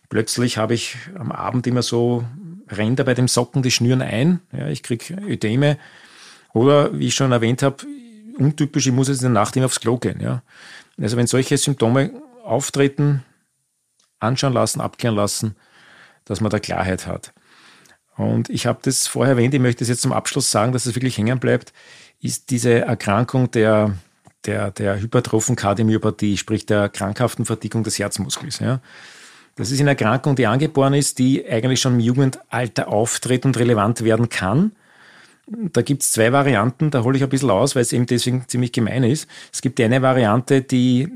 Plötzlich 0.08 0.56
habe 0.56 0.74
ich 0.74 0.96
am 1.18 1.32
Abend 1.32 1.66
immer 1.66 1.82
so 1.82 2.24
Ränder 2.70 3.04
bei 3.04 3.14
dem 3.14 3.28
Socken, 3.28 3.62
die 3.62 3.70
schnüren 3.70 4.02
ein, 4.02 4.40
ja, 4.52 4.68
ich 4.68 4.82
kriege 4.82 5.14
Ödeme, 5.14 5.78
oder, 6.52 6.98
wie 6.98 7.08
ich 7.08 7.14
schon 7.14 7.32
erwähnt 7.32 7.62
habe, 7.62 7.84
untypisch, 8.38 8.86
ich 8.86 8.92
muss 8.92 9.08
jetzt 9.08 9.18
in 9.18 9.32
der 9.32 9.42
Nacht 9.42 9.56
immer 9.56 9.66
aufs 9.66 9.80
Klo 9.80 9.98
gehen. 9.98 10.20
Ja. 10.20 10.42
Also 11.00 11.16
wenn 11.16 11.26
solche 11.26 11.56
Symptome 11.56 12.10
auftreten, 12.44 13.24
anschauen 14.20 14.52
lassen, 14.52 14.80
abklären 14.80 15.14
lassen, 15.14 15.56
dass 16.24 16.40
man 16.40 16.50
da 16.50 16.58
Klarheit 16.58 17.06
hat. 17.06 17.32
Und 18.16 18.50
ich 18.50 18.66
habe 18.66 18.80
das 18.82 19.06
vorher 19.06 19.34
erwähnt, 19.34 19.54
ich 19.54 19.60
möchte 19.60 19.84
es 19.84 19.88
jetzt 19.88 20.02
zum 20.02 20.12
Abschluss 20.12 20.50
sagen, 20.50 20.72
dass 20.72 20.86
es 20.86 20.94
wirklich 20.94 21.16
hängen 21.18 21.38
bleibt, 21.38 21.72
ist 22.20 22.50
diese 22.50 22.80
Erkrankung 22.80 23.50
der, 23.52 23.96
der, 24.44 24.72
der 24.72 25.00
hypertrophen 25.00 25.54
Kardiomyopathie, 25.54 26.36
sprich 26.36 26.66
der 26.66 26.88
krankhaften 26.88 27.44
Verdickung 27.44 27.84
des 27.84 27.98
Herzmuskels. 27.98 28.58
Ja. 28.58 28.80
Das 29.58 29.72
ist 29.72 29.80
eine 29.80 29.90
Erkrankung, 29.90 30.36
die 30.36 30.46
angeboren 30.46 30.94
ist, 30.94 31.18
die 31.18 31.44
eigentlich 31.44 31.80
schon 31.80 31.94
im 31.94 32.00
Jugendalter 32.00 32.88
auftritt 32.88 33.44
und 33.44 33.58
relevant 33.58 34.04
werden 34.04 34.28
kann. 34.28 34.72
Da 35.48 35.82
gibt 35.82 36.02
es 36.02 36.12
zwei 36.12 36.30
Varianten, 36.32 36.90
da 36.90 37.02
hole 37.02 37.16
ich 37.16 37.24
ein 37.24 37.28
bisschen 37.28 37.50
aus, 37.50 37.74
weil 37.74 37.82
es 37.82 37.92
eben 37.92 38.06
deswegen 38.06 38.44
ziemlich 38.46 38.70
gemein 38.70 39.02
ist. 39.02 39.26
Es 39.52 39.60
gibt 39.60 39.80
eine 39.80 40.00
Variante, 40.00 40.62
die 40.62 41.08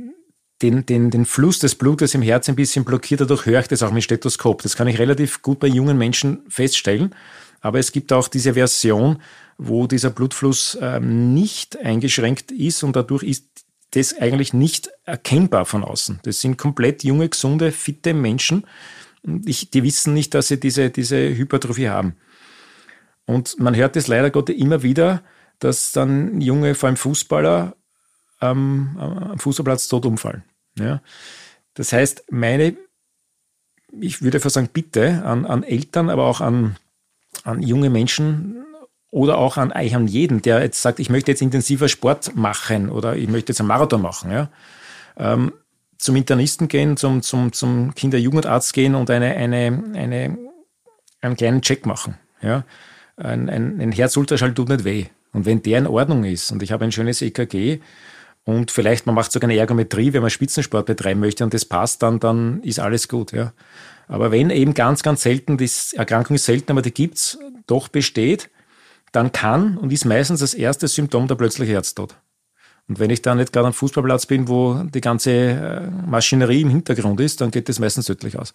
den, 0.60 0.86
den, 0.86 1.10
den 1.10 1.24
Fluss 1.24 1.60
des 1.60 1.76
Blutes 1.76 2.14
im 2.14 2.22
Herz 2.22 2.48
ein 2.48 2.56
bisschen 2.56 2.84
blockiert, 2.84 3.20
dadurch 3.20 3.46
höre 3.46 3.60
ich 3.60 3.68
das 3.68 3.82
auch 3.82 3.92
mit 3.92 4.02
Stethoskop. 4.02 4.62
Das 4.62 4.76
kann 4.76 4.88
ich 4.88 4.98
relativ 4.98 5.42
gut 5.42 5.60
bei 5.60 5.68
jungen 5.68 5.98
Menschen 5.98 6.40
feststellen. 6.48 7.14
Aber 7.60 7.78
es 7.78 7.92
gibt 7.92 8.12
auch 8.12 8.26
diese 8.26 8.54
Version, 8.54 9.18
wo 9.56 9.86
dieser 9.86 10.10
Blutfluss 10.10 10.76
ähm, 10.80 11.32
nicht 11.32 11.78
eingeschränkt 11.78 12.50
ist 12.50 12.82
und 12.82 12.96
dadurch 12.96 13.22
ist 13.22 13.44
das 13.92 14.18
eigentlich 14.18 14.52
nicht 14.52 14.90
erkennbar 15.04 15.64
von 15.64 15.84
außen. 15.84 16.20
Das 16.24 16.40
sind 16.40 16.58
komplett 16.58 17.04
junge, 17.04 17.28
gesunde, 17.28 17.72
fitte 17.72 18.14
Menschen. 18.14 18.66
Ich, 19.44 19.70
die 19.70 19.82
wissen 19.82 20.14
nicht, 20.14 20.34
dass 20.34 20.48
sie 20.48 20.58
diese, 20.58 20.90
diese 20.90 21.16
Hypertrophie 21.16 21.88
haben. 21.88 22.16
Und 23.26 23.58
man 23.58 23.76
hört 23.76 23.96
es 23.96 24.08
leider 24.08 24.30
Gottes 24.30 24.56
immer 24.56 24.82
wieder, 24.82 25.22
dass 25.58 25.92
dann 25.92 26.40
junge, 26.40 26.74
vor 26.74 26.88
allem 26.88 26.96
Fußballer, 26.96 27.76
ähm, 28.40 28.96
am 28.98 29.38
Fußballplatz 29.38 29.88
tot 29.88 30.04
umfallen. 30.06 30.42
Ja. 30.76 31.00
Das 31.74 31.92
heißt, 31.92 32.24
meine, 32.32 32.76
ich 34.00 34.22
würde 34.22 34.40
fast 34.40 34.54
sagen, 34.54 34.70
Bitte 34.72 35.24
an, 35.24 35.46
an 35.46 35.62
Eltern, 35.62 36.10
aber 36.10 36.24
auch 36.24 36.40
an 36.40 36.76
an 37.44 37.62
junge 37.62 37.90
Menschen 37.90 38.64
oder 39.12 39.36
auch 39.38 39.58
an, 39.58 39.70
eigentlich 39.70 39.94
an 39.94 40.08
jeden, 40.08 40.42
der 40.42 40.62
jetzt 40.62 40.82
sagt, 40.82 40.98
ich 40.98 41.10
möchte 41.10 41.30
jetzt 41.30 41.42
intensiver 41.42 41.88
Sport 41.88 42.34
machen 42.34 42.88
oder 42.88 43.14
ich 43.14 43.28
möchte 43.28 43.52
jetzt 43.52 43.60
einen 43.60 43.68
Marathon 43.68 44.00
machen, 44.02 44.32
ja, 44.32 44.48
ähm, 45.18 45.52
zum 45.98 46.16
Internisten 46.16 46.66
gehen, 46.66 46.96
zum, 46.96 47.22
zum, 47.22 47.52
zum 47.52 47.94
Kinder-Jugendarzt 47.94 48.72
gehen 48.72 48.96
und 48.96 49.10
eine, 49.10 49.36
eine, 49.36 49.84
eine, 49.94 50.38
einen 51.20 51.36
kleinen 51.36 51.62
Check 51.62 51.86
machen. 51.86 52.16
Ja. 52.40 52.64
Ein, 53.16 53.48
ein, 53.48 53.80
ein 53.80 53.92
Herzultraschall 53.92 54.54
tut 54.54 54.70
nicht 54.70 54.84
weh. 54.84 55.06
Und 55.32 55.46
wenn 55.46 55.62
der 55.62 55.78
in 55.78 55.86
Ordnung 55.86 56.24
ist 56.24 56.50
und 56.50 56.62
ich 56.62 56.72
habe 56.72 56.84
ein 56.84 56.90
schönes 56.90 57.22
EKG 57.22 57.80
und 58.44 58.70
vielleicht 58.70 59.06
man 59.06 59.14
macht 59.14 59.30
sogar 59.30 59.48
eine 59.48 59.58
Ergometrie, 59.58 60.12
wenn 60.12 60.22
man 60.22 60.30
Spitzensport 60.30 60.86
betreiben 60.86 61.20
möchte 61.20 61.44
und 61.44 61.54
das 61.54 61.66
passt, 61.66 62.02
dann, 62.02 62.18
dann 62.18 62.62
ist 62.62 62.80
alles 62.80 63.06
gut. 63.08 63.30
Ja. 63.32 63.52
Aber 64.08 64.32
wenn 64.32 64.50
eben 64.50 64.74
ganz, 64.74 65.02
ganz 65.02 65.22
selten, 65.22 65.58
die 65.58 65.70
Erkrankung 65.92 66.34
ist 66.34 66.44
selten, 66.44 66.72
aber 66.72 66.82
die 66.82 66.92
gibt 66.92 67.16
es, 67.16 67.38
doch 67.66 67.88
besteht, 67.88 68.50
dann 69.12 69.32
kann 69.32 69.76
und 69.76 69.92
ist 69.92 70.04
meistens 70.04 70.40
das 70.40 70.54
erste 70.54 70.88
Symptom 70.88 71.28
der 71.28 71.34
plötzliche 71.34 71.72
Herztod. 71.72 72.16
Und 72.88 72.98
wenn 72.98 73.10
ich 73.10 73.22
da 73.22 73.34
nicht 73.34 73.52
gerade 73.52 73.68
am 73.68 73.72
Fußballplatz 73.72 74.26
bin, 74.26 74.48
wo 74.48 74.82
die 74.82 75.00
ganze 75.00 75.30
äh, 75.30 75.90
Maschinerie 76.06 76.62
im 76.62 76.70
Hintergrund 76.70 77.20
ist, 77.20 77.40
dann 77.40 77.50
geht 77.50 77.68
das 77.68 77.78
meistens 77.78 78.06
tödlich 78.06 78.38
aus. 78.38 78.54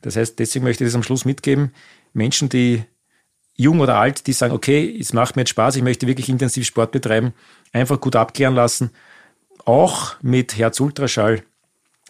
Das 0.00 0.16
heißt, 0.16 0.38
deswegen 0.38 0.64
möchte 0.64 0.84
ich 0.84 0.88
das 0.88 0.94
am 0.94 1.02
Schluss 1.02 1.24
mitgeben. 1.24 1.72
Menschen, 2.12 2.48
die 2.48 2.84
jung 3.54 3.80
oder 3.80 3.96
alt, 3.96 4.26
die 4.26 4.32
sagen, 4.32 4.54
okay, 4.54 4.96
es 4.98 5.12
macht 5.12 5.36
mir 5.36 5.42
jetzt 5.42 5.50
Spaß, 5.50 5.76
ich 5.76 5.82
möchte 5.82 6.06
wirklich 6.06 6.28
intensiv 6.28 6.64
Sport 6.64 6.92
betreiben, 6.92 7.34
einfach 7.72 8.00
gut 8.00 8.16
abklären 8.16 8.54
lassen. 8.54 8.90
Auch 9.64 10.14
mit 10.22 10.56
Herzultraschall, 10.56 11.42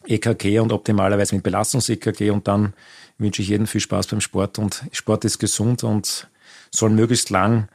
EKG 0.07 0.61
und 0.61 0.73
optimalerweise 0.73 1.35
mit 1.35 1.43
Belastungs-EKG. 1.43 2.31
Und 2.31 2.47
dann 2.47 2.75
wünsche 3.17 3.43
ich 3.43 3.49
jedem 3.49 3.67
viel 3.67 3.81
Spaß 3.81 4.07
beim 4.07 4.21
Sport. 4.21 4.59
Und 4.59 4.85
Sport 4.93 5.25
ist 5.25 5.39
gesund 5.39 5.83
und 5.83 6.29
soll 6.71 6.91
möglichst 6.91 7.31
lang 7.31 7.69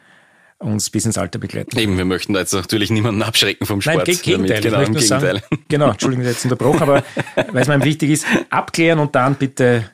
uns 0.59 0.89
bis 0.89 1.05
ins 1.05 1.17
Alter 1.17 1.39
begleiten. 1.39 1.77
Eben, 1.77 1.97
wir 1.97 2.05
möchten 2.05 2.33
da 2.33 2.39
jetzt 2.39 2.53
natürlich 2.53 2.89
niemanden 2.89 3.21
abschrecken 3.21 3.65
vom 3.65 3.81
Sport. 3.81 4.07
Nein, 4.07 4.19
Gegenteil. 4.21 4.61
Genau, 4.61 4.79
im 4.79 4.93
Gegenteil. 4.93 5.39
Sagen, 5.39 5.63
genau, 5.67 5.91
Entschuldigung, 5.91 6.25
jetzt 6.25 6.43
unterbrochen, 6.43 6.81
aber 6.81 7.03
weil 7.51 7.61
es 7.61 7.67
mir 7.67 7.83
wichtig 7.83 8.11
ist, 8.11 8.25
abklären 8.49 8.99
und 8.99 9.15
dann 9.15 9.35
bitte 9.35 9.89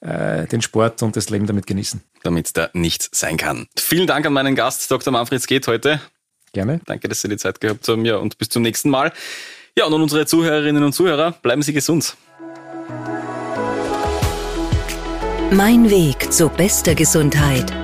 äh, 0.00 0.46
den 0.46 0.62
Sport 0.62 1.02
und 1.02 1.16
das 1.16 1.30
Leben 1.30 1.46
damit 1.46 1.66
genießen. 1.66 2.02
Damit 2.22 2.56
da 2.56 2.70
nichts 2.72 3.08
sein 3.12 3.36
kann. 3.36 3.66
Vielen 3.76 4.06
Dank 4.06 4.26
an 4.26 4.32
meinen 4.32 4.54
Gast, 4.54 4.90
Dr. 4.90 5.12
Manfred 5.12 5.46
Geht 5.46 5.66
heute. 5.66 6.00
Gerne. 6.52 6.80
Danke, 6.86 7.08
dass 7.08 7.20
Sie 7.20 7.28
die 7.28 7.36
Zeit 7.36 7.60
gehabt 7.60 7.86
haben. 7.88 8.04
Ja, 8.04 8.16
und 8.16 8.38
bis 8.38 8.48
zum 8.48 8.62
nächsten 8.62 8.90
Mal. 8.90 9.12
Ja, 9.76 9.86
und 9.86 9.94
an 9.94 10.02
unsere 10.02 10.24
Zuhörerinnen 10.24 10.84
und 10.84 10.92
Zuhörer, 10.92 11.32
bleiben 11.32 11.62
Sie 11.62 11.72
gesund. 11.72 12.16
Mein 15.50 15.90
Weg 15.90 16.32
zu 16.32 16.48
bester 16.48 16.94
Gesundheit 16.94 17.83